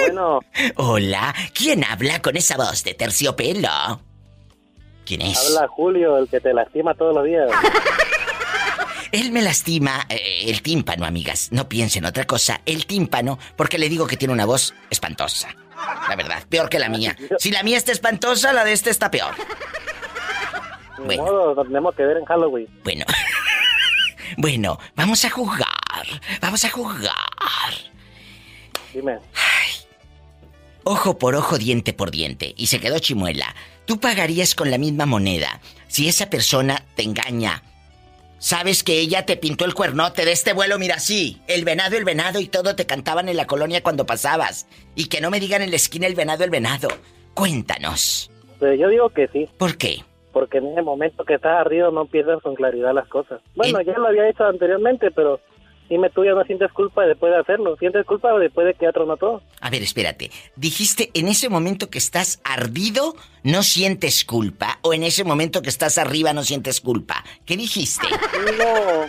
Bueno, 0.00 0.40
hola, 0.76 1.34
¿quién 1.55 1.82
habla 1.84 2.20
con 2.20 2.36
esa 2.36 2.57
voz 2.57 2.84
de 2.84 2.94
terciopelo? 2.94 4.00
¿Quién 5.07 5.22
es? 5.22 5.38
habla 5.57 5.68
Julio, 5.68 6.18
el 6.18 6.28
que 6.28 6.40
te 6.40 6.52
lastima 6.52 6.94
todos 6.94 7.14
los 7.14 7.24
días. 7.24 7.48
Él 9.14 9.30
me 9.30 9.42
lastima 9.42 10.06
eh, 10.08 10.46
el 10.48 10.60
tímpano, 10.60 11.06
amigas. 11.06 11.50
No 11.52 11.68
piensen 11.68 12.04
otra 12.04 12.24
cosa. 12.24 12.60
El 12.66 12.84
tímpano, 12.84 13.38
porque 13.54 13.78
le 13.78 13.88
digo 13.88 14.08
que 14.08 14.16
tiene 14.16 14.34
una 14.34 14.44
voz 14.44 14.74
espantosa. 14.90 15.54
La 16.08 16.16
verdad, 16.16 16.42
peor 16.48 16.68
que 16.68 16.80
la 16.80 16.88
mía. 16.88 17.16
Si 17.38 17.52
la 17.52 17.62
mía 17.62 17.76
está 17.76 17.92
espantosa, 17.92 18.52
la 18.52 18.64
de 18.64 18.72
este 18.72 18.90
está 18.90 19.12
peor. 19.12 19.32
Bueno. 20.98 21.22
modo, 21.22 21.54
nos 21.54 21.66
tenemos 21.68 21.94
que 21.94 22.02
ver 22.02 22.16
en 22.16 22.24
Halloween. 22.24 22.66
Bueno. 22.82 23.04
bueno, 24.36 24.80
vamos 24.96 25.24
a 25.24 25.30
jugar. 25.30 26.06
Vamos 26.40 26.64
a 26.64 26.70
jugar. 26.70 27.12
Dime. 28.92 29.18
Ojo 30.82 31.18
por 31.18 31.36
ojo, 31.36 31.56
diente 31.56 31.92
por 31.92 32.10
diente. 32.10 32.52
Y 32.56 32.66
se 32.66 32.80
quedó 32.80 32.98
chimuela. 32.98 33.54
Tú 33.84 34.00
pagarías 34.00 34.56
con 34.56 34.72
la 34.72 34.78
misma 34.78 35.06
moneda 35.06 35.60
si 35.86 36.08
esa 36.08 36.30
persona 36.30 36.84
te 36.96 37.04
engaña. 37.04 37.62
Sabes 38.45 38.84
que 38.84 39.01
ella 39.01 39.24
te 39.24 39.38
pintó 39.38 39.64
el 39.64 39.72
cuernote 39.72 40.26
de 40.26 40.32
este 40.32 40.53
vuelo, 40.53 40.78
mira, 40.78 40.99
sí. 40.99 41.40
El 41.49 41.64
venado, 41.64 41.97
el 41.97 42.05
venado 42.05 42.40
y 42.40 42.47
todo 42.47 42.76
te 42.76 42.84
cantaban 42.84 43.30
en 43.30 43.38
la 43.38 43.47
colonia 43.47 43.82
cuando 43.82 44.05
pasabas. 44.05 44.68
Y 44.95 45.09
que 45.09 45.22
no 45.22 45.30
me 45.30 45.40
digan 45.40 45.62
en 45.62 45.70
la 45.70 45.76
esquina 45.76 46.07
el 46.07 46.14
venado, 46.14 46.45
el 46.45 46.51
venado. 46.51 46.88
Cuéntanos. 47.32 48.30
Pero 48.61 48.74
yo 48.74 48.88
digo 48.88 49.09
que 49.09 49.28
sí. 49.28 49.49
¿Por 49.57 49.78
qué? 49.78 50.05
Porque 50.34 50.59
en 50.59 50.66
ese 50.66 50.82
momento 50.82 51.24
que 51.24 51.36
estás 51.36 51.59
arriba 51.59 51.90
no 51.90 52.05
pierdes 52.05 52.42
con 52.42 52.55
claridad 52.55 52.92
las 52.92 53.09
cosas. 53.09 53.40
Bueno, 53.55 53.80
ya 53.80 53.95
lo 53.95 54.09
había 54.09 54.28
hecho 54.28 54.45
anteriormente, 54.45 55.11
pero 55.11 55.40
dime 55.89 56.11
tú 56.11 56.24
ya 56.24 56.32
no 56.32 56.45
sientes 56.45 56.72
culpa 56.72 57.07
después 57.07 57.32
de 57.32 57.39
hacerlo. 57.39 57.76
¿Sientes 57.76 58.05
culpa 58.07 58.37
después 58.39 58.66
de 58.66 58.74
que 58.74 58.91
tronó 58.93 59.16
todo? 59.16 59.43
A 59.61 59.70
ver, 59.70 59.82
espérate. 59.82 60.30
Dijiste 60.57 61.11
en 61.14 61.28
ese 61.28 61.49
momento 61.49 61.91
que 61.91 61.99
estás 61.99 62.41
ardido, 62.45 63.14
no 63.43 63.62
sientes 63.62 64.24
culpa. 64.24 64.78
O 64.82 64.95
en 64.95 65.05
ese 65.05 65.24
momento 65.24 65.62
que 65.62 65.68
estás 65.68 65.99
arriba, 65.99 66.32
no 66.32 66.43
sientes 66.43 66.80
culpa. 66.80 67.24
¿Qué 67.45 67.57
dijiste? 67.57 68.07
No, 68.59 69.07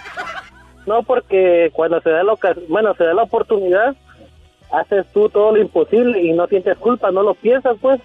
no 0.85 1.03
porque 1.03 1.69
cuando 1.73 2.01
se 2.01 2.09
da 2.09 2.23
la 2.23 2.33
bueno, 2.69 2.93
se 2.95 3.03
da 3.03 3.13
la 3.13 3.23
oportunidad, 3.23 3.95
haces 4.71 5.05
tú 5.13 5.29
todo 5.29 5.53
lo 5.53 5.61
imposible 5.61 6.21
y 6.21 6.33
no 6.33 6.47
sientes 6.47 6.77
culpa, 6.77 7.11
no 7.11 7.23
lo 7.23 7.33
piensas 7.35 7.77
pues. 7.81 7.99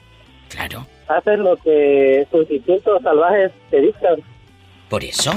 Claro. 0.48 0.86
Haces 1.08 1.38
lo 1.38 1.56
que 1.56 2.26
tus 2.30 2.48
instintos 2.50 3.02
salvajes 3.02 3.52
te 3.70 3.80
dictan. 3.80 4.16
Por 4.88 5.04
eso. 5.04 5.32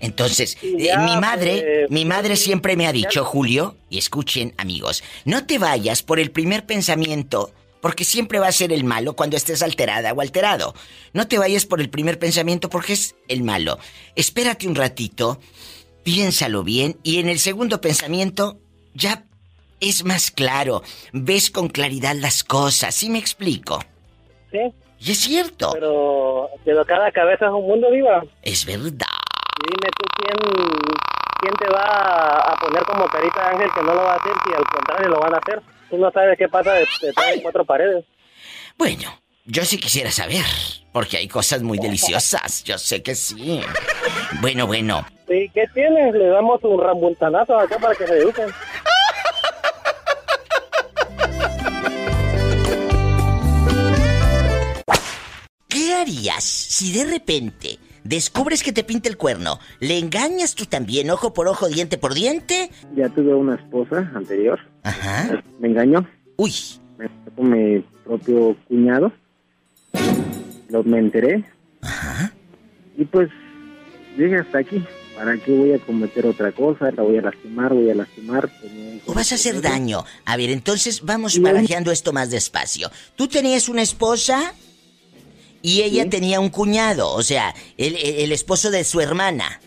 Entonces, 0.00 0.56
eh, 0.62 0.74
ya, 0.78 0.98
mi 0.98 1.16
madre, 1.16 1.86
mi 1.90 2.04
madre 2.04 2.36
siempre 2.36 2.76
me 2.76 2.86
ha 2.86 2.92
dicho, 2.92 3.24
Julio, 3.24 3.76
y 3.90 3.98
escuchen 3.98 4.54
amigos, 4.56 5.02
no 5.24 5.44
te 5.46 5.58
vayas 5.58 6.02
por 6.02 6.20
el 6.20 6.30
primer 6.30 6.66
pensamiento, 6.66 7.52
porque 7.80 8.04
siempre 8.04 8.38
va 8.38 8.48
a 8.48 8.52
ser 8.52 8.72
el 8.72 8.84
malo 8.84 9.14
cuando 9.14 9.36
estés 9.36 9.62
alterada 9.62 10.12
o 10.12 10.20
alterado. 10.20 10.74
No 11.12 11.28
te 11.28 11.38
vayas 11.38 11.66
por 11.66 11.80
el 11.80 11.90
primer 11.90 12.18
pensamiento 12.18 12.68
porque 12.68 12.92
es 12.94 13.14
el 13.28 13.42
malo. 13.42 13.78
Espérate 14.16 14.66
un 14.66 14.74
ratito, 14.74 15.40
piénsalo 16.02 16.62
bien 16.64 16.96
y 17.02 17.18
en 17.18 17.28
el 17.28 17.38
segundo 17.38 17.80
pensamiento 17.80 18.58
ya 18.94 19.24
es 19.80 20.04
más 20.04 20.30
claro, 20.32 20.82
ves 21.12 21.50
con 21.50 21.68
claridad 21.68 22.16
las 22.16 22.42
cosas, 22.42 22.94
¿sí 22.94 23.10
me 23.10 23.18
explico? 23.18 23.80
Sí. 24.50 24.58
Y 25.00 25.12
es 25.12 25.18
cierto, 25.18 25.70
Pero, 25.74 26.48
pero 26.64 26.84
cada 26.84 27.12
cabeza 27.12 27.46
es 27.46 27.52
un 27.52 27.64
mundo, 27.68 27.88
Diva. 27.92 28.24
es 28.42 28.64
verdad. 28.64 29.06
Y 29.58 29.70
dime 29.70 29.88
tú 29.96 30.04
quién, 30.16 30.36
quién 31.40 31.54
te 31.54 31.68
va 31.72 31.82
a- 31.84 32.56
poner 32.58 32.82
como 32.84 33.06
carita 33.06 33.40
de 33.44 33.48
ángel 33.54 33.70
que 33.74 33.82
no 33.82 33.94
lo 33.94 34.02
va 34.02 34.12
a 34.14 34.16
hacer 34.16 34.32
si 34.44 34.52
al 34.52 34.64
contrario 34.64 35.08
lo 35.08 35.20
van 35.20 35.34
a 35.34 35.38
hacer. 35.38 35.62
Tú 35.90 35.96
no 35.96 36.10
sabes 36.10 36.36
qué 36.38 36.48
pasa 36.48 36.72
de- 36.74 36.86
detrás 37.00 37.30
de 37.34 37.42
cuatro 37.42 37.64
paredes. 37.64 38.04
Bueno, 38.76 39.18
yo 39.44 39.64
sí 39.64 39.78
quisiera 39.78 40.10
saber, 40.10 40.44
porque 40.92 41.16
hay 41.16 41.28
cosas 41.28 41.62
muy 41.62 41.78
deliciosas, 41.78 42.62
yo 42.64 42.76
sé 42.78 43.02
que 43.02 43.14
sí. 43.14 43.60
Bueno, 44.40 44.66
bueno, 44.66 45.04
¿Y 45.30 45.48
qué 45.50 45.66
tienes? 45.74 46.14
Le 46.14 46.28
damos 46.28 46.58
un 46.64 46.80
rambultanazo 46.82 47.58
acá 47.58 47.78
para 47.78 47.94
que 47.94 48.06
se 48.06 48.16
eduquen. 48.18 48.46
¿qué 55.68 55.94
harías 55.94 56.44
si 56.44 56.92
de 56.92 57.04
repente 57.04 57.78
descubres 58.08 58.62
que 58.62 58.72
te 58.72 58.84
pinta 58.84 59.08
el 59.08 59.16
cuerno? 59.16 59.58
¿Le 59.80 59.98
engañas 59.98 60.54
tú 60.54 60.66
también, 60.66 61.10
ojo 61.10 61.34
por 61.34 61.46
ojo, 61.48 61.68
diente 61.68 61.98
por 61.98 62.14
diente? 62.14 62.70
Ya 62.96 63.08
tuve 63.10 63.34
una 63.34 63.56
esposa 63.56 64.10
anterior. 64.14 64.58
Ajá. 64.82 65.42
Me 65.60 65.68
engañó. 65.68 66.08
Uy. 66.36 66.54
Me 66.96 67.08
con 67.36 67.50
mi 67.50 67.84
propio 68.04 68.56
cuñado. 68.66 69.12
Lo 70.68 70.82
me 70.82 70.98
enteré. 70.98 71.44
Ajá. 71.82 72.32
Y 72.96 73.04
pues 73.04 73.28
llegué 74.16 74.38
hasta 74.38 74.58
aquí. 74.58 74.82
¿Para 75.14 75.36
qué 75.36 75.50
voy 75.50 75.72
a 75.72 75.78
cometer 75.80 76.26
otra 76.26 76.52
cosa? 76.52 76.92
La 76.92 77.02
voy 77.02 77.18
a 77.18 77.22
lastimar, 77.22 77.74
voy 77.74 77.90
a 77.90 77.94
lastimar. 77.94 78.48
¿O 79.04 79.14
vas 79.14 79.32
a 79.32 79.34
hacer 79.34 79.60
daño? 79.60 80.04
A 80.24 80.36
ver, 80.36 80.50
entonces 80.50 81.02
vamos 81.02 81.40
barajeando 81.40 81.90
esto 81.90 82.12
más 82.12 82.30
despacio. 82.30 82.88
Tú 83.16 83.26
tenías 83.26 83.68
una 83.68 83.82
esposa 83.82 84.54
y 85.68 85.82
ella 85.82 86.04
Sí. 86.04 86.08
tenía 86.10 86.40
un 86.40 86.48
cuñado, 86.48 87.12
o 87.12 87.22
sea, 87.22 87.54
el, 87.76 87.96
el- 87.96 88.32
esposo 88.32 88.70
de 88.70 88.84
su 88.84 89.00
hermana. 89.00 89.60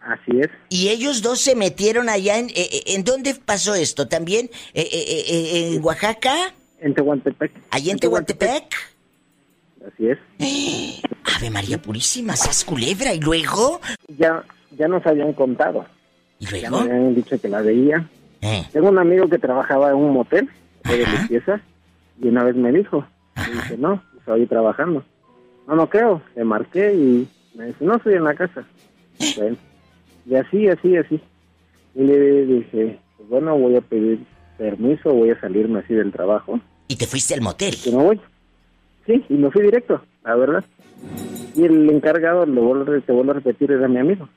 Así 0.00 0.40
es. 0.40 0.48
Y 0.68 0.88
ellos 0.88 1.22
dos 1.22 1.40
se 1.40 1.54
metieron 1.54 2.08
allá 2.08 2.38
en... 2.38 2.46
eh, 2.50 2.52
eh, 2.56 2.82
¿En 2.94 3.04
dónde 3.04 3.34
pasó 3.36 3.74
esto? 3.74 4.08
¿También? 4.08 4.50
Eh, 4.74 4.82
eh, 4.82 4.88
eh, 4.92 5.24
eh, 5.28 5.74
¿En 5.76 5.84
Oaxaca? 5.84 6.34
En 6.80 6.92
Tehuantepec. 6.94 7.52
¿Allí 7.70 7.90
en 7.90 7.98
Tehuantepec? 8.00 8.74
Así 9.86 10.08
es. 10.08 10.18
Ave 11.36 11.50
María 11.50 11.80
Purísima, 11.80 12.34
sas 12.36 12.64
culebra. 12.64 13.14
¿Y 13.14 13.20
luego? 13.20 13.80
Ya, 14.18 14.42
ya 14.76 14.88
nos 14.88 15.06
habían 15.06 15.32
contado. 15.34 15.86
¿Y 16.40 16.46
Ya 16.46 16.50
luego? 16.70 16.80
me 16.84 16.90
habían 16.92 17.14
dicho 17.14 17.40
que 17.40 17.48
la 17.48 17.62
veía. 17.62 18.08
Eh, 18.40 18.64
Tengo 18.72 18.88
un 18.88 18.98
amigo 18.98 19.28
que 19.28 19.38
trabajaba 19.38 19.90
en 19.90 19.96
un 19.96 20.12
motel 20.12 20.48
de 20.84 21.06
limpieza 21.06 21.60
y 22.20 22.26
una 22.26 22.42
vez 22.42 22.56
me 22.56 22.72
dijo, 22.72 23.06
y 23.36 23.50
dije, 23.52 23.76
no, 23.78 24.02
estoy 24.18 24.46
trabajando. 24.46 25.04
No, 25.66 25.76
no 25.76 25.88
creo. 25.88 26.22
Le 26.36 26.44
marqué 26.44 26.92
y 26.94 27.28
me 27.54 27.66
dice, 27.66 27.84
no, 27.84 27.96
estoy 27.96 28.14
en 28.14 28.24
la 28.24 28.34
casa. 28.34 28.64
Bueno, 29.36 29.56
y 30.26 30.34
así, 30.34 30.68
así, 30.68 30.96
así. 30.96 31.20
Y 31.94 32.02
le 32.02 32.44
dije, 32.46 32.98
pues 33.16 33.28
bueno, 33.28 33.56
voy 33.58 33.76
a 33.76 33.80
pedir 33.80 34.20
permiso, 34.58 35.12
voy 35.12 35.30
a 35.30 35.40
salirme 35.40 35.80
así 35.80 35.94
del 35.94 36.10
trabajo, 36.12 36.58
y 36.88 36.96
te 36.96 37.06
fuiste 37.06 37.34
al 37.34 37.40
motel. 37.40 37.76
que 37.82 37.90
me 37.90 38.02
voy. 38.02 38.20
Sí, 39.06 39.24
y 39.28 39.34
me 39.34 39.50
fui 39.50 39.62
directo, 39.62 40.02
la 40.24 40.34
verdad. 40.36 40.64
Y 41.54 41.64
el 41.64 41.88
encargado, 41.90 42.46
lo 42.46 42.62
vuelvo, 42.62 42.92
a- 42.92 43.00
te 43.00 43.12
vuelvo 43.12 43.30
a 43.32 43.34
repetir, 43.34 43.70
era 43.72 43.86
mi 43.88 43.98
amigo. 43.98 44.28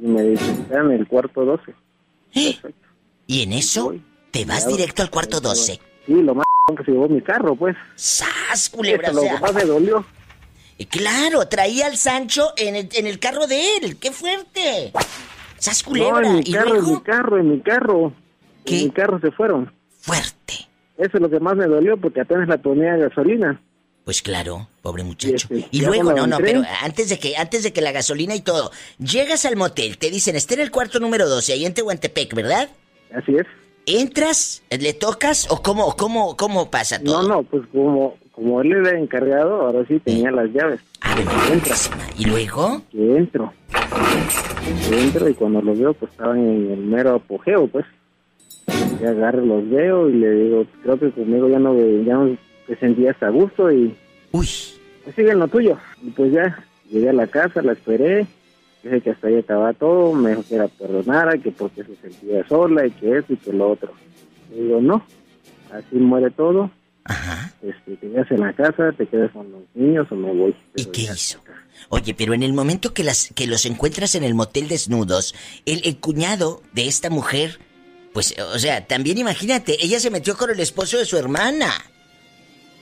Y 0.00 0.06
me 0.06 0.22
dice, 0.22 0.50
está 0.50 0.80
en 0.80 0.90
el 0.92 1.06
cuarto 1.06 1.44
12. 1.44 1.74
Perfecto. 2.34 2.88
Y 3.26 3.42
en 3.42 3.52
eso 3.52 3.84
Voy. 3.86 4.02
te 4.30 4.44
vas 4.44 4.66
directo 4.66 5.02
al 5.02 5.10
cuarto 5.10 5.40
12. 5.40 5.78
Sí, 6.06 6.22
lo 6.22 6.34
más 6.34 6.46
que 6.76 6.84
se 6.84 6.92
llevó 6.92 7.08
mi 7.08 7.20
carro, 7.20 7.54
pues. 7.56 7.76
¡Sas, 7.96 8.68
culebra! 8.70 9.08
Eso, 9.08 9.16
lo 9.16 9.22
que 9.22 9.40
más 9.40 9.54
me 9.54 9.64
dolió. 9.64 10.04
Eh, 10.78 10.86
claro, 10.86 11.46
traía 11.48 11.86
al 11.86 11.96
Sancho 11.96 12.52
en 12.56 12.76
el, 12.76 12.88
en 12.92 13.06
el 13.06 13.18
carro 13.18 13.46
de 13.46 13.76
él. 13.76 13.96
¡Qué 13.98 14.10
fuerte! 14.12 14.92
¡Sas, 15.58 15.82
culebra! 15.82 16.22
No, 16.22 16.26
en 16.28 16.34
mi 16.36 16.40
¿Y 16.40 16.52
carro, 16.52 16.76
en 16.76 16.86
mi 16.86 17.00
carro, 17.00 17.38
en 17.38 17.50
mi 17.50 17.60
carro. 17.60 18.12
¿Qué? 18.64 18.78
En 18.78 18.84
mi 18.86 18.90
carro 18.90 19.20
se 19.20 19.30
fueron. 19.30 19.72
Fuerte. 20.00 20.54
Eso 20.98 21.16
es 21.16 21.20
lo 21.20 21.30
que 21.30 21.40
más 21.40 21.56
me 21.56 21.66
dolió 21.66 21.96
porque 21.96 22.20
apenas 22.20 22.48
la 22.48 22.58
ponía 22.58 22.94
de 22.94 23.08
gasolina. 23.08 23.60
Pues 24.04 24.20
claro, 24.20 24.68
pobre 24.82 25.04
muchacho. 25.04 25.46
Y 25.50 25.58
este, 25.58 25.68
Y 25.70 25.80
luego, 25.82 26.12
no, 26.12 26.26
no, 26.26 26.38
pero 26.38 26.62
antes 26.82 27.08
de 27.08 27.18
que, 27.18 27.36
antes 27.36 27.62
de 27.62 27.72
que 27.72 27.80
la 27.80 27.92
gasolina 27.92 28.34
y 28.34 28.40
todo, 28.40 28.72
llegas 28.98 29.44
al 29.44 29.56
motel, 29.56 29.96
te 29.98 30.10
dicen, 30.10 30.34
está 30.34 30.54
en 30.54 30.60
el 30.60 30.72
cuarto 30.72 30.98
número 30.98 31.28
12, 31.28 31.52
ahí 31.52 31.64
en 31.64 31.74
Tehuantepec, 31.74 32.34
¿verdad? 32.34 32.68
Así 33.14 33.36
es. 33.36 33.46
¿Entras? 33.86 34.62
¿Le 34.70 34.92
tocas? 34.92 35.50
¿O 35.50 35.62
cómo, 35.62 35.96
cómo, 35.96 36.36
cómo 36.36 36.70
pasa 36.70 37.02
todo? 37.02 37.22
No, 37.22 37.28
no, 37.28 37.42
pues 37.42 37.64
como, 37.72 38.16
como 38.32 38.60
él 38.62 38.72
era 38.72 38.98
encargado, 38.98 39.62
ahora 39.62 39.84
sí 39.86 39.98
tenía 40.00 40.30
las 40.30 40.50
llaves. 40.52 40.80
Purísima. 41.00 41.96
¿Y 42.18 42.24
luego? 42.26 42.82
Que 42.90 43.16
entro. 43.16 43.52
Que 44.88 45.02
entro 45.02 45.28
y 45.28 45.34
cuando 45.34 45.60
los 45.62 45.78
veo, 45.78 45.94
pues 45.94 46.12
estaban 46.12 46.38
en 46.38 46.70
el 46.70 46.80
mero 46.80 47.16
apogeo, 47.16 47.66
pues. 47.66 47.84
Y 49.00 49.04
agarro, 49.04 49.44
los 49.44 49.68
veo 49.68 50.08
y 50.08 50.14
le 50.14 50.30
digo, 50.30 50.66
creo 50.82 50.98
que 50.98 51.10
conmigo 51.10 51.48
ya 51.48 51.58
no, 51.58 51.74
ya 51.76 52.14
no 52.14 52.36
te 52.66 52.76
sentías 52.76 53.20
a 53.22 53.30
gusto 53.30 53.72
y 53.72 53.96
Uy, 54.32 54.48
pues 55.04 55.14
sigue 55.14 55.30
en 55.30 55.38
lo 55.38 55.48
tuyo. 55.48 55.78
Y 56.02 56.10
pues 56.10 56.32
ya, 56.32 56.64
llegué 56.90 57.10
a 57.10 57.14
la 57.14 57.26
casa, 57.26 57.62
la 57.62 57.72
esperé, 57.72 58.26
dije 58.82 59.00
que 59.00 59.10
hasta 59.10 59.28
ahí 59.28 59.34
estaba 59.34 59.72
todo, 59.72 60.12
me 60.14 60.30
dijo 60.30 60.44
que 60.48 60.56
la 60.56 60.68
perdonara, 60.68 61.38
que 61.38 61.50
porque 61.50 61.84
se 61.84 61.96
sentía 61.96 62.46
sola 62.48 62.86
y 62.86 62.90
que 62.90 63.18
eso 63.18 63.32
y 63.32 63.36
que 63.36 63.52
lo 63.52 63.70
otro. 63.70 63.92
Le 64.50 64.62
digo, 64.62 64.80
no, 64.80 65.04
así 65.70 65.96
muere 65.96 66.30
todo, 66.30 66.70
ajá. 67.04 67.52
este, 67.62 67.96
te 67.96 68.10
quedas 68.10 68.30
en 68.30 68.40
la 68.40 68.52
casa, 68.52 68.92
te 68.92 69.06
quedas 69.06 69.30
con 69.32 69.50
los 69.50 69.62
niños 69.74 70.06
o 70.10 70.14
me 70.14 70.32
voy. 70.32 70.54
¿Y 70.76 70.86
qué 70.86 71.02
hizo? 71.02 71.38
Oye, 71.88 72.14
pero 72.14 72.34
en 72.34 72.42
el 72.42 72.52
momento 72.52 72.94
que, 72.94 73.04
las, 73.04 73.30
que 73.34 73.46
los 73.46 73.66
encuentras 73.66 74.14
en 74.14 74.24
el 74.24 74.34
motel 74.34 74.68
desnudos, 74.68 75.34
el, 75.66 75.82
el 75.84 75.98
cuñado 75.98 76.62
de 76.72 76.86
esta 76.86 77.10
mujer, 77.10 77.58
pues, 78.12 78.34
o 78.38 78.58
sea, 78.58 78.86
también 78.86 79.18
imagínate, 79.18 79.76
ella 79.84 80.00
se 80.00 80.10
metió 80.10 80.36
con 80.36 80.50
el 80.50 80.60
esposo 80.60 80.98
de 80.98 81.04
su 81.04 81.16
hermana. 81.16 81.70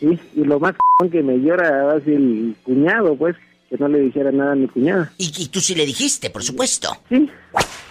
Sí, 0.00 0.18
y 0.34 0.44
lo 0.44 0.58
más 0.58 0.74
que 1.10 1.22
me 1.22 1.38
llora 1.38 1.92
así 1.92 2.12
el 2.12 2.56
cuñado, 2.62 3.16
pues, 3.16 3.36
que 3.70 3.76
no 3.78 3.88
le 3.88 4.00
dijera 4.00 4.32
nada 4.32 4.52
a 4.52 4.56
mi 4.56 4.66
cuñada. 4.68 5.12
Y, 5.16 5.32
y 5.38 5.46
tú 5.48 5.60
sí 5.60 5.74
le 5.76 5.86
dijiste, 5.86 6.28
por 6.28 6.42
supuesto. 6.42 6.88
Sí, 7.08 7.30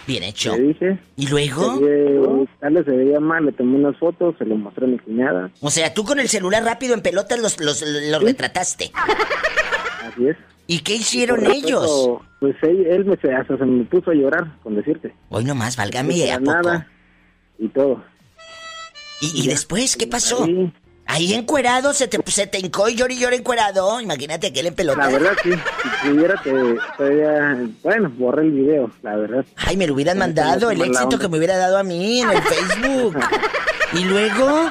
Bien 0.06 0.22
hecho. 0.24 0.54
le 0.56 0.62
dije. 0.68 0.98
¿Y 1.16 1.26
luego? 1.28 1.78
Se 1.78 2.46
tal 2.60 2.74
veía 2.84 3.18
mal, 3.20 3.46
le 3.46 3.52
tomé 3.52 3.76
unas 3.76 3.96
fotos, 3.98 4.34
se 4.38 4.44
lo 4.44 4.56
mostré 4.56 4.84
a 4.84 4.88
mi 4.88 4.98
cuñada. 4.98 5.50
O 5.60 5.70
sea, 5.70 5.92
tú 5.94 6.04
con 6.04 6.18
el 6.20 6.28
celular 6.28 6.62
rápido 6.64 6.94
en 6.94 7.00
pelotas 7.00 7.38
los, 7.40 7.58
los, 7.60 7.82
los 7.82 8.22
retrataste. 8.22 8.90
Así 10.04 10.28
es. 10.28 10.36
¿Y 10.66 10.80
qué 10.80 10.94
hicieron 10.96 11.46
ellos? 11.46 12.18
Pues 12.40 12.54
él, 12.62 12.86
él 12.86 13.04
me, 13.04 13.16
se- 13.16 13.32
hasta 13.32 13.56
se 13.58 13.64
me 13.64 13.84
puso 13.84 14.10
a 14.10 14.14
llorar, 14.14 14.58
con 14.62 14.76
decirte. 14.76 15.14
Hoy 15.30 15.44
nomás, 15.44 15.76
válgame, 15.76 16.14
De 16.14 16.30
¿a 16.32 16.38
poco? 16.38 16.52
nada 16.52 16.88
y 17.58 17.68
todo. 17.68 18.04
¿Y, 19.22 19.46
después 19.48 19.96
qué 19.96 20.06
pasó? 20.06 20.44
Ahí, 20.44 20.72
Ahí 21.12 21.34
encuerado, 21.34 21.92
se 21.92 22.06
te, 22.06 22.18
se 22.30 22.46
te 22.46 22.60
hincó 22.60 22.88
y 22.88 22.94
llora 22.94 23.12
y 23.12 23.18
llora 23.18 23.34
encuerado. 23.36 24.00
Imagínate 24.00 24.46
aquel 24.46 24.66
en 24.66 24.74
pelota. 24.74 24.98
la 25.06 25.08
verdad, 25.10 25.32
sí. 25.42 25.50
Si 26.04 26.08
pudiera, 26.08 26.40
te, 26.42 26.50
todavía... 26.96 27.68
Bueno, 27.82 28.12
borré 28.16 28.42
el 28.42 28.52
video, 28.52 28.90
la 29.02 29.16
verdad. 29.16 29.44
Ay, 29.56 29.76
me 29.76 29.86
lo 29.88 29.94
hubieran 29.94 30.18
mandado, 30.18 30.70
el 30.70 30.80
éxito 30.80 31.18
que 31.18 31.28
me 31.28 31.38
hubiera 31.38 31.56
dado 31.56 31.78
a 31.78 31.82
mí 31.82 32.20
en 32.20 32.30
el 32.30 32.42
Facebook. 32.42 33.18
y 33.92 34.04
luego, 34.04 34.70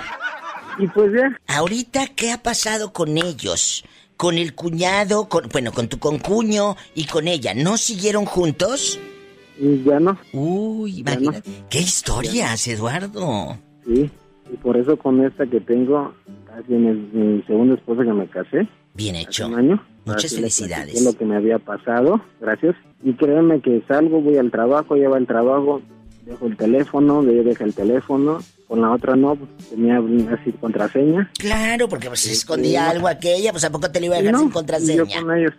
Y 0.79 0.87
pues 0.87 1.11
ya, 1.13 1.37
ahorita, 1.57 2.07
¿qué 2.15 2.31
ha 2.31 2.41
pasado 2.41 2.93
con 2.93 3.17
ellos? 3.17 3.83
Con 4.15 4.37
el 4.37 4.55
cuñado, 4.55 5.27
con, 5.29 5.49
bueno, 5.49 5.71
con 5.73 5.87
tu 5.89 5.99
concuño 5.99 6.77
y 6.95 7.05
con 7.05 7.27
ella. 7.27 7.53
¿No 7.53 7.77
siguieron 7.77 8.25
juntos? 8.25 8.97
y 9.61 9.83
ya 9.83 9.99
no. 9.99 10.17
Uy, 10.31 11.03
Ya 11.03 11.15
no. 11.15 11.21
imagínate. 11.21 11.51
¿Qué 11.69 11.79
historias, 11.79 12.65
Eduardo? 12.67 13.57
Sí, 13.85 14.09
y 14.51 14.57
por 14.57 14.77
eso 14.77 14.97
con 14.97 15.23
esta 15.23 15.45
que 15.45 15.59
tengo, 15.61 16.13
casi 16.47 16.73
en 16.75 16.85
el- 16.87 17.09
mi 17.13 17.41
segunda 17.43 17.75
esposa 17.75 18.03
que 18.03 18.13
me 18.13 18.27
casé, 18.27 18.67
Bien 18.93 19.15
hace 19.15 19.23
hecho. 19.25 19.47
un 19.47 19.55
año. 19.55 19.83
Muchas 20.05 20.33
felicidades. 20.35 20.85
platiqué 20.93 21.03
lo 21.03 21.17
que 21.17 21.25
me 21.25 21.35
había 21.35 21.59
pasado, 21.59 22.19
gracias. 22.41 22.75
Y 23.03 23.13
créeme 23.13 23.61
que 23.61 23.83
salgo, 23.87 24.21
voy 24.21 24.37
al 24.37 24.49
trabajo, 24.49 24.95
llevo 24.95 25.15
al 25.15 25.27
trabajo, 25.27 25.81
dejo 26.25 26.47
el 26.47 26.57
teléfono, 26.57 27.21
de 27.23 27.43
deja 27.43 27.63
el 27.63 27.73
teléfono, 27.75 28.39
con 28.67 28.81
la 28.81 28.91
otra 28.91 29.15
no, 29.15 29.35
pues, 29.35 29.49
tenía 29.69 29.97
así 30.33 30.51
contraseña. 30.53 31.29
Claro, 31.37 31.87
porque 31.89 32.07
pues, 32.07 32.25
escondía 32.27 32.89
algo 32.89 33.07
aquella, 33.07 33.51
pues 33.51 33.63
¿a 33.65 33.71
poco 33.71 33.91
te 33.91 33.99
lo 33.99 34.07
iba 34.07 34.15
a 34.15 34.19
dejar 34.19 34.33
no, 34.33 34.39
sin 34.39 34.47
y 34.47 34.49
yo 34.49 34.53
contraseña? 34.53 35.21
con 35.21 35.37
ellos. 35.37 35.53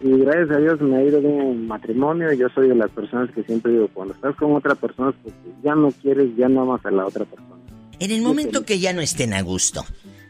Y 0.00 0.18
gracias 0.18 0.50
a 0.50 0.60
Dios 0.60 0.80
me 0.80 0.96
ha 0.96 1.02
ido 1.02 1.20
bien 1.20 1.40
un 1.40 1.66
matrimonio. 1.66 2.32
Yo 2.32 2.48
soy 2.54 2.68
de 2.68 2.74
las 2.74 2.90
personas 2.90 3.30
que 3.32 3.42
siempre 3.42 3.72
digo, 3.72 3.88
cuando 3.92 4.14
estás 4.14 4.36
con 4.36 4.54
otra 4.54 4.74
persona, 4.74 5.12
pues 5.22 5.34
ya 5.62 5.74
no 5.74 5.90
quieres, 5.90 6.36
ya 6.36 6.48
no 6.48 6.62
amas 6.62 6.84
a 6.86 6.90
la 6.90 7.06
otra 7.06 7.24
persona. 7.24 7.56
En 7.98 8.10
el 8.12 8.22
momento 8.22 8.64
que 8.64 8.78
ya 8.78 8.92
no 8.92 9.00
estén 9.00 9.34
a 9.34 9.42
gusto, 9.42 9.84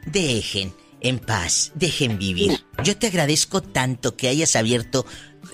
dejen 0.07 0.73
en 1.01 1.19
paz, 1.19 1.73
dejen 1.75 2.19
vivir. 2.19 2.61
Yo 2.83 2.97
te 2.97 3.09
agradezco 3.09 3.61
tanto 3.61 4.16
que 4.16 4.29
hayas 4.29 4.57
abierto 4.57 5.05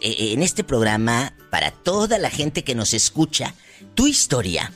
eh, 0.01 0.33
en 0.33 0.43
este 0.43 0.63
programa 0.63 1.35
para 1.51 1.73
toda 1.73 2.19
la 2.19 2.31
gente 2.31 2.63
que 2.63 2.77
nos 2.77 2.95
escucha 2.95 3.55
tu 3.95 4.07
historia. 4.07 4.73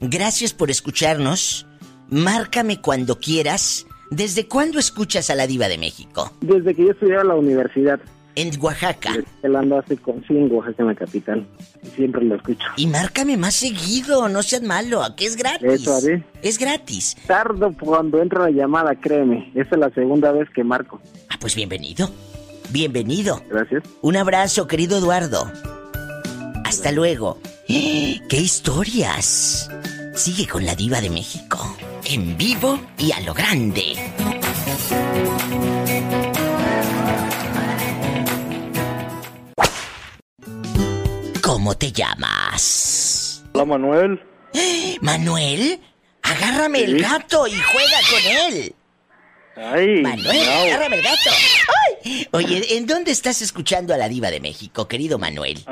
Gracias 0.00 0.52
por 0.52 0.70
escucharnos. 0.70 1.66
Márcame 2.08 2.80
cuando 2.80 3.18
quieras. 3.18 3.86
¿Desde 4.10 4.46
cuándo 4.46 4.78
escuchas 4.78 5.30
a 5.30 5.34
la 5.34 5.48
diva 5.48 5.66
de 5.66 5.78
México? 5.78 6.32
Desde 6.40 6.74
que 6.74 6.84
yo 6.84 6.90
estudiaba 6.92 7.22
en 7.22 7.28
la 7.28 7.34
universidad. 7.34 8.00
En 8.36 8.50
Oaxaca. 8.60 9.14
Él 9.42 9.56
anda 9.56 9.78
hace 9.78 9.96
con 9.96 10.22
sí, 10.26 10.36
en 10.36 10.52
Oaxaca, 10.52 10.82
en 10.82 10.88
la 10.88 10.94
capital. 10.94 11.46
Siempre 11.94 12.22
lo 12.22 12.36
escucho. 12.36 12.66
Y 12.76 12.86
márcame 12.86 13.38
más 13.38 13.54
seguido, 13.54 14.28
no 14.28 14.42
seas 14.42 14.62
malo, 14.62 15.02
aquí 15.02 15.24
es 15.24 15.36
gratis. 15.36 15.80
Eso 15.80 15.96
haré. 15.96 16.22
Es 16.42 16.58
gratis. 16.58 17.16
Tardo 17.26 17.72
cuando 17.80 18.20
entra 18.20 18.42
la 18.42 18.50
llamada, 18.50 18.94
créeme. 18.94 19.50
Esta 19.54 19.76
es 19.76 19.80
la 19.80 19.90
segunda 19.90 20.32
vez 20.32 20.48
que 20.50 20.62
marco. 20.62 21.00
Ah, 21.30 21.36
pues 21.40 21.56
bienvenido. 21.56 22.10
Bienvenido. 22.70 23.42
Gracias. 23.48 23.82
Un 24.02 24.16
abrazo, 24.16 24.66
querido 24.66 24.98
Eduardo. 24.98 25.50
Hasta 26.64 26.92
luego. 26.92 27.38
¡Qué 27.66 28.36
historias! 28.36 29.70
Sigue 30.14 30.46
con 30.46 30.66
la 30.66 30.74
diva 30.74 31.00
de 31.00 31.08
México. 31.08 31.76
En 32.04 32.36
vivo 32.36 32.78
y 32.98 33.12
a 33.12 33.20
lo 33.20 33.32
grande. 33.32 33.94
¿Cómo 41.66 41.76
te 41.76 41.90
llamas? 41.90 43.42
Hola, 43.52 43.64
Manuel. 43.64 44.22
¿Manuel? 45.00 45.80
Agárrame 46.22 46.84
el 46.84 47.02
gato 47.02 47.48
y 47.48 47.54
juega 47.54 47.98
con 48.08 48.54
él. 48.54 48.74
Ay, 49.56 50.00
Manuel, 50.00 50.48
agárrame 50.48 50.94
el 50.98 51.02
gato. 51.02 51.30
¡Ay! 52.04 52.28
Oye, 52.30 52.76
¿en 52.76 52.86
dónde 52.86 53.10
estás 53.10 53.42
escuchando 53.42 53.92
a 53.92 53.96
la 53.96 54.08
diva 54.08 54.30
de 54.30 54.38
México, 54.38 54.86
querido 54.86 55.18
Manuel? 55.18 55.64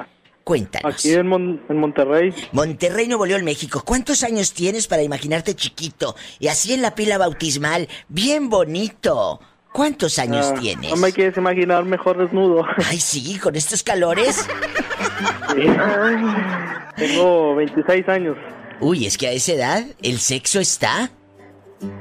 Cuéntanos. 0.42 0.92
Aquí 0.97 1.12
en, 1.14 1.28
Mon- 1.28 1.62
en 1.68 1.76
Monterrey. 1.76 2.34
Monterrey, 2.51 3.07
Nuevo 3.07 3.26
León, 3.26 3.45
México. 3.45 3.84
¿Cuántos 3.86 4.24
años 4.24 4.53
tienes 4.53 4.88
para 4.88 5.05
imaginarte 5.05 5.55
chiquito 5.55 6.16
y 6.40 6.49
así 6.49 6.72
en 6.72 6.82
la 6.82 6.97
pila 6.97 7.18
bautismal? 7.18 7.88
Bien 8.09 8.51
bonito. 8.51 9.40
¿Cuántos 9.72 10.18
años 10.20 10.53
Ah, 10.57 10.61
tienes? 10.61 10.90
No 10.90 10.97
me 10.97 11.12
quieres 11.12 11.36
imaginar 11.36 11.84
mejor 11.84 12.16
desnudo. 12.18 12.64
Ay, 12.88 12.99
sí, 12.99 13.38
con 13.38 13.55
estos 13.57 13.84
calores. 13.84 14.45
Tengo 16.97 17.55
26 17.57 18.09
años. 18.09 18.37
Uy, 18.81 19.07
es 19.07 19.18
que 19.18 19.29
a 19.29 19.33
esa 19.33 19.53
edad 19.53 19.85
el 20.03 20.18
sexo 20.18 20.61
está 20.61 21.11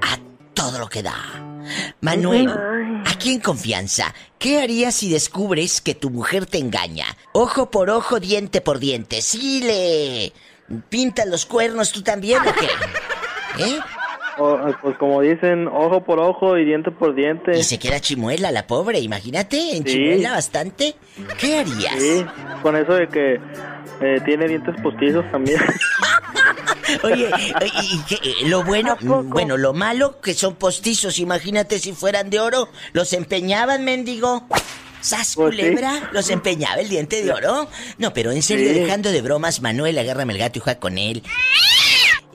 a 0.02 0.18
todo 0.54 0.80
lo 0.80 0.88
que 0.88 1.04
da. 1.04 1.16
Manuel, 2.02 2.54
aquí 3.06 3.34
en 3.34 3.40
confianza, 3.40 4.14
¿qué 4.38 4.62
harías 4.62 4.96
si 4.96 5.10
descubres 5.10 5.82
que 5.82 5.96
tu 5.96 6.10
mujer 6.10 6.46
te 6.46 6.58
engaña? 6.58 7.06
Ojo 7.32 7.72
por 7.72 7.90
ojo, 7.90 8.20
diente 8.20 8.62
por 8.62 8.80
diente. 8.80 9.22
¿Sí 9.22 9.62
le 9.62 10.34
pintas 10.90 11.28
los 11.28 11.46
cuernos 11.46 11.92
tú 11.92 12.02
también 12.02 12.42
o 12.42 12.54
qué? 12.54 13.64
¿Eh? 13.64 13.80
O- 14.40 14.58
pues 14.82 14.98
como 14.98 15.22
dicen, 15.22 15.68
ojo 15.68 16.04
por 16.04 16.20
ojo 16.20 16.58
y 16.58 16.66
diente 16.66 16.90
por 16.92 17.14
diente. 17.14 17.58
Y 17.58 17.64
se 17.64 17.78
queda 17.78 18.00
chimuela 18.00 18.52
la 18.52 18.66
pobre, 18.66 19.00
imagínate, 19.00 19.78
en 19.78 19.86
Sí. 19.86 19.94
chimuela 19.94 20.32
bastante. 20.32 20.96
¿Qué 21.40 21.60
harías? 21.60 21.94
Sí, 22.00 22.26
con 22.64 22.76
eso 22.76 22.94
de 22.94 23.08
que 23.08 23.40
eh, 24.02 24.20
tiene 24.26 24.48
dientes 24.48 24.76
postizos 24.82 25.24
también. 25.32 25.60
Oye, 27.04 27.28
oye, 27.62 27.72
y 27.92 28.00
que, 28.04 28.16
eh, 28.16 28.36
lo 28.48 28.64
bueno, 28.64 28.98
mm, 29.00 29.30
bueno, 29.30 29.56
lo 29.56 29.74
malo 29.74 30.20
que 30.20 30.34
son 30.34 30.56
postizos, 30.56 31.18
imagínate 31.20 31.80
si 31.80 31.94
fueran 31.94 32.30
de 32.30 32.40
oro, 32.42 32.68
los 32.92 33.14
empeñaban, 33.14 33.84
mendigo. 33.86 34.48
¿Sas 35.00 35.34
Pues 35.36 35.56
sí. 35.56 35.62
culebra? 35.62 36.10
¿Los 36.14 36.30
empeñaba 36.30 36.82
el 36.82 36.90
diente 36.90 37.24
de 37.24 37.32
oro? 37.32 37.68
No, 37.98 38.14
pero 38.14 38.32
en 38.32 38.42
serio, 38.42 38.70
Sí. 38.74 38.80
dejando 38.80 39.12
de 39.12 39.22
bromas, 39.22 39.62
Manuel, 39.62 39.98
agárrame 39.98 40.34
el 40.34 40.40
gato 40.40 40.60
y 40.60 40.62
juega 40.62 40.80
con 40.80 40.98
él. 40.98 41.24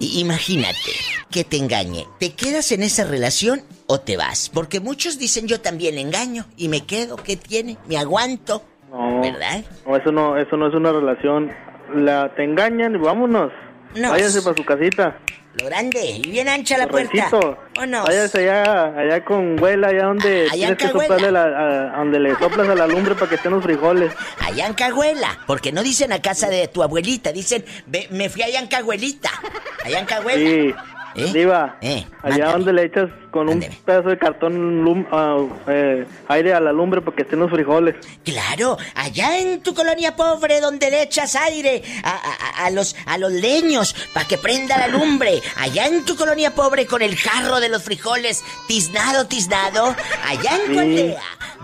Imagínate 0.01 0.93
que 1.31 1.45
te 1.45 1.57
engañe. 1.57 2.07
¿Te 2.19 2.33
quedas 2.35 2.71
en 2.73 2.83
esa 2.83 3.05
relación 3.05 3.63
o 3.87 4.01
te 4.01 4.17
vas? 4.17 4.49
Porque 4.53 4.81
muchos 4.81 5.19
dicen 5.19 5.47
yo 5.49 5.61
también 5.61 5.99
engaño 5.99 6.47
y 6.57 6.69
me 6.69 6.87
quedo. 6.87 7.17
¿Qué 7.17 7.37
tiene? 7.37 7.77
Me 7.89 7.97
aguanto. 7.97 8.63
No, 8.91 9.21
¿Verdad? 9.21 9.65
no, 9.87 9.97
eso 9.97 10.13
no, 10.13 10.37
eso 10.37 10.57
no 10.57 10.69
es 10.69 10.75
una 10.75 10.93
relación. 10.93 11.51
La 11.95 12.35
te 12.35 12.45
engañan 12.45 12.95
y 12.95 12.99
vámonos. 12.99 13.51
No. 13.95 14.11
Váyanse 14.11 14.43
para 14.43 14.57
su 14.57 14.65
casita. 14.65 15.17
Lo 15.61 15.67
grande, 15.67 16.01
y 16.05 16.31
bien 16.31 16.49
ancha 16.49 16.79
la 16.79 16.87
puerta. 16.87 17.29
Vámonos. 17.75 18.05
Váyase 18.07 18.49
allá, 18.49 18.97
allá 18.97 19.25
con 19.25 19.61
huela, 19.61 19.89
allá 19.89 20.05
donde 20.05 20.43
Allá 20.43 20.53
tienes 20.53 20.77
que 20.79 20.87
soplarle 20.89 21.33
la, 21.33 21.43
a- 21.95 21.99
donde 21.99 22.21
le 22.21 22.37
soplas 22.37 22.69
a 22.69 22.75
la 22.77 22.87
lumbre 22.87 23.15
para 23.17 23.29
que 23.29 23.35
estén 23.35 23.51
los 23.53 23.65
frijoles. 23.65 24.13
Allá 24.41 24.67
en 24.69 24.75
porque 25.49 25.73
no 25.73 25.83
dicen 25.83 26.13
a 26.13 26.23
casa 26.23 26.49
de 26.49 26.69
tu 26.69 26.83
abuelita, 26.83 27.33
dicen, 27.33 27.65
"Ve- 27.87 28.07
me 28.11 28.29
fui 28.29 28.43
allá 28.43 28.61
en 28.61 28.69
Cahuelita. 28.69 29.31
Allá 29.85 29.99
en. 29.99 30.07
Sí. 30.71 30.75
¿Eh? 31.15 31.31
Diva, 31.33 31.77
Eh, 31.81 32.07
allá 32.23 32.53
donde 32.53 32.73
le 32.73 32.85
echas 32.85 33.09
con 33.31 33.49
un 33.49 33.61
pedazo 33.85 34.09
de 34.09 34.19
cartón 34.19 34.83
lum- 34.85 35.07
ah, 35.13 35.39
eh, 35.67 36.07
aire 36.29 36.55
a 36.55 36.61
la 36.61 36.73
lumbre 36.73 37.01
para 37.03 37.17
que 37.17 37.23
estén 37.23 37.39
los 37.41 37.51
frijoles. 37.51 37.97
Claro, 38.25 38.77
allá 38.95 39.39
en 39.39 39.61
tu 39.63 39.75
colonia 39.75 40.17
pobre 40.17 40.61
donde 40.61 40.91
le 40.91 41.03
echas 41.03 41.35
aire 41.37 41.83
a, 42.05 42.11
a- 42.11 42.67
a 42.67 42.71
los, 42.71 42.97
a 43.07 43.19
los 43.19 43.33
leños 43.33 43.95
para 44.13 44.27
que 44.27 44.39
prenda 44.39 44.79
la 44.79 44.89
lumbre. 44.89 45.41
Allá 45.57 45.87
en 45.87 46.05
tu 46.05 46.17
colonia 46.17 46.55
pobre 46.55 46.87
con 46.87 47.03
el 47.03 47.17
jarro 47.17 47.61
de 47.61 47.69
los 47.69 47.83
frijoles 47.83 48.43
tiznado, 48.67 49.27
tiznado. 49.27 49.95
Allá 50.27 50.51
en 50.67 50.75
Sí. 50.97 51.15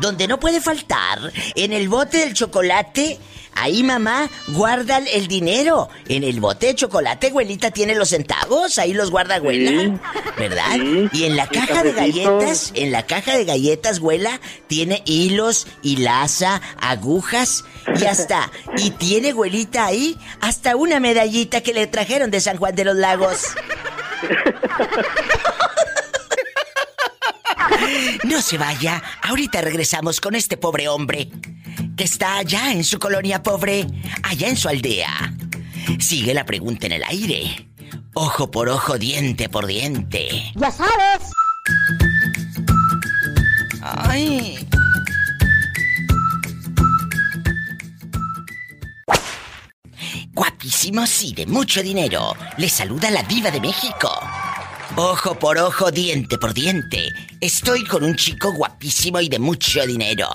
donde 0.01 0.27
no 0.27 0.41
puede 0.41 0.61
faltar, 0.61 1.19
en 1.55 1.73
el 1.73 1.89
bote 1.89 2.19
del 2.19 2.35
chocolate. 2.35 3.19
Ahí 3.55 3.83
mamá 3.83 4.29
guarda 4.49 4.99
el 4.99 5.27
dinero. 5.29 5.89
En 6.09 6.25
el 6.25 6.41
bote 6.41 6.67
de 6.67 6.75
chocolate, 6.75 7.29
abuelita 7.29 7.71
tiene 7.71 7.95
los 7.95 8.11
centavos. 8.11 8.79
Ahí 8.79 8.93
los 8.93 9.11
guarda. 9.11 9.41
Sí. 9.41 9.93
¿Verdad? 10.39 10.73
Sí. 10.75 11.09
Y 11.13 11.25
en 11.25 11.37
la 11.37 11.47
caja 11.49 11.83
de 11.83 11.93
galletas, 11.93 12.73
en 12.75 12.93
la 12.93 13.05
caja 13.07 13.37
de 13.37 13.45
galletas, 13.45 13.99
abuela, 13.99 14.41
tiene 14.67 15.03
hilos, 15.07 15.67
hilaza, 15.83 16.61
agujas 16.81 17.65
y 18.01 18.05
hasta, 18.05 18.51
y 18.77 18.91
tiene, 18.91 19.31
abuelita, 19.31 19.87
ahí 19.87 20.19
hasta 20.41 20.77
una 20.77 21.01
medallita 21.01 21.61
que 21.63 21.75
le 21.75 21.87
trajeron 21.87 22.31
de 22.31 22.41
San 22.41 22.57
Juan 22.57 22.75
de 22.75 22.85
los 22.85 22.97
Lagos. 22.97 23.43
No 28.25 28.41
se 28.41 28.59
vaya, 28.59 29.03
ahorita 29.23 29.61
regresamos 29.61 30.21
con 30.21 30.35
este 30.35 30.57
pobre 30.57 30.89
hombre 30.89 31.31
que 31.97 32.05
está 32.05 32.39
allá 32.39 32.73
en 32.73 32.85
su 32.85 32.99
colonia 32.99 33.43
pobre, 33.43 33.87
allá 34.23 34.49
en 34.49 34.57
su 34.57 34.69
aldea. 34.69 35.33
Sigue 36.01 36.35
la 36.35 36.45
pregunta 36.45 36.87
en 36.87 36.93
el 36.93 37.05
aire. 37.05 37.69
Ojo 38.15 38.51
por 38.51 38.69
ojo, 38.69 38.99
diente 38.99 39.49
por 39.49 39.67
diente. 39.67 40.53
Ya 40.55 40.71
sabes. 40.71 41.33
Ay. 43.83 44.67
Guapísimos 50.33 51.23
y 51.23 51.35
de 51.35 51.47
mucho 51.47 51.83
dinero. 51.83 52.35
Les 52.57 52.73
saluda 52.73 53.11
la 53.11 53.23
diva 53.23 53.51
de 53.51 53.61
México. 53.61 54.11
Ojo 54.97 55.39
por 55.39 55.59
ojo, 55.59 55.91
diente 55.91 56.39
por 56.39 56.55
diente. 56.55 57.09
Estoy 57.41 57.85
con 57.85 58.05
un 58.05 58.15
chico 58.15 58.53
guapísimo 58.53 59.21
y 59.21 59.29
de 59.29 59.39
mucho 59.41 59.85
dinero. 59.87 60.29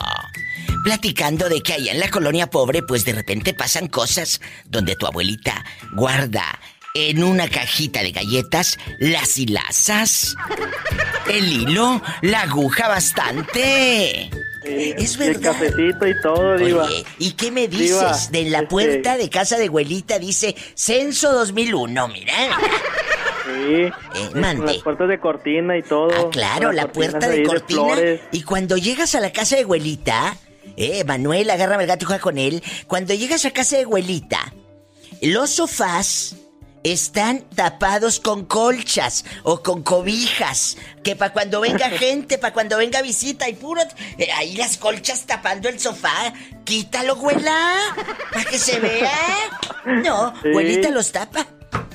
Platicando 0.84 1.47
de 1.49 1.62
que 1.62 1.74
allá 1.74 1.91
en 1.93 1.99
la 1.99 2.10
colonia 2.10 2.49
pobre, 2.49 2.84
pues 2.84 3.05
de 3.05 3.14
repente 3.14 3.53
pasan 3.53 3.88
cosas 3.88 4.41
donde 4.66 4.95
tu 4.95 5.05
abuelita 5.07 5.64
guarda 5.93 6.60
en 6.93 7.24
una 7.24 7.47
cajita 7.47 8.01
de 8.01 8.12
galletas 8.12 8.78
las 8.99 9.38
hilazas, 9.38 10.36
el 11.30 11.51
hilo, 11.51 12.01
la 12.22 12.41
aguja 12.41 12.88
bastante. 12.88 14.30
Es 14.66 15.14
El 15.14 15.20
verdad. 15.36 15.53
cafecito 15.53 16.07
y 16.07 16.22
todo, 16.22 16.57
diva. 16.57 16.84
Oye, 16.86 17.05
¿y 17.18 17.32
qué 17.32 17.49
me 17.51 17.68
dices? 17.68 17.88
Diva, 17.89 18.18
de 18.32 18.49
la 18.49 18.57
este- 18.60 18.68
puerta 18.70 19.18
de 19.18 19.30
casa 19.30 19.57
de 19.57 19.68
abuelita 19.68 20.20
dice 20.20 20.55
Censo 20.76 21.32
2001, 21.32 22.07
mira. 22.10 22.34
Sí. 24.14 24.30
mande. 24.36 24.66
Las 24.74 24.78
puertas 24.84 25.07
de 25.10 25.20
cortina 25.20 25.78
y 25.78 25.84
todo. 25.84 26.10
Ah, 26.28 26.30
Claro, 26.32 26.72
la 26.72 26.91
puerta 26.91 27.28
de 27.28 27.43
cortina. 27.43 27.95
y 28.32 28.43
cuando 28.43 28.78
llegas 28.78 29.16
a 29.16 29.20
la 29.20 29.32
casa 29.32 29.55
de 29.55 29.64
abuelita, 29.64 30.36
eh, 30.78 31.03
Manuel, 31.03 31.49
agárrame 31.49 31.84
el 31.84 31.88
gato 31.89 32.05
y 32.05 32.07
juega 32.07 32.22
con 32.22 32.38
él. 32.38 32.64
Cuando 32.88 33.14
llegas 33.14 33.45
a 33.45 33.51
casa 33.51 33.78
de 33.78 33.84
abuelita, 33.84 34.53
los 35.22 35.49
sofás 35.51 36.36
están 36.82 37.41
tapados 37.53 38.22
con 38.22 38.45
colchas 38.45 39.26
o 39.43 39.62
con 39.62 39.84
cobijas. 39.84 40.78
Que 41.03 41.16
para 41.18 41.34
cuando 41.34 41.60
venga 41.60 41.89
gente, 41.89 42.38
para 42.38 42.53
cuando 42.53 42.78
venga 42.78 43.01
visita 43.01 43.49
y 43.49 43.53
puro. 43.53 43.82
eh, 44.18 44.30
ahí 44.38 44.55
las 44.55 44.78
colchas 44.78 45.26
tapando 45.26 45.68
el 45.68 45.80
sofá. 45.80 46.34
Quítalo, 46.64 47.18
güela. 47.18 47.76
Para 48.32 48.45
que 48.45 48.57
se 48.57 48.80
vea. 48.80 49.12
No, 49.86 50.34
Sí. 50.41 50.49
güelita 50.51 50.89
los 50.91 51.12
tapa. 51.12 51.45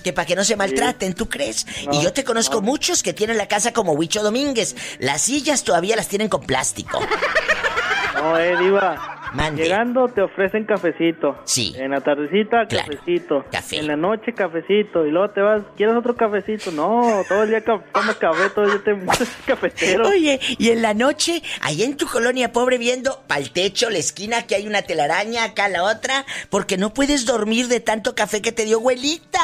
Que 0.03 0.13
para 0.13 0.27
que 0.27 0.37
no 0.37 0.45
se 0.45 0.57
maltraten, 0.57 1.15
¿tú 1.15 1.29
crees? 1.29 1.67
y 1.91 2.03
yo 2.03 2.13
te 2.13 2.25
conozco 2.25 2.61
muchos 2.61 3.03
que 3.03 3.13
tienen 3.13 3.39
la 3.39 3.49
casa 3.49 3.73
como 3.73 3.93
Huicho 3.93 4.23
Domínguez. 4.23 4.77
Las 4.99 5.23
sillas 5.23 5.65
todavía 5.65 5.97
las 5.97 6.09
tienen 6.09 6.29
con 6.29 6.43
plástico. 6.43 7.01
No, 8.15 8.39
eh, 8.39 8.57
Diva. 8.59 9.11
Mande. 9.35 9.65
Llegando 9.65 10.07
te 10.09 10.23
ofrecen 10.23 10.65
cafecito. 10.65 11.37
Sí. 11.45 11.75
En 11.77 11.91
la 11.91 12.01
tardecita, 12.01 12.67
Claro. 12.69 12.93
cafecito. 12.93 13.45
Café. 13.51 13.79
En 13.81 13.89
la 13.89 13.97
noche, 13.97 14.33
cafecito. 14.33 15.05
Y 15.07 15.11
luego 15.11 15.31
te 15.31 15.41
vas, 15.41 15.63
¿quieres 15.77 15.97
otro 15.97 16.15
cafecito? 16.15 16.71
No, 16.71 17.23
todo 17.29 17.43
el 17.43 17.49
día 17.51 17.65
tomas 17.65 18.15
café, 18.17 18.51
todo 18.51 18.65
el 18.67 18.71
día 18.71 18.85
te 18.85 18.97
cafetero. 19.47 20.09
Oye, 20.09 20.39
y 20.59 20.71
en 20.71 20.83
la 20.83 20.95
noche, 20.95 21.43
ahí 21.63 21.83
en 21.83 21.97
tu 21.97 22.07
colonia 22.07 22.53
pobre 22.53 22.79
viendo 22.79 23.23
pa'l 23.27 23.51
techo, 23.51 23.91
la 23.91 23.99
esquina, 23.99 24.43
que 24.47 24.55
hay 24.55 24.69
una 24.69 24.83
telaraña, 24.83 25.43
acá 25.45 25.69
la 25.69 25.83
otra, 25.83 26.25
porque 26.49 26.77
no 26.77 26.95
puedes 26.95 27.27
dormir 27.27 27.67
de 27.67 27.81
tanto 27.81 28.15
café 28.15 28.41
que 28.41 28.53
te 28.53 28.65
dio 28.65 28.79
abuelita. 28.79 29.41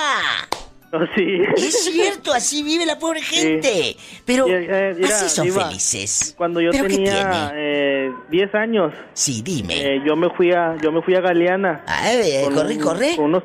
Oh, 0.92 0.98
sí. 1.16 1.40
Es 1.56 1.84
cierto, 1.84 2.32
así 2.32 2.62
vive 2.62 2.84
la 2.84 2.98
pobre 2.98 3.22
gente. 3.22 3.96
Pero 4.24 4.48
Y, 4.48 4.52
eh, 4.52 4.94
mira, 4.96 5.08
así 5.16 5.28
son 5.28 5.48
felices. 5.48 6.34
Cuando 6.36 6.60
yo 6.60 6.70
¿Pero 6.72 6.84
qué 6.88 6.94
tenía 6.96 7.52
eh, 7.54 8.12
10 8.30 8.54
años, 8.56 8.92
Sí, 9.12 9.40
dime. 9.42 9.74
eh, 9.96 10.02
yo 10.04 10.16
me 10.16 10.30
fui 10.30 10.50
a 10.52 10.76
yo 10.82 10.90
me 10.90 11.00
fui 11.02 11.14
a 11.14 11.20
Galeana. 11.20 11.84
Ah, 11.86 12.12
eh, 12.12 12.42
corre, 12.52 12.74
un- 12.74 12.80
corre. 12.80 13.16
Con 13.16 13.24
unos 13.26 13.42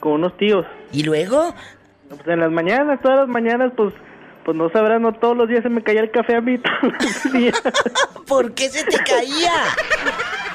con 0.00 0.12
unos 0.12 0.36
tíos. 0.38 0.64
¿Y 0.92 1.02
luego? 1.02 1.54
Pues 2.08 2.20
en 2.26 2.40
las 2.40 2.50
mañanas, 2.50 3.00
todas 3.02 3.18
las 3.18 3.28
mañanas, 3.28 3.72
pues 3.76 3.92
pues 4.48 4.56
no 4.56 4.70
sabrás, 4.70 4.98
no 4.98 5.12
todos 5.12 5.36
los 5.36 5.46
días 5.46 5.62
se 5.62 5.68
me 5.68 5.82
caía 5.82 6.00
el 6.00 6.10
café 6.10 6.36
a 6.36 6.40
mí. 6.40 6.56
todos 6.80 6.94
los 7.04 7.32
días. 7.34 7.62
¿Por 8.26 8.54
qué 8.54 8.70
se 8.70 8.82
te 8.82 8.96
caía? 8.96 9.52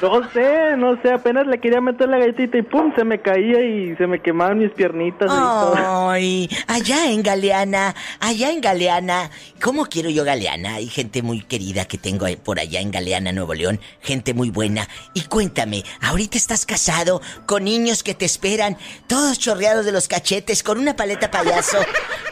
No 0.02 0.28
sé, 0.32 0.76
no 0.76 1.00
sé, 1.00 1.12
apenas 1.12 1.46
le 1.46 1.60
quería 1.60 1.80
meter 1.80 2.08
la 2.08 2.18
galletita 2.18 2.58
y 2.58 2.62
pum, 2.62 2.92
se 2.96 3.04
me 3.04 3.22
caía 3.22 3.60
y 3.60 3.94
se 3.94 4.08
me 4.08 4.20
quemaban 4.20 4.58
mis 4.58 4.72
piernitas 4.72 5.30
y 5.30 5.36
todo. 5.36 6.10
Ay, 6.10 6.50
allá 6.66 7.10
en 7.10 7.22
Galeana, 7.22 7.94
allá 8.18 8.50
en 8.50 8.60
Galeana. 8.60 9.30
¿Cómo 9.62 9.86
quiero 9.86 10.10
yo 10.10 10.24
Galeana? 10.24 10.74
Hay 10.74 10.88
gente 10.88 11.22
muy 11.22 11.42
querida 11.42 11.84
que 11.84 11.96
tengo 11.96 12.26
por 12.42 12.58
allá 12.58 12.80
en 12.80 12.90
Galeana, 12.90 13.30
Nuevo 13.32 13.54
León. 13.54 13.80
Gente 14.00 14.34
muy 14.34 14.50
buena. 14.50 14.88
Y 15.14 15.22
cuéntame, 15.22 15.84
ahorita 16.02 16.36
estás 16.36 16.66
casado 16.66 17.22
con 17.46 17.62
niños 17.62 18.02
que 18.02 18.14
te 18.14 18.24
esperan, 18.24 18.76
todos 19.06 19.38
chorreados 19.38 19.86
de 19.86 19.92
los 19.92 20.08
cachetes, 20.08 20.64
con 20.64 20.78
una 20.78 20.96
paleta 20.96 21.30
payaso. 21.30 21.78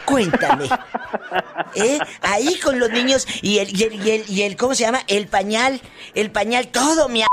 Cuéntame. 0.05 0.67
¿Eh? 1.75 1.99
Ahí 2.21 2.59
con 2.59 2.79
los 2.79 2.89
niños 2.91 3.27
y 3.41 3.59
el, 3.59 3.75
y 3.77 3.83
el, 3.83 3.93
y 4.07 4.11
el, 4.11 4.29
y 4.29 4.41
el- 4.43 4.55
¿cómo 4.57 4.75
se 4.75 4.83
llama? 4.83 5.03
El 5.07 5.27
pañal, 5.27 5.81
el 6.13 6.31
pañal, 6.31 6.67
todo 6.69 7.09
mi 7.09 7.23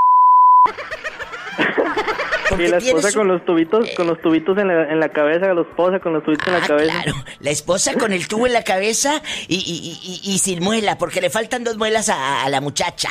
a... 2.58 2.62
Y 2.62 2.68
la 2.68 2.76
esposa 2.78 2.80
tienes 3.08 3.14
con 3.16 3.28
los 3.28 3.44
tubitos, 3.44 3.88
con 3.96 4.06
los 4.06 4.20
tubitos 4.20 4.56
en 4.58 4.68
la, 4.68 4.90
en 4.92 5.00
la 5.00 5.08
cabeza, 5.10 5.52
la 5.52 5.60
esposa 5.62 5.98
con 6.00 6.12
los 6.12 6.22
tubitos 6.24 6.46
en 6.46 6.52
la 6.54 6.58
Ah, 6.60 6.66
cabeza. 6.66 6.92
claro. 7.02 7.14
La 7.40 7.50
esposa 7.50 7.94
con 7.94 8.12
el 8.12 8.26
tubo 8.28 8.46
en 8.46 8.52
la 8.52 8.62
cabeza 8.64 9.22
y, 9.48 9.56
y- 9.56 10.00
y- 10.28 10.32
y 10.34 10.38
sin 10.38 10.62
muela, 10.62 10.98
porque 10.98 11.20
le 11.20 11.30
faltan 11.30 11.64
dos 11.64 11.76
muelas 11.76 12.08
a, 12.08 12.44
a 12.44 12.48
la 12.48 12.60
muchacha. 12.60 13.10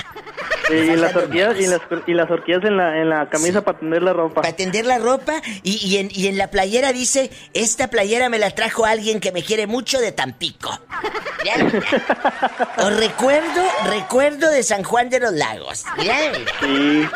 Sí, 0.68 0.76
y 0.76 0.96
las 0.96 1.16
horquillas, 1.16 1.56
y 1.60 1.66
las, 1.68 1.82
y 2.06 2.14
las 2.14 2.30
horquillas 2.30 2.64
en 2.64 2.78
la, 2.78 3.02
en 3.02 3.10
la 3.10 3.28
camisa 3.30 3.64
para 3.64 3.80
tender 3.80 4.04
la 4.04 4.14
ropa. 4.14 4.42
Para 4.42 4.56
tender 4.56 4.86
la 4.86 5.00
ropa 5.00 5.42
y, 5.64 5.78
y 5.86 5.98
en, 5.98 6.10
y 6.12 6.28
en 6.28 6.38
la 6.38 6.52
playera 6.52 6.94
dice, 6.94 7.32
esta 7.54 7.88
playera 7.90 8.30
me 8.30 8.38
la 8.40 8.52
trajo 8.52 8.86
alguien 8.86 9.20
que 9.20 9.32
me 9.32 9.42
quiere 9.44 9.66
mucho 9.68 10.00
de 10.00 10.12
Tampico. 10.12 10.70
Os 12.78 12.96
recuerdo, 13.00 13.62
recuerdo 13.90 14.50
de 14.52 14.64
San 14.64 14.84
Juan 14.84 15.10
de 15.10 15.20
los 15.20 15.34
Lagos. 15.34 15.86
Sí. 16.62 17.08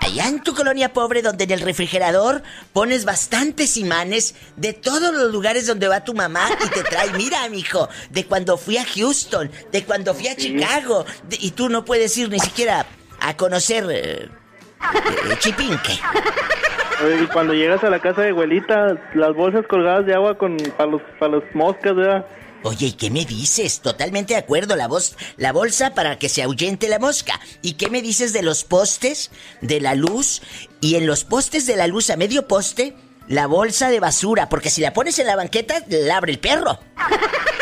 Allá 0.00 0.28
en 0.28 0.42
tu 0.42 0.54
colonia 0.54 0.92
pobre, 0.92 1.09
donde 1.20 1.44
en 1.44 1.50
el 1.50 1.60
refrigerador 1.60 2.42
pones 2.72 3.04
bastantes 3.04 3.76
imanes 3.76 4.34
de 4.56 4.72
todos 4.72 5.12
los 5.12 5.32
lugares 5.32 5.66
donde 5.66 5.88
va 5.88 6.04
tu 6.04 6.14
mamá 6.14 6.48
y 6.64 6.68
te 6.68 6.82
trae, 6.84 7.10
mira, 7.14 7.48
mijo, 7.48 7.88
de 8.10 8.24
cuando 8.26 8.56
fui 8.56 8.76
a 8.78 8.84
Houston, 8.84 9.50
de 9.72 9.84
cuando 9.84 10.14
fui 10.14 10.28
a 10.28 10.36
Chicago, 10.36 11.04
de- 11.28 11.38
y 11.40 11.50
tú 11.50 11.68
no 11.68 11.84
puedes 11.84 12.16
ir 12.16 12.28
ni 12.30 12.38
siquiera 12.38 12.86
a 13.20 13.36
conocer 13.36 13.84
eh, 13.90 14.28
eh, 14.28 15.36
Chipinque. 15.40 15.98
Y 17.22 17.26
cuando 17.28 17.54
llegas 17.54 17.82
a 17.82 17.90
la 17.90 17.98
casa 18.00 18.22
de 18.22 18.28
abuelita, 18.30 18.94
las 19.14 19.34
bolsas 19.34 19.66
colgadas 19.66 20.04
de 20.06 20.14
agua 20.14 20.36
con 20.36 20.56
para 20.76 20.90
los, 20.90 21.02
para 21.18 21.32
los 21.32 21.44
moscas, 21.54 21.94
¿verdad? 21.96 22.26
Oye, 22.62 22.88
¿y 22.88 22.92
qué 22.92 23.10
me 23.10 23.24
dices? 23.24 23.80
Totalmente 23.80 24.34
de 24.34 24.40
acuerdo, 24.40 24.76
la 24.76 24.86
voz, 24.86 25.16
la 25.38 25.52
bolsa 25.52 25.94
para 25.94 26.18
que 26.18 26.28
se 26.28 26.42
ahuyente 26.42 26.88
la 26.88 26.98
mosca. 26.98 27.40
¿Y 27.62 27.74
qué 27.74 27.88
me 27.88 28.02
dices 28.02 28.32
de 28.34 28.42
los 28.42 28.64
postes, 28.64 29.30
de 29.62 29.80
la 29.80 29.94
luz? 29.94 30.42
Y 30.80 30.96
en 30.96 31.06
los 31.06 31.24
postes 31.24 31.66
de 31.66 31.76
la 31.76 31.86
luz, 31.86 32.10
a 32.10 32.16
medio 32.16 32.46
poste, 32.46 32.94
la 33.28 33.46
bolsa 33.46 33.88
de 33.88 34.00
basura, 34.00 34.48
porque 34.48 34.70
si 34.70 34.82
la 34.82 34.92
pones 34.92 35.18
en 35.18 35.26
la 35.26 35.36
banqueta, 35.36 35.82
la 35.88 36.18
abre 36.18 36.32
el 36.32 36.38
perro. 36.38 36.78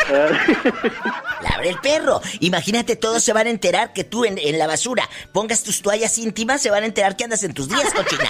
La 0.09 1.49
abre 1.49 1.69
el 1.69 1.79
perro. 1.79 2.19
Imagínate, 2.39 2.95
todos 2.95 3.23
se 3.23 3.31
van 3.31 3.45
a 3.45 3.51
enterar 3.51 3.93
que 3.93 4.03
tú 4.03 4.25
en, 4.25 4.39
en 4.39 4.57
la 4.57 4.65
basura 4.65 5.07
pongas 5.31 5.61
tus 5.61 5.83
toallas 5.83 6.17
íntimas, 6.17 6.61
se 6.63 6.71
van 6.71 6.81
a 6.81 6.87
enterar 6.87 7.15
que 7.15 7.25
andas 7.25 7.43
en 7.43 7.53
tus 7.53 7.69
días, 7.69 7.93
cochina. 7.93 8.27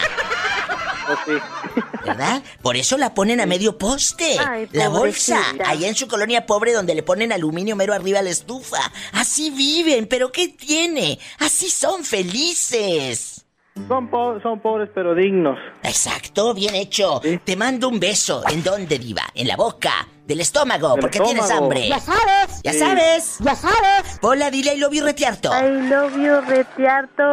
¿Verdad? 2.05 2.41
Por 2.61 2.75
eso 2.77 2.97
la 2.97 3.13
ponen 3.13 3.39
a 3.41 3.45
medio 3.45 3.77
poste. 3.77 4.37
Ay, 4.39 4.67
la 4.71 4.89
bolsa. 4.89 5.39
Allá 5.65 5.87
en 5.87 5.95
su 5.95 6.07
colonia 6.07 6.45
pobre 6.45 6.73
donde 6.73 6.95
le 6.95 7.03
ponen 7.03 7.31
aluminio 7.31 7.75
mero 7.75 7.93
arriba 7.93 8.19
a 8.19 8.23
la 8.23 8.29
estufa. 8.29 8.79
Así 9.13 9.49
viven, 9.51 10.07
pero 10.07 10.31
¿qué 10.31 10.47
tiene? 10.49 11.19
Así 11.39 11.69
son 11.69 12.03
felices. 12.03 13.45
Son, 13.87 14.09
po- 14.09 14.39
son 14.41 14.59
pobres 14.59 14.89
pero 14.93 15.15
dignos. 15.15 15.57
Exacto, 15.83 16.53
bien 16.53 16.75
hecho. 16.75 17.21
Te 17.45 17.55
mando 17.55 17.87
un 17.87 17.99
beso. 17.99 18.41
¿En 18.49 18.61
dónde, 18.61 18.99
diva? 18.99 19.21
En 19.33 19.47
la 19.47 19.55
boca, 19.55 20.05
del 20.25 20.41
estómago, 20.41 20.91
Del 20.93 20.99
porque 20.99 21.19
tienes 21.21 21.49
hambre. 21.49 21.87
Ya 21.87 21.99
sabes. 21.99 22.61
Ya 22.63 22.73
Sí. 22.73 22.79
sabes. 22.79 23.35
Ya 23.39 23.55
sabes. 23.55 24.19
Pola, 24.19 24.51
dile 24.51 24.73
y 24.75 24.79
lo 24.79 24.89
vi 24.89 24.99
retearto. 24.99 25.49
I 25.53 25.87
love 25.87 26.13
you, 26.17 26.41
retiarto. 26.41 27.23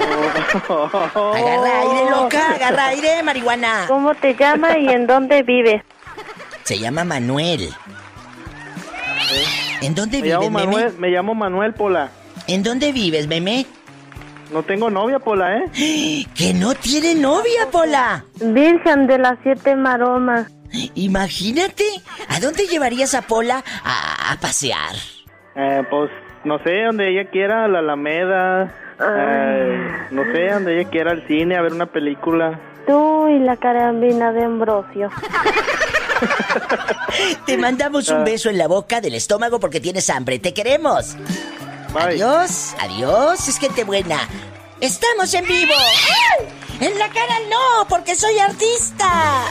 Agarra 0.70 1.80
aire, 1.80 2.10
loca, 2.10 2.54
agarra 2.54 2.86
aire, 2.86 3.22
marihuana. 3.22 3.84
¿Cómo 3.86 4.14
te 4.14 4.34
llamas 4.34 4.76
y 4.78 4.88
en 4.88 5.06
dónde 5.06 5.42
vives? 5.42 5.82
Se 6.64 6.78
llama 6.78 7.04
Manuel. 7.04 7.68
¿En 9.82 9.94
dónde 9.94 10.18
Me 10.18 10.22
vives, 10.24 10.38
llamo 10.38 10.50
meme? 10.50 10.66
Manuel, 10.66 10.98
me 10.98 11.08
llamo 11.08 11.34
Manuel 11.34 11.74
Pola. 11.74 12.10
¿En 12.46 12.62
dónde 12.62 12.92
vives, 12.92 13.26
meme? 13.26 13.66
No 14.52 14.62
tengo 14.64 14.90
novia, 14.90 15.18
Pola, 15.20 15.58
¿eh? 15.58 16.26
Que 16.34 16.52
no 16.54 16.74
tiene 16.74 17.14
novia, 17.14 17.68
Pola. 17.70 18.24
Virgen 18.40 19.06
de 19.06 19.18
las 19.18 19.38
siete 19.42 19.76
maromas. 19.76 20.50
Imagínate, 20.94 21.84
¿a 22.28 22.40
dónde 22.40 22.66
llevarías 22.66 23.14
a 23.14 23.22
Pola 23.22 23.62
a, 23.84 24.32
a 24.32 24.36
pasear? 24.40 24.94
Eh, 25.56 25.82
pues, 25.90 26.10
no 26.44 26.58
sé, 26.62 26.82
donde 26.84 27.10
ella 27.10 27.28
quiera, 27.30 27.64
a 27.64 27.68
la 27.68 27.80
Alameda. 27.80 28.72
No 29.00 30.24
sé, 30.32 30.48
donde 30.52 30.78
ella 30.80 30.90
quiera, 30.90 31.10
al 31.12 31.26
cine, 31.26 31.56
a 31.56 31.62
ver 31.62 31.72
una 31.72 31.86
película. 31.86 32.58
Tú 32.86 33.28
y 33.28 33.38
la 33.38 33.56
carambina 33.56 34.32
de 34.32 34.44
Ambrosio. 34.44 35.10
Te 37.46 37.56
mandamos 37.56 38.10
Ah. 38.10 38.16
un 38.16 38.24
beso 38.24 38.50
en 38.50 38.58
la 38.58 38.66
boca 38.68 39.00
del 39.00 39.14
estómago 39.14 39.58
porque 39.60 39.80
tienes 39.80 40.10
hambre. 40.10 40.38
Te 40.38 40.52
queremos. 40.52 41.16
Adiós, 41.98 42.74
adiós, 42.80 43.48
es 43.48 43.58
gente 43.58 43.84
buena. 43.84 44.18
Estamos 44.80 45.32
en 45.34 45.44
vivo. 45.46 45.74
¡Ay! 45.74 46.46
En 46.86 46.98
la 46.98 47.08
cara 47.08 47.34
no, 47.50 47.86
porque 47.88 48.14
soy 48.14 48.38
artista. 48.38 49.44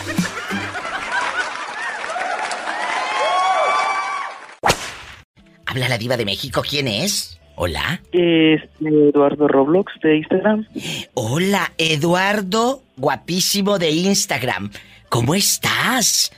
Habla 5.66 5.88
la 5.88 5.98
diva 5.98 6.18
de 6.18 6.26
México, 6.26 6.64
¿quién 6.68 6.88
es? 6.88 7.39
Hola. 7.62 8.02
Es 8.14 8.62
Eduardo 8.80 9.50
Roblox 9.50 9.92
de 10.02 10.16
Instagram. 10.16 10.66
Hola, 11.14 11.74
Eduardo, 11.78 12.84
guapísimo 12.96 13.78
de 13.78 13.90
Instagram. 13.90 14.72
¿Cómo 15.10 15.36
estás? 15.36 16.32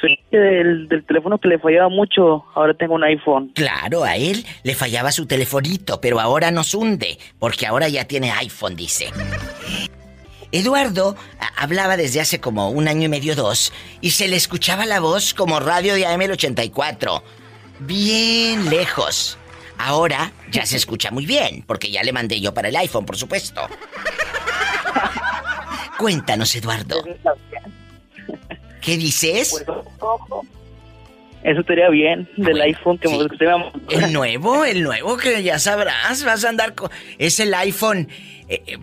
Soy 0.00 0.16
del, 0.30 0.86
del 0.86 1.04
teléfono 1.04 1.38
que 1.38 1.48
le 1.48 1.58
fallaba 1.58 1.88
mucho. 1.88 2.44
Ahora 2.54 2.74
tengo 2.74 2.94
un 2.94 3.02
iPhone. 3.02 3.50
Claro, 3.56 4.04
a 4.04 4.14
él 4.14 4.44
le 4.62 4.76
fallaba 4.76 5.10
su 5.10 5.26
telefonito, 5.26 6.00
pero 6.00 6.20
ahora 6.20 6.52
nos 6.52 6.72
hunde, 6.74 7.18
porque 7.40 7.66
ahora 7.66 7.88
ya 7.88 8.04
tiene 8.04 8.30
iPhone, 8.30 8.76
dice. 8.76 9.06
Eduardo 10.52 11.16
hablaba 11.56 11.96
desde 11.96 12.20
hace 12.20 12.38
como 12.38 12.70
un 12.70 12.86
año 12.86 13.06
y 13.06 13.08
medio, 13.08 13.34
dos, 13.34 13.72
y 14.00 14.10
se 14.10 14.28
le 14.28 14.36
escuchaba 14.36 14.86
la 14.86 15.00
voz 15.00 15.34
como 15.34 15.58
radio 15.58 15.94
de 15.94 16.06
AM 16.06 16.22
el 16.22 16.30
84. 16.30 17.20
Bien 17.80 18.70
lejos. 18.70 19.37
Ahora 19.78 20.32
ya 20.50 20.66
se 20.66 20.76
escucha 20.76 21.10
muy 21.10 21.24
bien, 21.24 21.64
porque 21.66 21.90
ya 21.90 22.02
le 22.02 22.12
mandé 22.12 22.40
yo 22.40 22.52
para 22.52 22.68
el 22.68 22.76
iPhone, 22.76 23.06
por 23.06 23.16
supuesto. 23.16 23.62
Cuéntanos, 25.98 26.54
Eduardo. 26.54 27.02
¿Qué 28.80 28.96
dices? 28.96 29.50
Pues, 29.50 29.78
ojo. 30.00 30.44
Eso 31.42 31.60
estaría 31.60 31.88
bien, 31.88 32.28
del 32.36 32.60
iPhone 32.60 32.98
que 32.98 33.06
usted 33.08 33.46
me 33.46 33.94
El 33.94 34.12
nuevo, 34.12 34.64
el 34.64 34.82
nuevo 34.82 35.16
que 35.16 35.42
ya 35.42 35.58
sabrás, 35.58 36.24
vas 36.24 36.44
a 36.44 36.48
andar 36.48 36.74
con... 36.74 36.90
Es 37.16 37.38
el 37.38 37.54
iPhone 37.54 38.08
eh, 38.48 38.62
eh, 38.66 38.78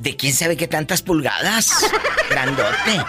de 0.00 0.16
quién 0.16 0.32
sabe 0.32 0.56
qué 0.56 0.66
tantas 0.66 1.00
pulgadas. 1.02 1.90
Grandote. 2.28 3.04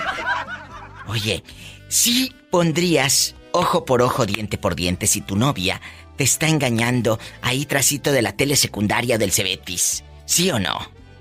Oye, 1.08 1.44
sí 1.88 2.34
pondrías 2.52 3.36
ojo 3.52 3.86
por 3.86 4.02
ojo, 4.02 4.26
diente 4.26 4.58
por 4.58 4.76
diente 4.76 5.08
si 5.08 5.22
tu 5.22 5.36
novia 5.36 5.82
te 6.18 6.24
está 6.24 6.48
engañando 6.48 7.20
ahí 7.42 7.66
trasito 7.66 8.12
de 8.12 8.22
la 8.22 8.34
tele 8.36 8.56
secundaria 8.56 9.18
del 9.18 9.32
Cebetis. 9.32 10.04
¿Sí 10.26 10.50
o 10.52 10.60
no? 10.60 10.80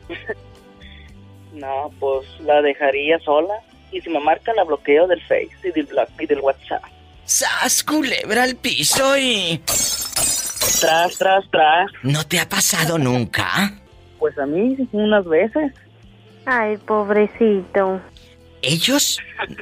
No, 1.54 1.90
pues 2.00 2.26
la 2.40 2.62
dejaría 2.62 3.18
sola. 3.20 3.54
Y 3.92 4.00
si 4.00 4.08
me 4.08 4.20
marca, 4.20 4.52
la 4.54 4.64
bloqueo 4.64 5.06
del 5.06 5.20
Face 5.20 5.50
y 5.62 5.70
del, 5.70 5.86
bla- 5.86 6.08
y 6.18 6.26
del 6.26 6.40
WhatsApp. 6.40 6.82
¡Sas, 7.24 7.84
culebra 7.84 8.42
al 8.44 8.56
piso 8.56 9.16
y... 9.18 9.60
Tras, 10.80 11.18
tras, 11.18 11.44
tras. 11.50 11.90
¿No 12.02 12.26
te 12.26 12.40
ha 12.40 12.48
pasado 12.48 12.98
nunca? 12.98 13.80
Pues 14.18 14.36
a 14.38 14.46
mí, 14.46 14.76
unas 14.92 15.24
veces. 15.26 15.72
Ay, 16.46 16.76
pobrecito. 16.78 18.00
Ellos, 18.62 19.18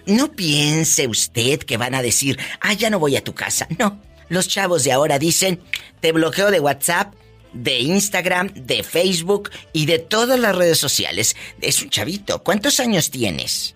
no 0.07 0.31
piense 0.31 1.09
usted 1.09 1.59
que 1.59 1.77
van 1.77 1.95
a 1.95 2.03
decir, 2.03 2.39
ah, 2.61 2.73
ya 2.73 2.89
no 2.89 2.99
voy 2.99 3.17
a 3.17 3.25
tu 3.25 3.35
casa. 3.35 3.67
No, 3.79 4.01
los 4.31 4.49
chavos 4.49 4.85
de 4.85 4.93
ahora 4.93 5.19
dicen, 5.19 5.61
te 6.01 6.13
bloqueo 6.13 6.51
de 6.51 6.61
WhatsApp, 6.61 7.13
de 7.53 7.81
Instagram, 7.81 8.49
de 8.55 8.83
Facebook 8.83 9.51
y 9.73 9.85
de 9.85 9.99
todas 9.99 10.39
las 10.39 10.57
redes 10.57 10.79
sociales. 10.79 11.37
Es 11.61 11.83
un 11.83 11.91
chavito. 11.91 12.43
¿Cuántos 12.43 12.81
años 12.81 13.11
tienes? 13.11 13.75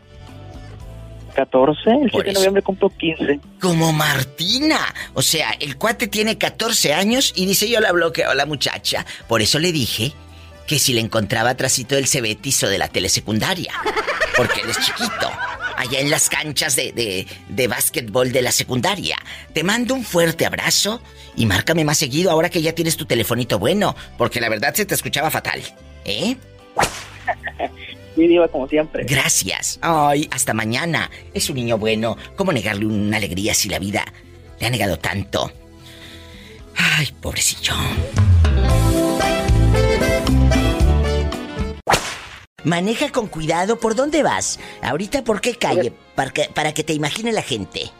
14, 1.34 1.90
el 1.90 1.96
7 1.98 2.10
Por 2.12 2.24
de 2.24 2.32
noviembre 2.32 2.62
cumplo 2.62 2.88
15. 2.88 3.40
Como 3.60 3.92
Martina. 3.92 4.94
O 5.14 5.22
sea, 5.22 5.50
el 5.58 5.76
cuate 5.76 6.06
tiene 6.06 6.38
14 6.38 6.94
años 6.94 7.32
y 7.34 7.46
dice 7.46 7.68
yo 7.68 7.80
la 7.80 7.92
bloqueo 7.92 8.30
a 8.30 8.34
la 8.34 8.46
muchacha. 8.46 9.04
Por 9.26 9.42
eso 9.42 9.58
le 9.58 9.72
dije 9.72 10.12
que 10.68 10.78
si 10.78 10.94
le 10.94 11.00
encontraba 11.00 11.56
trasito 11.56 11.96
del 11.96 12.06
Cebetis 12.06 12.62
o 12.62 12.68
de 12.68 12.78
la 12.78 12.88
telesecundaria. 12.88 13.72
Porque 14.36 14.60
él 14.60 14.70
es 14.70 14.80
chiquito. 14.80 15.30
Allá 15.76 16.00
en 16.00 16.10
las 16.10 16.28
canchas 16.28 16.76
de, 16.76 16.92
de, 16.92 17.26
de 17.48 17.68
básquetbol 17.68 18.32
de 18.32 18.42
la 18.42 18.52
secundaria. 18.52 19.16
Te 19.52 19.64
mando 19.64 19.94
un 19.94 20.04
fuerte 20.04 20.46
abrazo 20.46 21.02
y 21.36 21.46
márcame 21.46 21.84
más 21.84 21.98
seguido 21.98 22.30
ahora 22.30 22.48
que 22.48 22.62
ya 22.62 22.74
tienes 22.74 22.96
tu 22.96 23.06
telefonito 23.06 23.58
bueno. 23.58 23.94
Porque 24.16 24.40
la 24.40 24.48
verdad 24.48 24.74
se 24.74 24.86
te 24.86 24.94
escuchaba 24.94 25.30
fatal. 25.30 25.62
¿Eh? 26.04 26.36
Sí, 28.14 28.28
diva, 28.28 28.46
como 28.46 28.68
siempre. 28.68 29.04
Gracias. 29.04 29.78
Ay, 29.82 30.28
hasta 30.30 30.54
mañana. 30.54 31.10
Es 31.32 31.50
un 31.50 31.56
niño 31.56 31.78
bueno. 31.78 32.16
¿Cómo 32.36 32.52
negarle 32.52 32.86
una 32.86 33.16
alegría 33.16 33.54
si 33.54 33.68
la 33.68 33.80
vida 33.80 34.04
le 34.60 34.66
ha 34.66 34.70
negado 34.70 34.98
tanto? 34.98 35.50
Ay, 36.76 37.08
pobrecillo. 37.20 37.74
Maneja 42.64 43.10
con 43.12 43.28
cuidado. 43.28 43.76
¿Por 43.78 43.94
dónde 43.94 44.22
vas? 44.22 44.58
Ahorita, 44.82 45.22
¿por 45.22 45.40
qué 45.40 45.54
calle? 45.56 45.92
Para 46.14 46.30
que, 46.30 46.48
para 46.52 46.72
que 46.72 46.82
te 46.82 46.92
imagine 46.94 47.32
la 47.32 47.42
gente. 47.42 47.90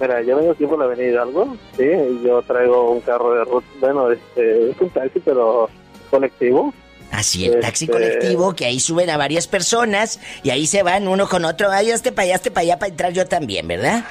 Mira, 0.00 0.22
yo 0.22 0.36
vengo 0.36 0.52
aquí 0.52 0.66
por 0.66 0.78
la 0.78 0.86
avenida 0.86 1.08
Hidalgo, 1.10 1.56
sí, 1.76 1.84
yo 2.24 2.42
traigo 2.42 2.90
un 2.90 3.00
carro 3.00 3.32
de 3.32 3.44
ruta, 3.44 3.66
bueno, 3.80 4.10
este, 4.10 4.70
es 4.70 4.80
un 4.80 4.90
taxi, 4.90 5.20
pero 5.20 5.68
colectivo. 6.10 6.74
Así, 7.12 7.46
el 7.46 7.60
taxi 7.60 7.84
Este- 7.84 7.92
colectivo, 7.92 8.54
que 8.56 8.64
ahí 8.64 8.80
suben 8.80 9.08
a 9.08 9.16
varias 9.16 9.46
personas 9.46 10.18
y 10.42 10.50
ahí 10.50 10.66
se 10.66 10.82
van 10.82 11.06
uno 11.06 11.28
con 11.28 11.44
otro. 11.44 11.70
Ay, 11.70 11.92
hazte 11.92 12.10
para 12.10 12.24
allá, 12.24 12.34
hazte 12.34 12.50
para 12.50 12.62
allá 12.62 12.78
para 12.80 12.90
entrar 12.90 13.12
yo 13.12 13.24
también, 13.26 13.68
¿verdad? 13.68 14.04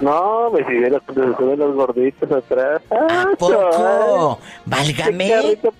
No, 0.00 0.50
me 0.50 0.64
si 0.64 0.72
vieras 0.74 1.02
cuando 1.04 1.32
se 1.32 1.36
suben 1.42 1.58
los 1.58 1.74
gorditos 1.74 2.30
atrás. 2.30 2.82
¡Ah, 2.92 3.26
¿A 3.32 3.36
poco? 3.36 3.70
chaval! 3.72 4.36
Válgame. 4.64 5.26
¡Qué 5.26 5.32
carrito 5.32 5.72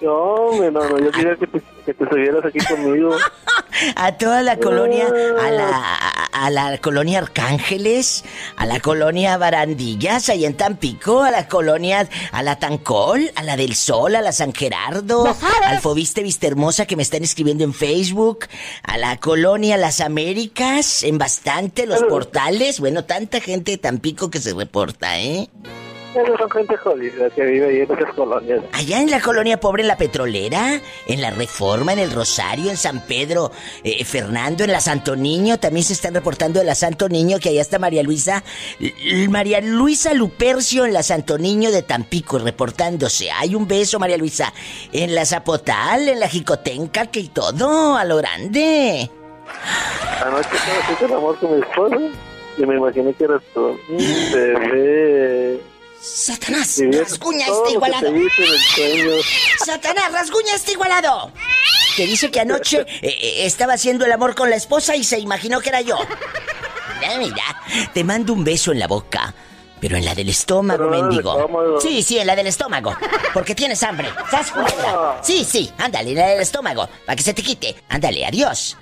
No, 0.00 0.12
hombre, 0.12 0.70
no, 0.70 0.88
no, 0.88 0.98
yo 0.98 1.10
quería 1.10 1.36
que 1.36 1.46
te, 1.46 1.62
que 1.86 1.94
te 1.94 2.08
subieras 2.08 2.44
aquí 2.44 2.58
conmigo. 2.66 3.16
A 3.96 4.16
toda 4.16 4.42
la 4.42 4.56
colonia, 4.58 5.08
a 5.08 5.50
la, 5.50 5.68
a, 5.68 6.46
a 6.46 6.50
la 6.50 6.78
colonia 6.78 7.18
Arcángeles, 7.18 8.24
a 8.56 8.66
la 8.66 8.78
colonia 8.78 9.36
Barandillas, 9.36 10.28
allá 10.28 10.46
en 10.46 10.56
Tampico, 10.56 11.22
a 11.22 11.32
la 11.32 11.48
colonia, 11.48 12.08
a 12.30 12.42
la 12.44 12.58
Tancol, 12.60 13.32
a 13.34 13.42
la 13.42 13.56
del 13.56 13.74
Sol, 13.74 14.14
a 14.14 14.22
la 14.22 14.30
San 14.30 14.52
Gerardo, 14.52 15.26
al 15.64 15.80
Fobiste 15.80 16.22
Vista 16.22 16.46
Hermosa 16.46 16.86
que 16.86 16.94
me 16.94 17.02
están 17.02 17.24
escribiendo 17.24 17.64
en 17.64 17.74
Facebook, 17.74 18.46
a 18.84 18.96
la 18.96 19.16
colonia 19.16 19.76
Las 19.76 20.00
Américas, 20.00 21.02
en 21.02 21.18
bastante, 21.18 21.86
los 21.86 22.04
portales, 22.04 22.78
bueno, 22.78 23.04
tanta 23.04 23.40
gente 23.40 23.72
de 23.72 23.78
Tampico 23.78 24.30
que 24.30 24.38
se 24.38 24.54
reporta, 24.54 25.18
¿eh? 25.18 25.48
Que 27.34 27.44
vive 27.44 27.66
ahí 27.66 27.76
en 27.80 27.92
esas 27.92 28.14
colonias. 28.14 28.60
Allá 28.72 29.00
en 29.00 29.10
la 29.10 29.20
colonia 29.20 29.58
pobre, 29.58 29.82
en 29.82 29.88
la 29.88 29.96
petrolera, 29.96 30.80
en 31.06 31.20
la 31.20 31.30
Reforma, 31.30 31.92
en 31.92 31.98
el 31.98 32.10
Rosario, 32.12 32.70
en 32.70 32.76
San 32.76 33.00
Pedro, 33.06 33.50
eh, 33.82 34.04
Fernando, 34.04 34.64
en 34.64 34.72
la 34.72 34.80
Santo 34.80 35.16
Niño, 35.16 35.58
también 35.58 35.84
se 35.84 35.92
están 35.92 36.14
reportando 36.14 36.60
de 36.60 36.66
la 36.66 36.74
Santo 36.74 37.08
Niño, 37.08 37.38
que 37.40 37.48
allá 37.50 37.60
está 37.60 37.78
María 37.78 38.02
Luisa, 38.02 38.42
L- 38.80 39.28
María 39.28 39.60
Luisa 39.60 40.14
Lupercio 40.14 40.84
en 40.84 40.92
la 40.92 41.02
Santo 41.02 41.36
Niño 41.38 41.70
de 41.70 41.82
Tampico, 41.82 42.38
reportándose. 42.38 43.30
Hay 43.30 43.54
un 43.54 43.66
beso, 43.66 43.98
María 43.98 44.16
Luisa, 44.16 44.52
en 44.92 45.14
la 45.14 45.24
Zapotal, 45.26 46.08
en 46.08 46.20
la 46.20 46.28
Jicotenca, 46.28 47.06
que 47.06 47.20
y 47.20 47.28
todo, 47.28 47.96
a 47.96 48.04
lo 48.04 48.16
grande. 48.18 49.10
Anoche 50.24 50.48
estaba 50.54 50.78
haciendo 50.80 51.06
el 51.06 51.12
amor 51.14 51.38
con 51.38 51.56
mi 51.56 51.62
esposa 51.62 51.96
y 52.56 52.66
me 52.66 52.76
imaginé 52.76 53.12
que 53.14 53.24
eras 53.24 53.42
tú. 53.52 53.76
Mm, 53.88 54.32
Bebé. 54.32 55.60
Satanás, 56.04 56.78
rasguña 56.92 57.46
este 57.46 57.72
igualado. 57.72 58.12
Satanás, 59.64 60.12
rasguña 60.12 60.54
este 60.54 60.72
igualado. 60.72 61.32
Que 61.96 62.06
dice 62.06 62.30
que 62.30 62.40
anoche 62.40 62.80
eh, 62.80 62.86
eh, 63.02 63.46
estaba 63.46 63.72
haciendo 63.72 64.04
el 64.04 64.12
amor 64.12 64.34
con 64.34 64.50
la 64.50 64.56
esposa 64.56 64.94
y 64.96 65.02
se 65.02 65.18
imaginó 65.18 65.60
que 65.60 65.70
era 65.70 65.80
yo. 65.80 65.96
Mira, 67.00 67.18
mira, 67.18 67.62
te 67.94 68.04
mando 68.04 68.34
un 68.34 68.44
beso 68.44 68.72
en 68.72 68.80
la 68.80 68.86
boca. 68.86 69.34
Pero 69.80 69.96
en 69.96 70.04
la 70.04 70.14
del 70.14 70.28
estómago, 70.28 70.88
mendigo. 70.88 71.38
estómago. 71.38 71.80
Sí, 71.80 72.02
sí, 72.02 72.18
en 72.18 72.26
la 72.26 72.36
del 72.36 72.46
estómago. 72.46 72.96
Porque 73.32 73.54
tienes 73.54 73.82
hambre. 73.82 74.08
¿Sabes, 74.30 74.50
culebra? 74.50 75.20
Sí, 75.22 75.44
sí, 75.44 75.70
ándale, 75.78 76.10
en 76.10 76.16
la 76.16 76.28
del 76.28 76.40
estómago. 76.40 76.88
Para 77.06 77.16
que 77.16 77.22
se 77.22 77.34
te 77.34 77.42
quite. 77.42 77.76
Ándale, 77.88 78.26
adiós. 78.26 78.76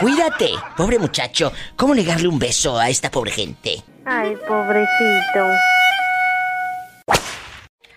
Cuídate, 0.00 0.50
pobre 0.76 0.98
muchacho. 0.98 1.52
¿Cómo 1.76 1.94
negarle 1.94 2.28
un 2.28 2.38
beso 2.38 2.78
a 2.78 2.88
esta 2.88 3.10
pobre 3.10 3.32
gente? 3.32 3.82
Ay, 4.04 4.36
pobrecito. 4.46 5.46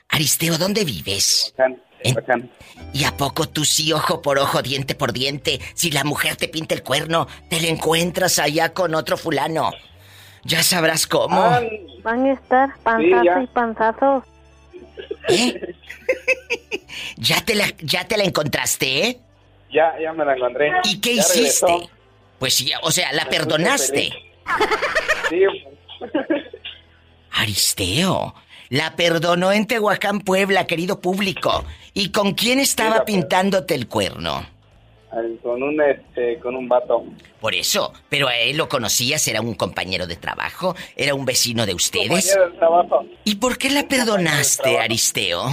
Aristeo, 0.10 0.58
¿dónde 0.58 0.84
vives? 0.84 1.54
¿Eh? 2.04 2.16
¿Y 2.94 3.04
a 3.04 3.16
poco 3.16 3.48
tú 3.48 3.66
sí, 3.66 3.94
ojo 3.94 4.22
por 4.22 4.40
ojo, 4.40 4.62
diente 4.64 4.96
por 4.96 5.14
diente? 5.14 5.60
Si 5.76 5.92
la 5.92 6.04
mujer 6.04 6.36
te 6.36 6.48
pinta 6.48 6.74
el 6.74 6.82
cuerno, 6.82 7.28
te 7.50 7.62
la 7.62 7.68
encuentras 7.68 8.40
allá 8.40 8.74
con 8.74 8.96
otro 8.96 9.16
fulano. 9.16 9.72
Ya 10.44 10.64
sabrás 10.64 11.06
cómo. 11.06 11.50
Van 12.04 12.26
a 12.26 12.34
estar 12.34 12.76
panzazo 12.80 13.24
ya. 13.24 13.44
y 13.44 13.48
panzazo. 13.48 14.26
¿Eh? 15.30 15.76
¿Ya 17.18 17.42
te 17.46 17.54
la, 17.54 17.66
ya 17.80 18.08
te 18.08 18.18
la 18.18 18.24
encontraste, 18.24 19.08
¿eh? 19.08 19.20
Ya, 19.72 19.94
ya 20.02 20.14
me 20.14 20.26
la 20.26 20.36
encontré. 20.36 20.72
¿Y 20.84 21.00
qué 21.00 21.16
Ya 21.16 21.22
hiciste? 21.22 21.66
regresó. 21.68 21.90
Pues 22.40 22.54
sí, 22.56 22.72
o 22.82 22.92
sea, 22.92 23.12
la 23.14 23.26
Me 23.26 23.30
perdonaste. 23.30 24.12
Sí, 25.30 25.44
Aristeo, 27.32 28.34
la 28.70 28.96
perdonó 28.96 29.52
en 29.52 29.68
Tehuacán, 29.68 30.22
Puebla, 30.22 30.66
querido 30.66 31.00
público. 31.00 31.64
¿Y 31.94 32.12
con 32.12 32.34
quién 32.34 32.60
estaba 32.60 33.06
pintándote 33.06 33.76
el 33.76 33.88
cuerno? 33.88 34.46
con 35.44 35.62
un 35.62 35.82
este, 35.82 36.40
con 36.40 36.56
un 36.56 36.70
vato. 36.70 37.04
Por 37.40 37.54
eso, 37.54 37.92
pero 38.08 38.30
a 38.30 38.38
él 38.38 38.56
lo 38.58 38.70
conocías, 38.70 39.28
era 39.28 39.42
un 39.42 39.56
compañero 39.56 40.08
de 40.08 40.16
trabajo, 40.16 40.76
era 40.96 41.14
un 41.14 41.26
vecino 41.26 41.66
de 41.66 41.74
ustedes. 41.74 42.08
Compañero 42.08 42.50
del 42.50 42.58
trabajo. 42.58 43.06
¿Y 43.26 43.36
por 43.36 43.58
qué 43.58 43.70
la 43.72 43.88
perdonaste, 43.88 44.80
Aristeo? 44.80 45.44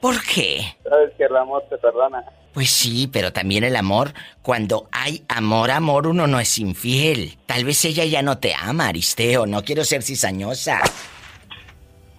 ¿Por 0.00 0.20
qué? 0.22 0.64
Sabes 0.82 1.12
que 1.16 1.24
amor 1.24 1.64
te 1.70 1.78
perdona. 1.78 2.24
Pues 2.54 2.70
sí, 2.70 3.08
pero 3.12 3.32
también 3.32 3.64
el 3.64 3.74
amor, 3.74 4.14
cuando 4.40 4.88
hay 4.92 5.24
amor, 5.28 5.72
amor, 5.72 6.06
uno 6.06 6.26
no 6.28 6.38
es 6.38 6.56
infiel. 6.58 7.36
Tal 7.46 7.64
vez 7.64 7.84
ella 7.84 8.04
ya 8.04 8.22
no 8.22 8.38
te 8.38 8.54
ama, 8.54 8.86
Aristeo, 8.88 9.44
no 9.44 9.64
quiero 9.64 9.82
ser 9.84 10.02
cizañosa. 10.04 10.80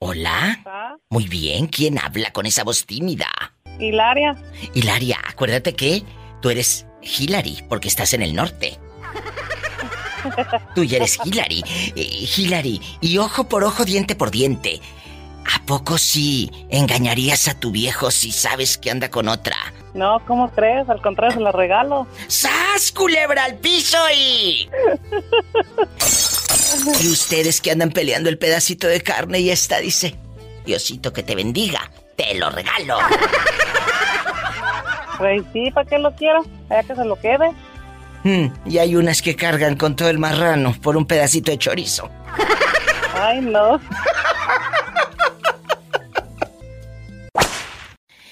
Hola. 0.00 0.64
Muy 1.10 1.26
bien, 1.26 1.66
¿quién 1.66 1.98
habla 1.98 2.30
con 2.32 2.46
esa 2.46 2.64
voz 2.64 2.86
tímida? 2.86 3.28
Hilaria. 3.78 4.34
Hilaria, 4.74 5.18
acuérdate 5.26 5.74
que 5.74 6.02
tú 6.40 6.48
eres 6.50 6.86
Hillary, 7.02 7.64
porque 7.68 7.88
estás 7.88 8.14
en 8.14 8.22
el 8.22 8.34
norte. 8.34 8.78
Tú 10.74 10.84
ya 10.84 10.98
eres 10.98 11.18
Hillary. 11.24 11.64
Eh, 11.96 12.28
Hillary, 12.36 12.80
y 13.00 13.18
ojo 13.18 13.48
por 13.48 13.64
ojo, 13.64 13.84
diente 13.84 14.14
por 14.14 14.30
diente. 14.30 14.80
¿A 15.54 15.64
poco 15.64 15.96
sí 15.96 16.50
engañarías 16.68 17.48
a 17.48 17.58
tu 17.58 17.70
viejo 17.70 18.10
si 18.10 18.32
sabes 18.32 18.76
que 18.76 18.90
anda 18.90 19.10
con 19.10 19.28
otra? 19.28 19.56
No, 19.94 20.20
¿cómo 20.26 20.50
crees? 20.50 20.88
Al 20.90 21.00
contrario, 21.00 21.36
se 21.36 21.40
la 21.42 21.52
regalo. 21.52 22.06
¡Sas, 22.26 22.92
culebra 22.92 23.44
al 23.44 23.56
piso 23.56 23.96
y... 24.14 24.68
Y 27.00 27.08
ustedes 27.08 27.60
que 27.62 27.70
andan 27.70 27.90
peleando 27.90 28.28
el 28.28 28.38
pedacito 28.38 28.86
de 28.86 29.00
carne 29.00 29.40
y 29.40 29.50
esta 29.50 29.78
dice, 29.78 30.16
Diosito 30.66 31.12
que 31.14 31.22
te 31.22 31.34
bendiga, 31.34 31.90
te 32.16 32.34
lo 32.34 32.50
regalo. 32.50 32.98
Pues 35.16 35.42
sí, 35.52 35.70
¿para 35.72 35.88
qué 35.88 35.98
lo 35.98 36.14
quiero? 36.14 36.44
Allá 36.68 36.82
que 36.84 36.94
se 36.94 37.04
lo 37.04 37.16
quede. 37.16 37.50
Mm, 38.24 38.46
y 38.66 38.78
hay 38.78 38.96
unas 38.96 39.22
que 39.22 39.36
cargan 39.36 39.76
con 39.76 39.96
todo 39.96 40.10
el 40.10 40.18
marrano 40.18 40.74
por 40.82 40.96
un 40.96 41.06
pedacito 41.06 41.50
de 41.50 41.58
chorizo. 41.58 42.10
Ay, 43.14 43.40
no. 43.40 43.80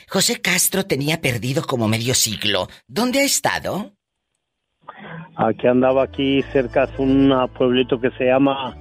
José 0.09 0.41
Castro 0.41 0.87
tenía 0.87 1.20
perdido 1.20 1.66
como 1.66 1.89
medio 1.89 2.14
siglo. 2.14 2.68
¿Dónde 2.87 3.20
ha 3.20 3.24
estado? 3.24 3.93
Aquí 5.37 5.66
andaba 5.66 6.05
aquí 6.05 6.43
cerca 6.53 6.87
de 6.87 7.03
un 7.03 7.51
pueblito 7.57 8.01
que 8.01 8.11
se 8.12 8.24
llama 8.24 8.74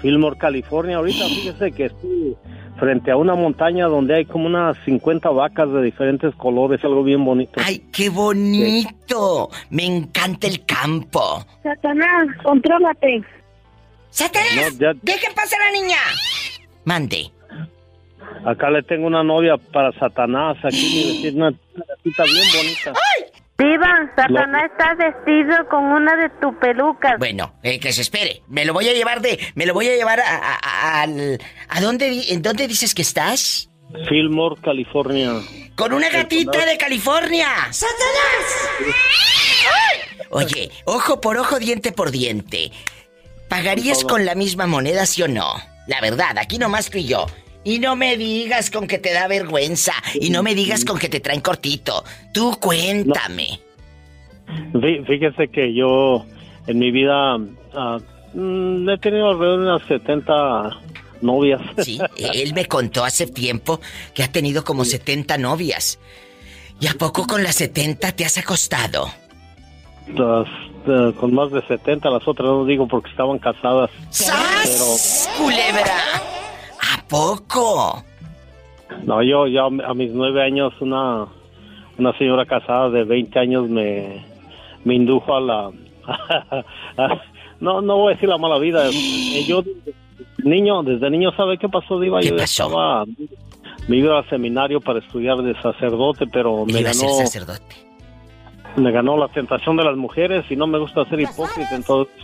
Fillmore, 0.00 0.38
California. 0.38 0.96
Ahorita 0.96 1.24
fíjese 1.28 1.72
que 1.72 1.84
estoy 1.86 2.36
frente 2.78 3.10
a 3.10 3.16
una 3.16 3.34
montaña 3.34 3.86
donde 3.86 4.14
hay 4.16 4.24
como 4.24 4.46
unas 4.46 4.76
50 4.84 5.28
vacas 5.30 5.70
de 5.72 5.82
diferentes 5.82 6.34
colores, 6.36 6.82
algo 6.84 7.02
bien 7.02 7.24
bonito. 7.24 7.60
¡Ay, 7.64 7.84
qué 7.92 8.08
bonito! 8.08 9.50
Me 9.70 9.84
encanta 9.84 10.46
el 10.46 10.64
campo. 10.64 11.44
Satanás, 11.62 12.28
contrólate. 12.42 13.22
¡Satanás! 14.10 14.72
No, 14.74 14.78
ya- 14.78 14.98
¡Dejen 15.02 15.34
pasar 15.34 15.60
a 15.60 15.64
la 15.66 15.72
niña! 15.80 15.98
Mande. 16.84 17.30
Acá 18.44 18.70
le 18.70 18.82
tengo 18.82 19.06
una 19.06 19.22
novia 19.22 19.56
para 19.72 19.92
Satanás, 19.98 20.56
aquí 20.64 20.76
mire, 20.94 21.20
tiene 21.20 21.36
una 21.38 21.50
bien 21.50 22.46
bonita. 22.56 22.92
Diva, 23.60 24.10
Satanás 24.16 24.70
está 24.72 24.94
vestido 24.94 25.68
con 25.68 25.84
una 25.84 26.16
de 26.16 26.30
tus 26.40 26.54
pelucas. 26.56 27.18
Bueno, 27.18 27.52
eh, 27.62 27.78
que 27.78 27.92
se 27.92 28.00
espere. 28.02 28.42
Me 28.48 28.64
lo 28.64 28.72
voy 28.72 28.88
a 28.88 28.92
llevar 28.94 29.20
de... 29.20 29.38
Me 29.54 29.66
lo 29.66 29.74
voy 29.74 29.86
a 29.88 29.94
llevar 29.96 30.18
a... 30.20 30.36
a- 30.36 30.58
a- 30.62 31.02
al... 31.02 31.38
¿A 31.68 31.80
dónde, 31.82 32.32
en 32.32 32.40
dónde 32.42 32.66
dices 32.66 32.94
que 32.94 33.02
estás? 33.02 33.68
Fillmore, 34.08 34.60
California. 34.62 35.32
Con 35.76 35.92
una 35.92 36.08
gatita 36.08 36.64
de 36.64 36.78
California. 36.78 37.48
¡Satanás! 37.70 38.70
Oye, 40.30 40.70
ojo 40.84 41.20
por 41.20 41.36
ojo, 41.38 41.58
diente 41.58 41.92
por 41.92 42.10
diente. 42.12 42.70
¿Pagarías 43.48 44.04
con 44.04 44.24
la 44.24 44.34
misma 44.36 44.66
moneda, 44.66 45.04
sí 45.06 45.22
o 45.22 45.28
no? 45.28 45.54
La 45.88 46.00
verdad, 46.00 46.38
aquí 46.38 46.56
nomás 46.58 46.88
tú 46.88 46.98
y 46.98 47.04
yo. 47.06 47.26
Y 47.64 47.78
no 47.78 47.94
me 47.96 48.16
digas 48.16 48.70
con 48.70 48.86
que 48.86 48.98
te 48.98 49.12
da 49.12 49.28
vergüenza. 49.28 49.92
Y 50.14 50.30
no 50.30 50.42
me 50.42 50.54
digas 50.54 50.84
con 50.84 50.98
que 50.98 51.08
te 51.08 51.20
traen 51.20 51.40
cortito. 51.40 52.04
Tú 52.32 52.58
cuéntame. 52.60 53.60
Fí- 54.72 55.06
Fíjese 55.06 55.48
que 55.48 55.74
yo 55.74 56.24
en 56.66 56.78
mi 56.78 56.90
vida 56.90 57.36
ah, 57.74 57.98
mm, 58.34 58.88
he 58.88 58.98
tenido 58.98 59.30
alrededor 59.30 59.60
de 59.60 59.66
unas 59.66 59.82
70 59.88 60.70
novias. 61.20 61.60
Sí, 61.84 61.98
él 62.16 62.54
me 62.54 62.64
contó 62.66 63.04
hace 63.04 63.26
tiempo 63.26 63.80
que 64.14 64.22
ha 64.22 64.32
tenido 64.32 64.64
como 64.64 64.84
70 64.86 65.36
novias. 65.38 65.98
¿Y 66.80 66.86
a 66.86 66.94
poco 66.94 67.26
con 67.26 67.42
las 67.42 67.56
70 67.56 68.12
te 68.12 68.24
has 68.24 68.38
acostado? 68.38 69.10
Las, 70.14 70.46
eh, 70.88 71.12
con 71.20 71.34
más 71.34 71.52
de 71.52 71.60
70, 71.66 72.08
las 72.08 72.26
otras 72.26 72.46
no 72.48 72.64
digo 72.64 72.88
porque 72.88 73.10
estaban 73.10 73.38
casadas. 73.38 73.90
¡Sas! 74.08 75.28
¡Culebra! 75.36 75.94
¿A 77.10 77.16
poco? 77.16 78.04
No, 79.04 79.22
yo 79.22 79.46
ya 79.46 79.64
a 79.64 79.94
mis 79.94 80.12
nueve 80.12 80.42
años 80.42 80.72
una, 80.80 81.26
una 81.98 82.16
señora 82.18 82.44
casada 82.46 82.90
de 82.90 83.04
20 83.04 83.38
años 83.38 83.68
me, 83.68 84.24
me 84.84 84.94
indujo 84.94 85.34
a 85.34 85.40
la... 85.40 85.70
no, 87.60 87.80
no 87.80 87.96
voy 87.96 88.12
a 88.12 88.14
decir 88.14 88.28
la 88.28 88.38
mala 88.38 88.58
vida. 88.58 88.88
Eh, 88.88 89.44
Yo 89.46 89.62
desde 89.62 89.94
niño, 90.44 90.82
desde 90.82 91.10
niño, 91.10 91.30
¿sabe 91.36 91.58
qué 91.58 91.68
pasó, 91.68 91.98
Diva? 92.00 92.20
yo 92.20 92.36
ya 92.36 92.44
estaba... 92.44 93.04
Me 93.88 93.96
iba 93.96 94.18
al 94.18 94.28
seminario 94.28 94.80
para 94.80 94.98
estudiar 95.00 95.38
de 95.38 95.54
sacerdote, 95.60 96.26
pero 96.32 96.64
me 96.66 96.80
Iba 96.80 96.90
a 96.90 96.94
ser 96.94 97.08
ganó, 97.08 97.18
sacerdote. 97.18 97.76
me 98.76 98.92
ganó 98.92 99.16
la 99.16 99.28
tentación 99.28 99.76
de 99.76 99.84
las 99.84 99.96
mujeres 99.96 100.44
y 100.50 100.54
no 100.56 100.66
me 100.66 100.78
gusta 100.78 101.04
ser 101.06 101.20
hipócrita. 101.20 101.74
Entonces 101.74 102.14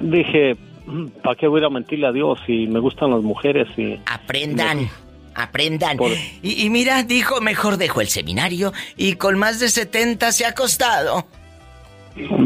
dije, 0.00 0.56
¿para 1.22 1.36
qué 1.36 1.46
voy 1.46 1.58
a 1.58 1.62
ir 1.62 1.66
a 1.66 1.70
mentirle 1.70 2.06
a 2.06 2.12
Dios 2.12 2.38
si 2.46 2.66
me 2.66 2.80
gustan 2.80 3.10
las 3.10 3.22
mujeres? 3.22 3.68
Y 3.76 3.98
Aprendan. 4.06 4.88
Aprendan. 5.34 5.98
Y, 6.42 6.64
y 6.64 6.70
mira, 6.70 7.02
dijo, 7.04 7.40
mejor 7.40 7.76
dejo 7.76 8.00
el 8.00 8.08
seminario 8.08 8.72
y 8.96 9.14
con 9.14 9.38
más 9.38 9.60
de 9.60 9.68
70 9.68 10.32
se 10.32 10.44
ha 10.44 10.48
acostado. 10.48 11.26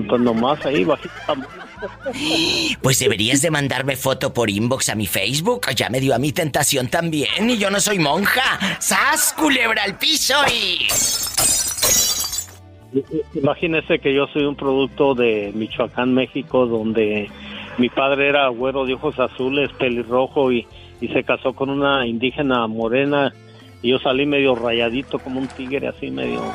pues 0.08 0.20
nomás 0.20 0.64
ahí 0.66 0.84
bajita. 0.84 1.34
Pues 2.80 3.00
deberías 3.00 3.42
de 3.42 3.50
mandarme 3.50 3.96
foto 3.96 4.32
por 4.32 4.50
inbox 4.50 4.88
a 4.90 4.94
mi 4.94 5.06
Facebook. 5.06 5.66
Ya 5.74 5.88
me 5.88 5.98
dio 6.00 6.14
a 6.14 6.18
mi 6.18 6.30
tentación 6.32 6.88
también 6.88 7.50
y 7.50 7.58
yo 7.58 7.70
no 7.70 7.80
soy 7.80 7.98
monja. 7.98 8.58
¡Sas, 8.78 9.34
culebra 9.36 9.82
al 9.82 9.98
piso 9.98 10.34
y... 10.52 10.86
Imagínese 13.34 13.98
que 13.98 14.14
yo 14.14 14.26
soy 14.28 14.44
un 14.44 14.54
producto 14.54 15.14
de 15.14 15.50
Michoacán, 15.54 16.12
México, 16.12 16.66
donde 16.66 17.30
mi 17.78 17.88
padre 17.88 18.28
era 18.28 18.48
güero 18.48 18.84
de 18.84 18.94
ojos 18.94 19.18
azules, 19.18 19.70
pelirrojo 19.78 20.52
y, 20.52 20.66
y 21.00 21.08
se 21.08 21.24
casó 21.24 21.52
con 21.54 21.70
una 21.70 22.06
indígena 22.06 22.66
morena 22.66 23.32
y 23.82 23.90
yo 23.90 23.98
salí 23.98 24.26
medio 24.26 24.54
rayadito 24.54 25.18
como 25.18 25.40
un 25.40 25.48
tigre 25.48 25.88
así 25.88 26.10
medio... 26.10 26.42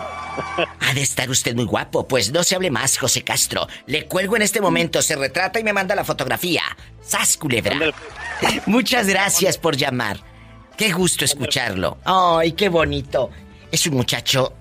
Ha 0.80 0.94
de 0.94 1.02
estar 1.02 1.30
usted 1.30 1.56
muy 1.56 1.66
guapo. 1.66 2.08
Pues 2.08 2.32
no 2.32 2.44
se 2.44 2.56
hable 2.56 2.72
más, 2.72 2.98
José 2.98 3.24
Castro. 3.24 3.68
Le 3.88 4.06
cuelgo 4.06 4.36
en 4.38 4.44
este 4.44 4.62
momento, 4.62 5.02
se 5.02 5.16
retrata 5.16 5.60
y 5.60 5.64
me 5.64 5.74
manda 5.74 5.96
la 5.96 6.06
fotografía. 6.06 6.62
¡Sas, 7.02 7.38
culebra! 7.38 7.76
Muchas 8.68 9.08
gracias 9.08 9.58
por 9.58 9.76
llamar. 9.76 10.20
Qué 10.78 10.94
gusto 10.94 11.26
escucharlo. 11.26 11.98
¡Ay, 12.06 12.54
qué 12.54 12.70
bonito! 12.70 13.32
Es 13.72 13.86
un 13.88 13.96
muchacho 13.96 14.54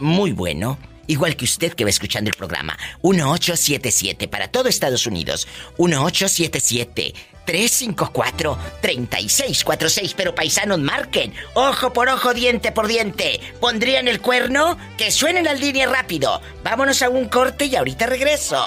muy 0.00 0.32
bueno, 0.32 0.78
igual 1.08 1.34
que 1.34 1.44
usted 1.44 1.72
que 1.72 1.84
va 1.84 1.90
escuchando 1.90 2.30
el 2.30 2.36
programa. 2.36 2.78
1877 3.02 4.28
para 4.28 4.48
todo 4.48 4.68
Estados 4.68 5.06
Unidos. 5.06 5.48
1877 5.78 7.14
354 7.48 8.58
3646, 8.82 10.14
pero 10.14 10.34
paisanos 10.34 10.80
marquen. 10.80 11.32
Ojo 11.54 11.94
por 11.94 12.10
ojo, 12.10 12.34
diente 12.34 12.72
por 12.72 12.86
diente. 12.86 13.40
¿Pondrían 13.58 14.06
el 14.06 14.20
cuerno? 14.20 14.76
Que 14.98 15.10
suenen 15.10 15.48
al 15.48 15.58
línea 15.58 15.88
rápido. 15.88 16.42
Vámonos 16.62 17.00
a 17.00 17.08
un 17.08 17.26
corte 17.28 17.64
y 17.64 17.74
ahorita 17.74 18.04
regreso. 18.04 18.62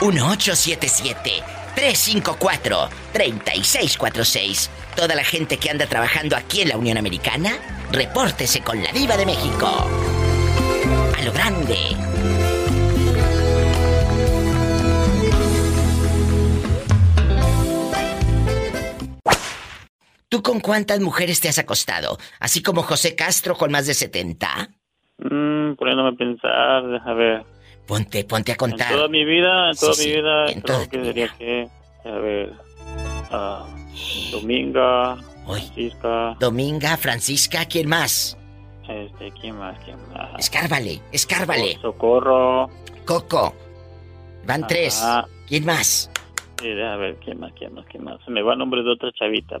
1877 0.00 1.42
354 1.74 2.88
3646. 3.12 4.70
Toda 4.96 5.14
la 5.14 5.22
gente 5.22 5.58
que 5.58 5.68
anda 5.68 5.86
trabajando 5.86 6.34
aquí 6.34 6.62
en 6.62 6.70
la 6.70 6.78
Unión 6.78 6.96
Americana, 6.96 7.58
repórtese 7.92 8.62
con 8.62 8.82
la 8.82 8.90
Diva 8.90 9.18
de 9.18 9.26
México 9.26 10.17
a 11.18 11.24
lo 11.24 11.32
grande. 11.32 11.76
¿Tú 20.28 20.42
con 20.42 20.60
cuántas 20.60 21.00
mujeres 21.00 21.40
te 21.40 21.48
has 21.48 21.58
acostado? 21.58 22.18
Así 22.38 22.62
como 22.62 22.82
José 22.82 23.16
Castro 23.16 23.56
con 23.56 23.72
más 23.72 23.86
de 23.86 23.94
70. 23.94 24.68
Mmm, 25.18 25.74
poniéndome 25.74 26.10
a 26.10 26.12
pensar, 26.12 26.84
a 27.04 27.14
ver. 27.14 27.44
Ponte, 27.86 28.24
ponte 28.24 28.52
a 28.52 28.56
contar. 28.56 28.92
En 28.92 28.96
toda 28.96 29.08
mi 29.08 29.24
vida, 29.24 29.70
en 29.70 29.76
toda 29.76 29.94
mi 29.98 30.06
vida, 30.06 30.46
en 30.46 30.60
creo 30.60 31.04
sería 31.04 31.28
que, 31.38 31.68
a 32.04 32.18
ver, 32.18 32.52
ah, 33.30 33.66
Dominga, 34.30 35.16
Francisca. 35.46 36.36
Dominga, 36.38 36.96
Francisca, 36.98 37.64
¿quién 37.64 37.88
más? 37.88 38.36
Este, 38.88 39.30
¿quién 39.40 39.56
más? 39.58 39.78
¿Quién 39.84 39.96
más? 40.12 40.38
Escárvale, 40.38 41.00
escárvale. 41.12 41.78
Socorro. 41.80 42.68
Coco. 43.04 43.54
Van 44.46 44.64
Ajá. 44.64 44.68
tres. 44.68 45.04
¿Quién 45.46 45.64
más? 45.64 46.10
A 46.60 46.96
ver, 46.96 47.16
¿quién 47.24 47.38
más? 47.38 47.52
¿Quién 47.56 47.74
más? 47.74 47.84
¿Quién 47.86 48.04
más? 48.04 48.18
Se 48.24 48.30
me 48.30 48.42
va 48.42 48.54
el 48.54 48.58
nombre 48.58 48.82
de 48.82 48.90
otra 48.90 49.10
chavita. 49.12 49.58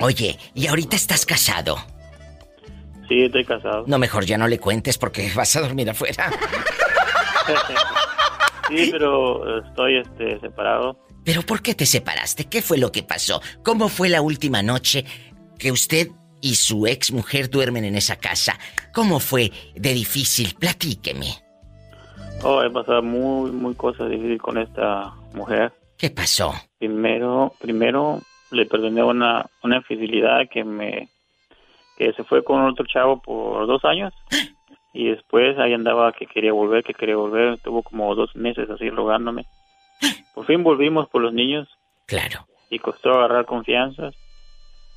Oye, 0.00 0.38
¿y 0.54 0.66
ahorita 0.66 0.94
estás 0.94 1.26
casado? 1.26 1.76
Sí, 3.08 3.24
estoy 3.24 3.44
casado. 3.44 3.84
No, 3.86 3.98
mejor 3.98 4.24
ya 4.24 4.38
no 4.38 4.46
le 4.48 4.58
cuentes 4.58 4.98
porque 4.98 5.30
vas 5.34 5.56
a 5.56 5.60
dormir 5.60 5.90
afuera. 5.90 6.30
sí, 8.68 8.88
pero 8.92 9.60
estoy 9.60 9.98
este, 9.98 10.38
separado. 10.40 10.98
¿Pero 11.24 11.42
por 11.42 11.62
qué 11.62 11.74
te 11.74 11.86
separaste? 11.86 12.44
¿Qué 12.44 12.62
fue 12.62 12.78
lo 12.78 12.92
que 12.92 13.02
pasó? 13.02 13.40
¿Cómo 13.64 13.88
fue 13.88 14.08
la 14.08 14.22
última 14.22 14.62
noche 14.62 15.04
que 15.58 15.72
usted 15.72 16.08
y 16.40 16.54
su 16.54 16.86
ex 16.86 17.12
mujer 17.12 17.50
duermen 17.50 17.84
en 17.84 17.96
esa 17.96 18.16
casa? 18.16 18.58
¿Cómo 18.94 19.20
fue 19.20 19.50
de 19.74 19.94
difícil? 19.94 20.54
Platíqueme. 20.58 21.26
Oh, 22.42 22.62
he 22.62 22.70
pasado 22.70 23.02
muy, 23.02 23.50
muy 23.50 23.74
cosas 23.74 24.10
difíciles 24.10 24.40
con 24.40 24.58
esta 24.58 25.14
mujer. 25.34 25.72
¿Qué 25.98 26.10
pasó? 26.10 26.52
Primero, 26.78 27.54
primero 27.60 28.20
le 28.50 28.66
perdoné 28.66 29.02
una, 29.02 29.46
una 29.62 29.76
infidelidad 29.76 30.48
que 30.50 30.64
me 30.64 31.08
que 31.96 32.12
se 32.12 32.24
fue 32.24 32.44
con 32.44 32.62
otro 32.62 32.84
chavo 32.86 33.22
por 33.22 33.66
dos 33.66 33.84
años 33.84 34.12
y 34.92 35.08
después 35.08 35.58
ahí 35.58 35.72
andaba 35.72 36.12
que 36.12 36.26
quería 36.26 36.52
volver, 36.52 36.84
que 36.84 36.94
quería 36.94 37.16
volver, 37.16 37.58
tuvo 37.58 37.82
como 37.82 38.14
dos 38.14 38.34
meses 38.36 38.68
así 38.70 38.90
rogándome. 38.90 39.46
Por 40.34 40.44
fin 40.44 40.62
volvimos 40.62 41.08
por 41.08 41.22
los 41.22 41.32
niños. 41.32 41.66
Claro. 42.06 42.46
Y 42.68 42.78
costó 42.78 43.14
agarrar 43.14 43.46
confianza. 43.46 44.10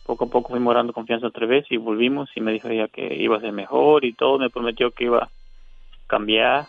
Poco 0.09 0.25
a 0.25 0.27
poco 0.27 0.49
fuimos 0.49 0.71
agarrando 0.71 0.91
confianza 0.91 1.27
otra 1.27 1.45
vez 1.45 1.65
y 1.69 1.77
volvimos 1.77 2.31
y 2.35 2.41
me 2.41 2.51
dijo 2.51 2.67
ella 2.67 2.87
que 2.87 3.13
iba 3.13 3.37
a 3.37 3.41
ser 3.41 3.51
mejor 3.51 4.05
y 4.05 4.13
todo, 4.13 4.39
me 4.39 4.49
prometió 4.49 4.89
que 4.89 5.03
iba 5.03 5.19
a 5.25 5.29
cambiar. 6.07 6.65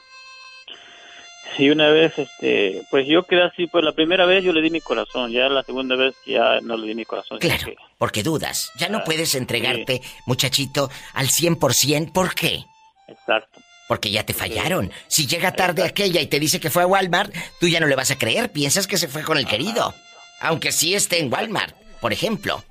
Y 1.57 1.70
una 1.70 1.88
vez, 1.88 2.18
este, 2.18 2.82
pues 2.91 3.07
yo 3.09 3.22
quedé 3.22 3.45
así, 3.45 3.66
pues 3.66 3.82
la 3.82 3.93
primera 3.93 4.26
vez 4.26 4.45
yo 4.45 4.53
le 4.53 4.61
di 4.61 4.68
mi 4.68 4.82
corazón, 4.82 5.30
ya 5.32 5.49
la 5.49 5.62
segunda 5.62 5.97
vez 5.97 6.14
ya 6.26 6.61
no 6.61 6.76
le 6.76 6.88
di 6.88 6.95
mi 6.95 7.07
corazón. 7.07 7.38
Claro, 7.38 7.64
que- 7.64 7.76
porque 7.97 8.22
dudas. 8.22 8.70
Ya 8.78 8.91
no 8.91 8.99
Ah, 8.99 9.05
puedes 9.07 9.34
entregarte, 9.34 10.03
muchachito, 10.26 10.91
al 11.14 11.30
100%. 11.30 12.12
¿Por 12.12 12.34
qué? 12.34 12.64
Exacto. 13.09 13.59
Porque 13.88 14.11
ya 14.11 14.26
te 14.26 14.34
fallaron. 14.34 14.93
Si 15.09 15.26
llega 15.26 15.53
tarde 15.53 15.82
aquella 15.82 16.20
y 16.20 16.26
te 16.26 16.38
dice 16.41 16.61
que 16.61 16.68
fue 16.68 16.82
a 16.82 16.86
Walmart, 16.86 17.34
tú 17.59 17.68
ya 17.68 17.80
no 17.80 17.86
le 17.86 17.97
vas 17.97 18.11
a 18.11 18.18
creer. 18.18 18.53
Piensas 18.53 18.86
que 18.86 18.99
se 18.99 19.09
fue 19.09 19.22
con 19.22 19.38
el 19.38 19.47
querido. 19.47 19.95
Aunque 20.43 20.72
sí 20.72 20.95
esté 20.95 21.20
en 21.20 21.32
Walmart, 21.32 21.74
por 22.03 22.12
ejemplo. 22.12 22.62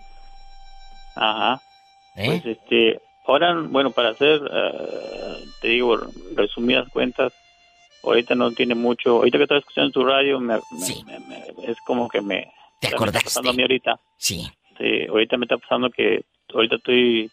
Ajá. 1.21 1.61
¿Eh? 2.15 2.25
Pues 2.25 2.45
este, 2.45 2.99
ahora, 3.25 3.53
bueno, 3.69 3.91
para 3.91 4.09
hacer, 4.09 4.41
eh, 4.51 5.45
te 5.61 5.67
digo, 5.67 5.97
resumidas 6.35 6.87
cuentas, 6.89 7.31
ahorita 8.03 8.35
no 8.35 8.53
tiene 8.53 8.75
mucho, 8.75 9.17
ahorita 9.17 9.37
que 9.37 9.43
estaba 9.43 9.59
escuchando 9.59 9.91
tu 9.91 10.03
radio, 10.05 10.39
me, 10.39 10.55
me- 10.71 11.03
me- 11.05 11.19
me- 11.19 11.71
es 11.71 11.79
como 11.81 12.07
que 12.07 12.21
me... 12.21 12.51
¿Te 12.79 12.87
acordaste? 12.87 13.17
está 13.17 13.27
pasando 13.41 13.49
a 13.49 13.53
mí 13.53 13.61
ahorita. 13.61 13.99
Sí. 14.17 14.47
Sí, 14.77 15.05
ahorita 15.09 15.37
me 15.37 15.43
está 15.45 15.57
pasando 15.57 15.89
que 15.89 16.23
ahorita 16.53 16.77
estoy... 16.77 17.29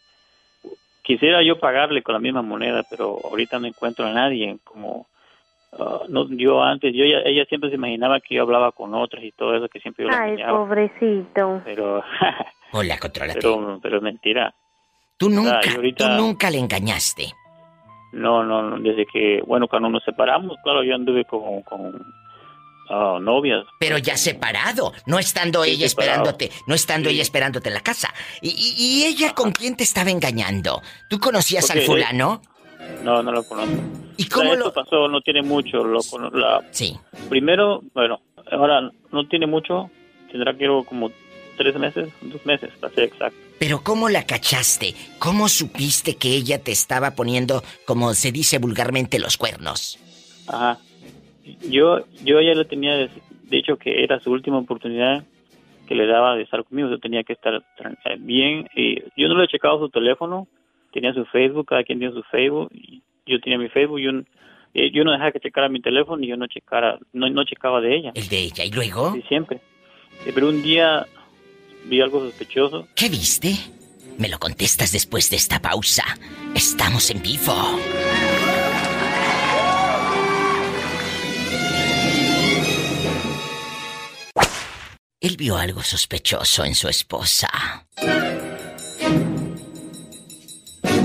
Quisiera 1.02 1.40
yo 1.44 1.60
pagarle 1.60 2.02
con 2.02 2.14
la 2.14 2.18
misma 2.18 2.42
moneda, 2.42 2.82
pero 2.82 3.20
ahorita 3.24 3.60
no 3.60 3.68
encuentro 3.68 4.04
a 4.06 4.12
nadie 4.12 4.58
como... 4.64 5.06
ah, 5.72 6.00
no, 6.08 6.26
yo 6.30 6.60
antes, 6.62 6.92
yo 6.94 7.04
ella, 7.04 7.20
ella 7.24 7.44
siempre 7.44 7.70
se 7.70 7.76
imaginaba 7.76 8.18
que 8.20 8.34
yo 8.34 8.42
hablaba 8.42 8.72
con 8.72 8.92
otras 8.94 9.22
y 9.22 9.30
todo 9.30 9.54
eso, 9.54 9.68
que 9.68 9.78
siempre 9.78 10.04
yo 10.04 10.10
la 10.10 10.22
Ay, 10.22 10.32
engañaba, 10.32 10.58
pobrecito. 10.58 11.62
pero, 11.64 12.02
Hola, 12.72 12.98
contrólate. 12.98 13.38
pero, 13.40 13.78
pero 13.82 13.96
es 13.98 14.02
mentira. 14.02 14.54
Tú 15.16 15.30
nunca, 15.30 15.60
ahorita- 15.74 16.16
tú 16.16 16.22
nunca 16.22 16.50
le 16.50 16.58
engañaste. 16.58 17.32
No, 18.12 18.42
no, 18.44 18.62
no, 18.62 18.78
desde 18.78 19.04
que, 19.12 19.42
bueno, 19.46 19.66
cuando 19.68 19.88
nos 19.88 20.02
separamos, 20.04 20.56
claro, 20.62 20.82
yo 20.82 20.94
anduve 20.94 21.24
con, 21.24 21.62
con 21.62 22.02
ah, 22.90 23.18
novias. 23.20 23.64
Pero 23.80 23.98
ya 23.98 24.16
separado, 24.16 24.92
no 25.06 25.18
estando 25.18 25.64
Sí, 25.64 25.70
ella 25.70 25.88
separado. 25.88 26.22
esperándote, 26.24 26.50
no 26.66 26.74
estando 26.74 27.08
ella 27.08 27.22
esperándote 27.22 27.68
en 27.68 27.74
la 27.74 27.80
casa. 27.82 28.12
¿Y, 28.40 28.50
y- 28.50 28.74
y 28.78 29.04
ella 29.04 29.34
con 29.34 29.52
quién 29.52 29.76
te 29.76 29.84
estaba 29.84 30.10
engañando? 30.10 30.80
¿Tú 31.10 31.18
conocías 31.18 31.66
Porque 31.66 31.80
al 31.80 31.84
fulano? 31.86 32.42
No, 33.02 33.22
no 33.22 33.32
lo 33.32 33.42
conozco. 33.44 33.74
¿Y 34.16 34.28
cómo 34.28 34.54
lo...? 34.54 34.72
pasó, 34.72 35.08
no 35.08 35.20
tiene 35.20 35.42
mucho, 35.42 35.84
lo 35.84 36.00
la... 36.32 36.62
Sí. 36.70 36.96
Primero, 37.28 37.82
bueno, 37.92 38.20
ahora 38.50 38.88
no 39.12 39.26
tiene 39.28 39.46
mucho, 39.46 39.90
tendrá 40.30 40.56
que 40.56 40.64
ir 40.64 40.70
como 40.88 41.10
tres 41.56 41.76
meses, 41.76 42.08
dos 42.22 42.44
meses, 42.46 42.70
para 42.80 42.94
ser 42.94 43.04
exacto. 43.04 43.38
Pero 43.58 43.80
¿cómo 43.82 44.08
la 44.08 44.24
cachaste? 44.24 44.94
¿Cómo 45.18 45.48
supiste 45.48 46.16
que 46.16 46.28
ella 46.28 46.62
te 46.62 46.72
estaba 46.72 47.12
poniendo, 47.12 47.62
como 47.86 48.12
se 48.14 48.32
dice 48.32 48.58
vulgarmente, 48.58 49.18
los 49.18 49.36
cuernos? 49.36 49.98
Ajá. 50.46 50.78
Yo, 51.68 52.04
yo 52.24 52.40
ya 52.40 52.54
le 52.54 52.64
tenía 52.64 53.08
dicho 53.44 53.76
que 53.76 54.02
era 54.02 54.20
su 54.20 54.30
última 54.30 54.58
oportunidad 54.58 55.24
que 55.86 55.94
le 55.94 56.06
daba 56.06 56.34
de 56.36 56.42
estar 56.42 56.64
conmigo, 56.64 56.90
yo 56.90 56.98
tenía 56.98 57.22
que 57.22 57.32
estar 57.32 57.54
eh, 57.54 58.16
bien. 58.18 58.68
Y 58.74 59.02
yo 59.16 59.28
no 59.28 59.38
le 59.38 59.44
he 59.44 59.48
checado 59.48 59.78
su 59.78 59.88
teléfono, 59.88 60.46
tenía 60.92 61.14
su 61.14 61.24
Facebook, 61.26 61.66
cada 61.66 61.84
quien 61.84 61.98
tiene 61.98 62.14
su 62.14 62.22
Facebook, 62.24 62.70
y 62.72 63.02
yo 63.24 63.40
tenía 63.40 63.58
mi 63.58 63.68
Facebook, 63.68 64.00
yo, 64.00 64.10
eh, 64.74 64.90
yo 64.92 65.04
no 65.04 65.12
dejaba 65.12 65.32
que 65.32 65.40
checara 65.40 65.68
mi 65.68 65.80
teléfono 65.80 66.22
y 66.22 66.28
yo 66.28 66.36
no 66.36 66.46
checara, 66.46 66.98
no, 67.12 67.28
no 67.30 67.44
checaba 67.44 67.80
de 67.80 67.96
ella. 67.96 68.12
El 68.14 68.28
de 68.28 68.38
ella, 68.38 68.64
¿y 68.64 68.70
luego? 68.70 69.14
Sí, 69.14 69.22
siempre. 69.28 69.60
Eh, 70.26 70.32
Pero 70.34 70.48
un 70.48 70.62
día 70.62 71.06
vi 71.88 72.00
algo 72.00 72.20
sospechoso. 72.20 72.88
¿Qué 72.94 73.08
viste? 73.08 73.56
Me 74.18 74.28
lo 74.28 74.38
contestas 74.38 74.92
después 74.92 75.30
de 75.30 75.36
esta 75.36 75.60
pausa. 75.60 76.04
Estamos 76.54 77.10
en 77.10 77.22
vivo. 77.22 77.54
Él 85.20 85.36
vio 85.36 85.56
algo 85.56 85.82
sospechoso 85.82 86.64
en 86.64 86.74
su 86.74 86.88
esposa. 86.88 87.48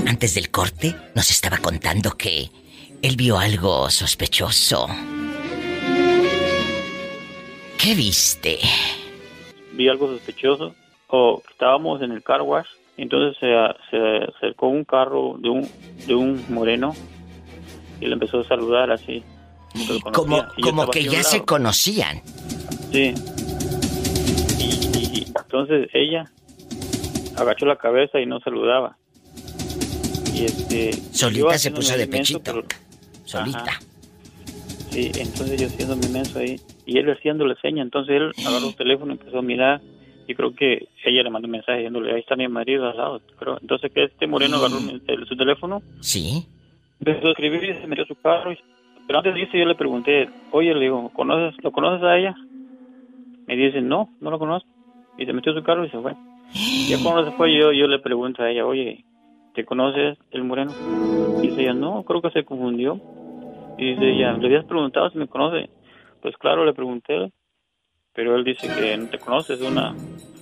Antes 0.06 0.34
del 0.34 0.50
corte 0.50 0.94
nos 1.14 1.30
estaba 1.30 1.58
contando 1.58 2.16
que 2.16 2.50
él 3.02 3.16
vio 3.16 3.38
algo 3.38 3.90
sospechoso. 3.90 4.86
¿Qué 7.78 7.94
viste? 7.94 8.60
Vi 9.72 9.88
algo 9.88 10.08
sospechoso 10.08 10.74
o 11.08 11.42
estábamos 11.50 12.00
en 12.02 12.12
el 12.12 12.22
car 12.22 12.42
wash 12.42 12.66
entonces 12.96 13.36
se, 13.40 13.46
se 13.90 14.24
acercó 14.36 14.68
un 14.68 14.84
carro 14.84 15.36
de 15.38 15.48
un 15.48 15.68
de 16.06 16.14
un 16.14 16.44
moreno 16.48 16.94
y 18.00 18.06
le 18.06 18.12
empezó 18.14 18.40
a 18.40 18.44
saludar 18.44 18.90
así 18.90 19.22
como. 20.12 20.44
Como, 20.62 20.90
que 20.90 21.04
ya 21.04 21.22
se 21.22 21.42
conocían. 21.44 22.22
sí 22.92 23.14
y, 24.58 24.62
y- 24.64 25.18
y 25.20 25.26
entonces 25.34 25.88
ella 25.94 26.30
agachó 27.36 27.64
la 27.66 27.76
cabeza 27.76 28.20
y 28.20 28.26
no 28.26 28.40
saludaba 28.40 28.96
y 30.34 30.44
este 30.44 30.92
Solita 31.12 31.58
se 31.58 31.70
puso 31.70 31.96
de 31.96 32.06
menso, 32.06 32.38
pechito. 32.38 32.42
pero- 32.42 32.66
Solita. 33.24 33.58
Ajá. 33.60 33.80
Sí, 34.90 35.10
entonces 35.14 35.58
yo 35.60 35.66
haciendo 35.68 35.96
mi 35.96 36.06
menso 36.08 36.38
ahí 36.38 36.60
y 36.86 36.98
él 36.98 37.10
haciéndole 37.10 37.54
seña, 37.56 37.82
entonces 37.82 38.16
él 38.16 38.32
agarró 38.46 38.68
el 38.68 38.76
teléfono 38.76 39.12
y 39.12 39.16
empezó 39.18 39.38
a 39.38 39.42
mirar 39.42 39.80
y 40.26 40.34
creo 40.34 40.54
que 40.54 40.88
ella 41.04 41.22
le 41.22 41.30
mandó 41.30 41.46
un 41.46 41.52
mensaje 41.52 41.78
diciéndole, 41.78 42.12
ahí 42.12 42.20
está 42.20 42.36
mi 42.36 42.46
marido 42.48 42.88
al 42.88 42.96
lado. 42.96 43.20
Pero 43.38 43.58
entonces 43.60 43.90
que 43.92 44.04
este 44.04 44.26
moreno 44.26 44.56
agarró 44.58 44.78
el- 44.78 45.02
el- 45.06 45.26
su 45.26 45.36
teléfono, 45.36 45.82
Sí. 46.00 46.44
empezó 47.00 47.26
a 47.28 47.30
escribir 47.30 47.64
y 47.64 47.74
se 47.80 47.86
metió 47.86 48.04
a 48.04 48.06
su 48.06 48.14
carro. 48.16 48.52
y- 48.52 48.58
pero 49.06 49.18
antes 49.18 49.34
de 49.34 49.42
eso 49.42 49.56
yo 49.56 49.64
le 49.66 49.74
pregunté, 49.74 50.28
oye, 50.52 50.72
le 50.74 50.80
digo, 50.80 51.10
¿conoces, 51.10 51.56
¿lo 51.64 51.72
conoces 51.72 52.04
a 52.04 52.16
ella? 52.16 52.36
Me 53.46 53.56
dice, 53.56 53.80
no, 53.82 54.10
no 54.20 54.30
lo 54.30 54.38
conozco. 54.38 54.68
Y 55.18 55.26
se 55.26 55.32
metió 55.32 55.52
a 55.52 55.56
su 55.56 55.62
carro 55.64 55.84
y 55.84 55.90
se 55.90 55.98
fue. 55.98 56.14
Y 56.54 56.86
ya 56.88 57.02
cuando 57.02 57.28
se 57.28 57.36
fue 57.36 57.52
yo, 57.52 57.72
yo 57.72 57.88
le 57.88 57.98
pregunto 57.98 58.42
a 58.42 58.50
ella, 58.50 58.64
oye, 58.64 59.04
¿te 59.54 59.64
conoces 59.64 60.16
el 60.30 60.44
moreno? 60.44 60.72
Y 61.42 61.48
dice 61.48 61.62
ella, 61.62 61.74
no, 61.74 62.04
creo 62.04 62.22
que 62.22 62.30
se 62.30 62.44
confundió. 62.44 63.00
Y 63.76 63.90
dice 63.94 64.08
ella, 64.12 64.32
¿le 64.34 64.46
habías 64.46 64.64
preguntado 64.66 65.10
si 65.10 65.18
me 65.18 65.26
conoce? 65.26 65.68
Pues 66.22 66.36
claro, 66.36 66.64
le 66.64 66.72
pregunté, 66.72 67.32
pero 68.14 68.36
él 68.36 68.44
dice 68.44 68.68
que 68.68 68.96
no 68.96 69.08
te 69.08 69.18
conoce, 69.18 69.54
es 69.54 69.60
una 69.60 69.92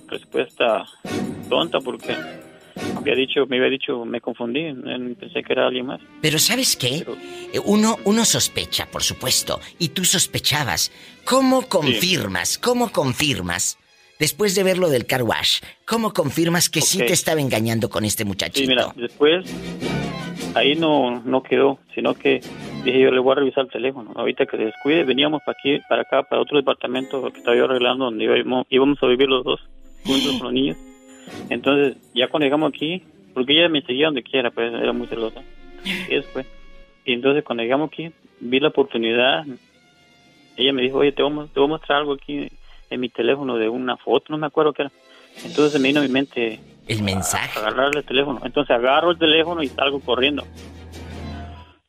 respuesta 0.07 0.85
tonta 1.49 1.79
porque 1.79 2.15
había 2.95 3.15
dicho, 3.15 3.47
me 3.47 3.57
había 3.57 3.71
dicho, 3.71 4.05
me 4.05 4.21
confundí, 4.21 4.71
pensé 5.19 5.41
que 5.41 5.53
era 5.53 5.65
alguien 5.65 5.87
más. 5.87 5.99
Pero 6.21 6.37
¿sabes 6.37 6.77
qué? 6.77 7.03
Uno, 7.65 7.97
uno 8.05 8.25
sospecha, 8.25 8.85
por 8.91 9.01
supuesto, 9.01 9.59
y 9.79 9.89
tú 9.89 10.05
sospechabas. 10.05 10.91
¿Cómo 11.25 11.67
confirmas? 11.67 12.59
¿Cómo 12.59 12.91
confirmas 12.91 13.80
después 14.21 14.53
de 14.55 14.63
ver 14.63 14.77
lo 14.77 14.87
del 14.89 15.05
car 15.07 15.23
wash, 15.23 15.61
¿cómo 15.85 16.13
confirmas 16.13 16.69
que 16.69 16.79
sí 16.81 17.01
Ok. 17.01 17.07
te 17.07 17.13
estaba 17.13 17.41
engañando 17.41 17.89
con 17.89 18.05
este 18.05 18.23
muchachito? 18.23 18.59
Sí, 18.61 18.67
mira, 18.67 18.93
después 18.95 19.43
ahí 20.53 20.75
no, 20.75 21.21
no 21.25 21.41
quedó, 21.41 21.79
sino 21.95 22.13
que 22.13 22.39
dije 22.85 22.99
yo 22.99 23.09
le 23.11 23.19
voy 23.19 23.31
a 23.31 23.35
revisar 23.35 23.65
el 23.65 23.71
teléfono. 23.71 24.11
Ahorita 24.15 24.45
que 24.45 24.57
se 24.57 24.65
descuide, 24.65 25.03
veníamos 25.03 25.41
para 25.43 25.57
aquí, 25.59 25.79
para 25.89 26.03
acá, 26.03 26.21
para 26.23 26.41
otro 26.41 26.57
departamento 26.57 27.21
que 27.31 27.39
estaba 27.39 27.57
yo 27.57 27.65
arreglando, 27.65 28.05
donde 28.05 28.23
íbamos, 28.25 28.67
íbamos 28.69 29.01
a 29.01 29.07
vivir 29.07 29.27
los 29.27 29.43
dos, 29.43 29.59
juntos 30.05 30.33
con 30.37 30.43
los 30.45 30.53
niños. 30.53 30.77
Entonces, 31.49 31.97
ya 32.13 32.27
cuando 32.27 32.45
llegamos 32.45 32.69
aquí, 32.73 33.03
porque 33.33 33.53
ella 33.53 33.69
me 33.69 33.81
seguía 33.81 34.05
donde 34.05 34.21
quiera, 34.23 34.51
pues 34.51 34.71
era 34.73 34.93
muy 34.93 35.07
celosa. 35.07 35.41
Y 36.09 36.15
después, 36.15 36.45
y 37.05 37.13
entonces 37.13 37.43
cuando 37.43 37.63
llegamos 37.63 37.89
aquí, 37.91 38.11
vi 38.39 38.59
la 38.59 38.67
oportunidad. 38.67 39.45
Ella 40.57 40.73
me 40.73 40.83
dijo, 40.83 40.97
oye, 40.99 41.11
te 41.11 41.23
voy, 41.23 41.47
te 41.47 41.59
voy 41.59 41.65
a 41.69 41.69
mostrar 41.69 41.99
algo 41.99 42.13
aquí 42.13 42.49
en 42.91 42.99
mi 42.99 43.09
teléfono 43.09 43.57
de 43.57 43.69
una 43.69 43.97
foto, 43.97 44.27
no 44.29 44.37
me 44.37 44.47
acuerdo 44.47 44.73
qué 44.73 44.83
era. 44.83 44.91
Entonces 45.43 45.71
se 45.71 45.79
me 45.79 45.87
vino 45.87 46.01
a 46.01 46.03
mi 46.03 46.09
mente 46.09 46.59
el 46.87 47.03
mensaje. 47.03 47.57
agarrar 47.57 47.95
el 47.95 48.03
teléfono. 48.03 48.41
Entonces 48.43 48.75
agarro 48.75 49.11
el 49.11 49.17
teléfono 49.17 49.63
y 49.63 49.67
salgo 49.67 49.99
corriendo. 50.01 50.43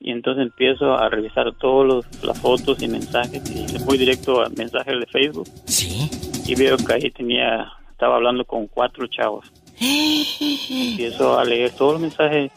Y 0.00 0.10
entonces 0.10 0.42
empiezo 0.42 0.96
a 0.96 1.08
revisar 1.08 1.52
todas 1.54 2.04
las 2.22 2.40
fotos 2.40 2.82
y 2.82 2.88
mensajes 2.88 3.48
y 3.50 3.72
le 3.72 3.84
voy 3.84 3.98
directo 3.98 4.40
al 4.40 4.52
mensaje 4.56 4.96
de 4.96 5.06
Facebook. 5.06 5.48
Sí. 5.66 6.08
Y 6.46 6.54
veo 6.54 6.76
que 6.76 6.94
ahí 6.94 7.10
tenía, 7.10 7.72
estaba 7.90 8.16
hablando 8.16 8.44
con 8.44 8.66
cuatro 8.66 9.06
chavos. 9.06 9.46
Empiezo 9.80 11.38
a 11.38 11.44
leer 11.44 11.70
todos 11.72 11.92
los 11.94 12.02
mensajes. 12.02 12.50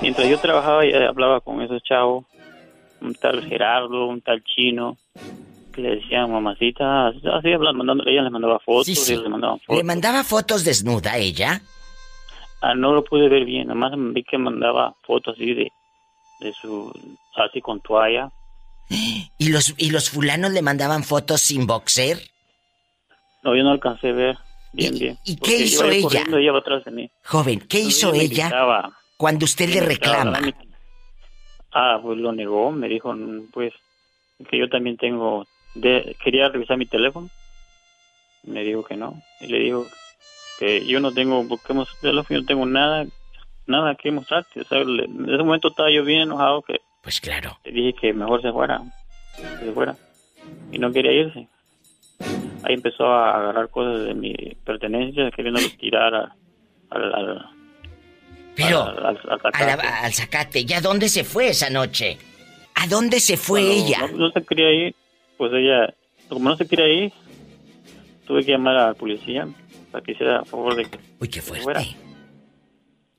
Mientras 0.00 0.28
yo 0.28 0.38
trabajaba 0.38 0.84
y 0.86 0.92
hablaba 0.92 1.40
con 1.40 1.60
esos 1.60 1.82
chavos, 1.82 2.24
un 3.00 3.14
tal 3.14 3.44
Gerardo, 3.44 4.06
un 4.06 4.20
tal 4.20 4.42
chino, 4.42 4.96
que 5.72 5.80
le 5.80 5.96
decían 5.96 6.30
mamacita, 6.30 7.08
así 7.08 7.52
hablando, 7.52 7.84
ella 8.06 8.22
les 8.22 8.30
mandaba 8.32 8.58
fotos 8.60 8.86
Sí, 8.86 8.94
sí. 8.94 9.14
y 9.14 9.16
les 9.18 9.28
mandaban 9.28 9.58
fotos. 9.60 9.76
¿Le 9.76 9.82
mandaba 9.84 10.24
fotos 10.24 10.64
desnuda 10.64 11.12
a 11.12 11.18
ella? 11.18 11.60
Ah, 12.60 12.74
no 12.74 12.92
lo 12.92 13.02
pude 13.02 13.28
ver 13.28 13.44
bien, 13.44 13.66
nomás 13.68 13.92
vi 13.96 14.22
que 14.22 14.38
mandaba 14.38 14.94
fotos 15.02 15.34
así 15.34 15.52
de, 15.54 15.72
de 16.40 16.52
su, 16.52 16.92
así 17.36 17.60
con 17.60 17.80
toalla. 17.80 18.30
¿Y 19.38 19.48
los, 19.48 19.74
¿Y 19.78 19.90
los 19.90 20.10
fulanos 20.10 20.52
le 20.52 20.62
mandaban 20.62 21.02
fotos 21.02 21.40
sin 21.40 21.66
boxer? 21.66 22.18
No, 23.42 23.56
yo 23.56 23.64
no 23.64 23.70
alcancé 23.72 24.10
a 24.10 24.12
ver 24.12 24.38
bien, 24.72 24.96
bien. 24.98 25.18
y 25.24 25.36
qué 25.36 25.56
hizo 25.56 25.84
ella? 25.86 26.24
y 26.28 26.34
ella 26.36 26.56
atrás 26.56 26.84
de 26.84 26.90
mí. 26.92 27.10
Joven, 27.24 27.58
¿qué 27.60 27.78
Entonces 27.78 27.98
hizo 27.98 28.12
ella 28.14 28.44
gritaba, 28.46 28.92
cuando 29.16 29.44
usted 29.44 29.68
le 29.68 29.80
gritaba, 29.80 30.16
reclama? 30.18 30.32
"Dame 30.40 30.46
mi-". 30.46 30.72
Ah, 31.72 31.98
pues 32.02 32.18
lo 32.18 32.32
negó, 32.32 32.70
me 32.70 32.86
dijo, 32.88 33.14
pues, 33.52 33.72
que 34.50 34.58
yo 34.58 34.68
también 34.68 34.96
tengo, 34.98 35.46
de, 35.74 36.16
quería 36.22 36.48
revisar 36.48 36.76
mi 36.76 36.86
teléfono. 36.86 37.28
Me 38.44 38.62
dijo 38.64 38.84
que 38.84 38.96
no. 38.96 39.22
Y 39.40 39.46
le 39.46 39.58
digo 39.60 39.86
que 40.58 40.84
yo 40.86 41.00
no 41.00 41.12
tengo, 41.12 41.42
busquemos 41.44 41.88
teléfono, 42.00 42.36
yo 42.36 42.40
no 42.42 42.46
tengo 42.46 42.66
nada, 42.66 43.06
nada 43.66 43.94
que 43.94 44.10
mostrarte. 44.10 44.60
O 44.60 44.64
sea, 44.64 44.78
le- 44.84 45.04
en 45.04 45.24
ese 45.28 45.42
momento 45.42 45.68
estaba 45.68 45.90
yo 45.90 46.04
bien 46.04 46.22
enojado 46.22 46.62
que... 46.62 46.80
Pues 47.02 47.20
claro. 47.20 47.58
Le 47.64 47.72
dije 47.72 47.94
que 48.00 48.12
mejor 48.12 48.42
se 48.42 48.52
fuera, 48.52 48.80
que 49.36 49.66
se 49.66 49.72
fuera. 49.72 49.96
Y 50.70 50.78
no 50.78 50.92
quería 50.92 51.12
irse. 51.12 51.48
Ahí 52.64 52.74
empezó 52.74 53.06
a 53.06 53.36
agarrar 53.36 53.68
cosas 53.70 54.04
de 54.04 54.14
mi 54.14 54.34
pertenencia, 54.64 55.30
queriendo 55.32 55.60
tirar 55.80 56.14
a- 56.14 56.36
al, 56.90 57.14
al, 57.14 57.46
Pero, 58.54 58.82
al, 58.82 58.98
al- 58.98 59.06
al 59.28 59.40
zacate. 59.40 59.64
la- 59.66 60.00
al 60.04 60.12
zacate. 60.12 60.64
¿Y 60.68 60.72
a 60.74 60.80
dónde 60.80 61.08
se 61.08 61.24
fue 61.24 61.48
esa 61.48 61.70
noche? 61.70 62.18
¿A 62.74 62.86
dónde 62.86 63.18
se 63.20 63.36
fue 63.36 63.62
ella? 63.62 63.98
No, 64.12 64.18
no 64.26 64.30
se 64.30 64.44
quería 64.44 64.70
ir, 64.72 64.94
pues 65.42 65.54
ella, 65.54 65.92
como 66.28 66.50
no 66.50 66.56
se 66.56 66.68
quería 66.68 66.86
ir, 66.86 67.12
tuve 68.28 68.44
que 68.44 68.52
llamar 68.52 68.76
a 68.76 68.86
la 68.86 68.94
policía 68.94 69.48
para 69.90 70.04
que 70.04 70.12
hiciera 70.12 70.38
a 70.38 70.44
favor 70.44 70.76
de 70.76 70.84
que 70.84 71.00
Uy, 71.18 71.26
qué 71.26 71.40
se 71.40 71.54
fuera. 71.56 71.82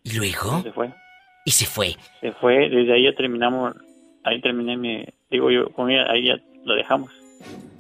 ¿Y 0.04 0.14
luego? 0.14 0.64
Se 0.64 0.72
fue. 0.72 0.94
Y 1.44 1.52
se 1.52 1.66
fue. 1.66 1.98
Se 2.22 2.32
fue, 2.32 2.70
desde 2.70 2.94
ahí 2.94 3.04
ya 3.04 3.14
terminamos, 3.14 3.74
ahí 4.24 4.40
terminé 4.40 4.78
mi, 4.78 5.04
digo 5.30 5.52
yo, 5.52 5.70
con 5.74 5.92
ella, 5.92 6.06
ahí 6.10 6.28
ya 6.28 6.36
lo 6.64 6.76
dejamos. 6.76 7.12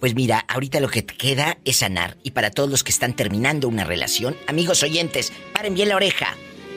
Pues 0.02 0.14
mira, 0.14 0.44
ahorita 0.50 0.82
lo 0.82 0.90
que 0.90 1.04
te 1.04 1.16
queda 1.16 1.58
es 1.64 1.78
sanar. 1.78 2.18
Y 2.24 2.32
para 2.32 2.52
todos 2.52 2.70
los 2.70 2.84
que 2.84 2.92
están 2.92 3.16
terminando 3.16 3.70
una 3.70 3.86
relación, 3.86 4.36
amigos 4.48 4.84
oyentes, 4.84 5.32
paren 5.54 5.74
bien 5.74 5.88
la 5.88 5.96
oreja. 5.96 6.36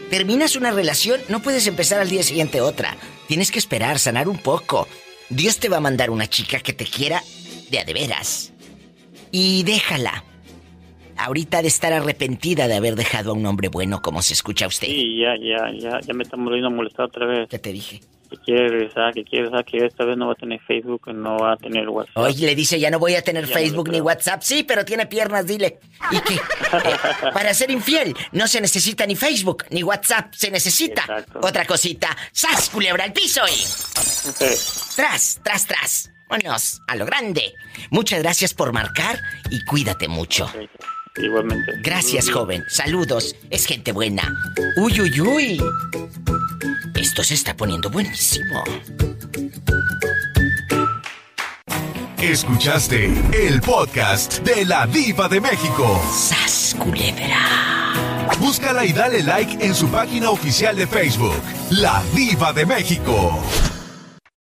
Terminas 0.09 0.55
una 0.55 0.70
relación, 0.70 1.20
no 1.28 1.43
puedes 1.43 1.66
empezar 1.66 1.98
al 1.98 2.10
día 2.10 2.22
siguiente 2.22 2.60
otra. 2.60 2.97
Tienes 3.26 3.51
que 3.51 3.59
esperar, 3.59 3.98
sanar 3.98 4.28
un 4.28 4.38
poco. 4.38 4.86
Dios 5.30 5.59
te 5.59 5.68
va 5.68 5.78
a 5.78 5.80
mandar 5.80 6.10
una 6.10 6.28
chica 6.28 6.60
que 6.60 6.72
te 6.72 6.84
quiera 6.84 7.20
de 7.70 7.78
a 7.80 7.84
de 7.84 7.93
veras. 7.93 8.52
Y 9.30 9.62
déjala. 9.64 10.24
Ahorita 11.18 11.62
de 11.62 11.68
estar 11.68 11.93
arrepentida 11.94 12.68
de 12.68 12.74
haber 12.76 12.94
dejado 12.94 13.30
a 13.30 13.34
un 13.34 13.47
hombre 13.47 13.68
bueno 13.68 14.02
como 14.02 14.20
se 14.20 14.34
escucha 14.34 14.66
usted. 14.66 14.86
Sí, 14.86 15.18
ya, 15.18 15.34
ya, 15.36 15.72
ya, 15.78 16.01
ya 16.01 16.14
me 16.14 16.22
está 16.24 16.36
volviendo 16.36 16.68
a 16.68 16.70
molestar 16.70 17.06
otra 17.06 17.26
vez. 17.26 17.48
Ya 17.51 17.59
te 17.59 17.72
dije. 17.72 18.01
Que 18.28 18.36
quiere 18.38 18.68
regresar, 18.68 19.14
que 19.14 19.24
quiere 19.24 19.44
regresar, 19.44 19.64
que 19.64 19.86
esta 19.86 20.05
vez 20.05 20.16
no 20.18 20.26
va 20.26 20.32
a 20.32 20.34
tener 20.34 20.60
Facebook, 20.66 21.14
no 21.14 21.38
va 21.38 21.52
a 21.52 21.56
tener 21.56 21.88
WhatsApp. 21.88 22.16
Oye, 22.18 22.44
le 22.44 22.55
dice, 22.55 22.78
ya 22.78 22.90
no 22.90 22.98
voy 22.98 23.14
a 23.14 23.22
tener 23.22 23.47
Ya 23.47 23.55
Facebook 23.55 23.88
ni. 23.88 24.01
WhatsApp. 24.01 24.43
Sí, 24.43 24.62
pero 24.64 24.84
tiene 24.84 25.06
piernas, 25.06 25.47
dile. 25.47 25.78
¿Y 26.10 26.18
qué? 26.20 26.34
Eh, 26.34 27.30
para 27.32 27.55
ser 27.55 27.70
infiel 27.70 28.14
no 28.32 28.47
se 28.48 28.60
necesita 28.60 29.06
ni 29.06 29.14
Facebook 29.16 29.64
ni 29.70 29.82
WhatsApp. 29.84 30.34
Se 30.34 30.51
necesita 30.51 31.24
otra 31.40 31.64
cosita. 31.64 32.14
¡Sas, 32.32 32.68
culebra 32.68 33.05
al 33.05 33.12
piso 33.12 33.40
y... 33.47 33.62
Tras, 34.97 35.40
tras, 35.43 35.66
tras. 35.66 36.10
Vámonos, 36.28 36.82
a 36.86 36.97
lo 36.97 37.07
grande. 37.07 37.55
Muchas 37.90 38.20
gracias 38.20 38.53
por 38.55 38.73
marcar 38.73 39.20
y 39.51 39.65
cuídate 39.65 40.09
mucho. 40.09 40.51
Igualmente. 41.16 41.73
Gracias, 41.82 42.31
joven. 42.31 42.65
Saludos. 42.69 43.35
Es 43.51 43.65
gente 43.66 43.93
buena. 43.93 44.35
Uy, 44.77 45.01
uy, 45.01 45.20
uy. 45.20 45.62
Esto 46.94 47.23
se 47.23 47.35
está 47.35 47.57
poniendo 47.57 47.89
buenísimo. 47.90 48.65
Escuchaste 52.19 53.05
el 53.32 53.61
podcast 53.61 54.40
de 54.40 54.66
la 54.66 54.86
Diva 54.86 55.28
de 55.28 55.40
México. 55.40 56.03
¡Sas, 56.12 56.74
culebra! 56.78 57.94
Búscala 58.40 58.85
y 58.85 58.93
dale 58.93 59.23
like 59.23 59.65
en 59.65 59.74
su 59.74 59.89
página 59.89 60.31
oficial 60.31 60.77
de 60.77 60.86
Facebook, 60.86 61.40
La 61.70 62.03
Diva 62.15 62.53
de 62.53 62.66
México. 62.66 63.40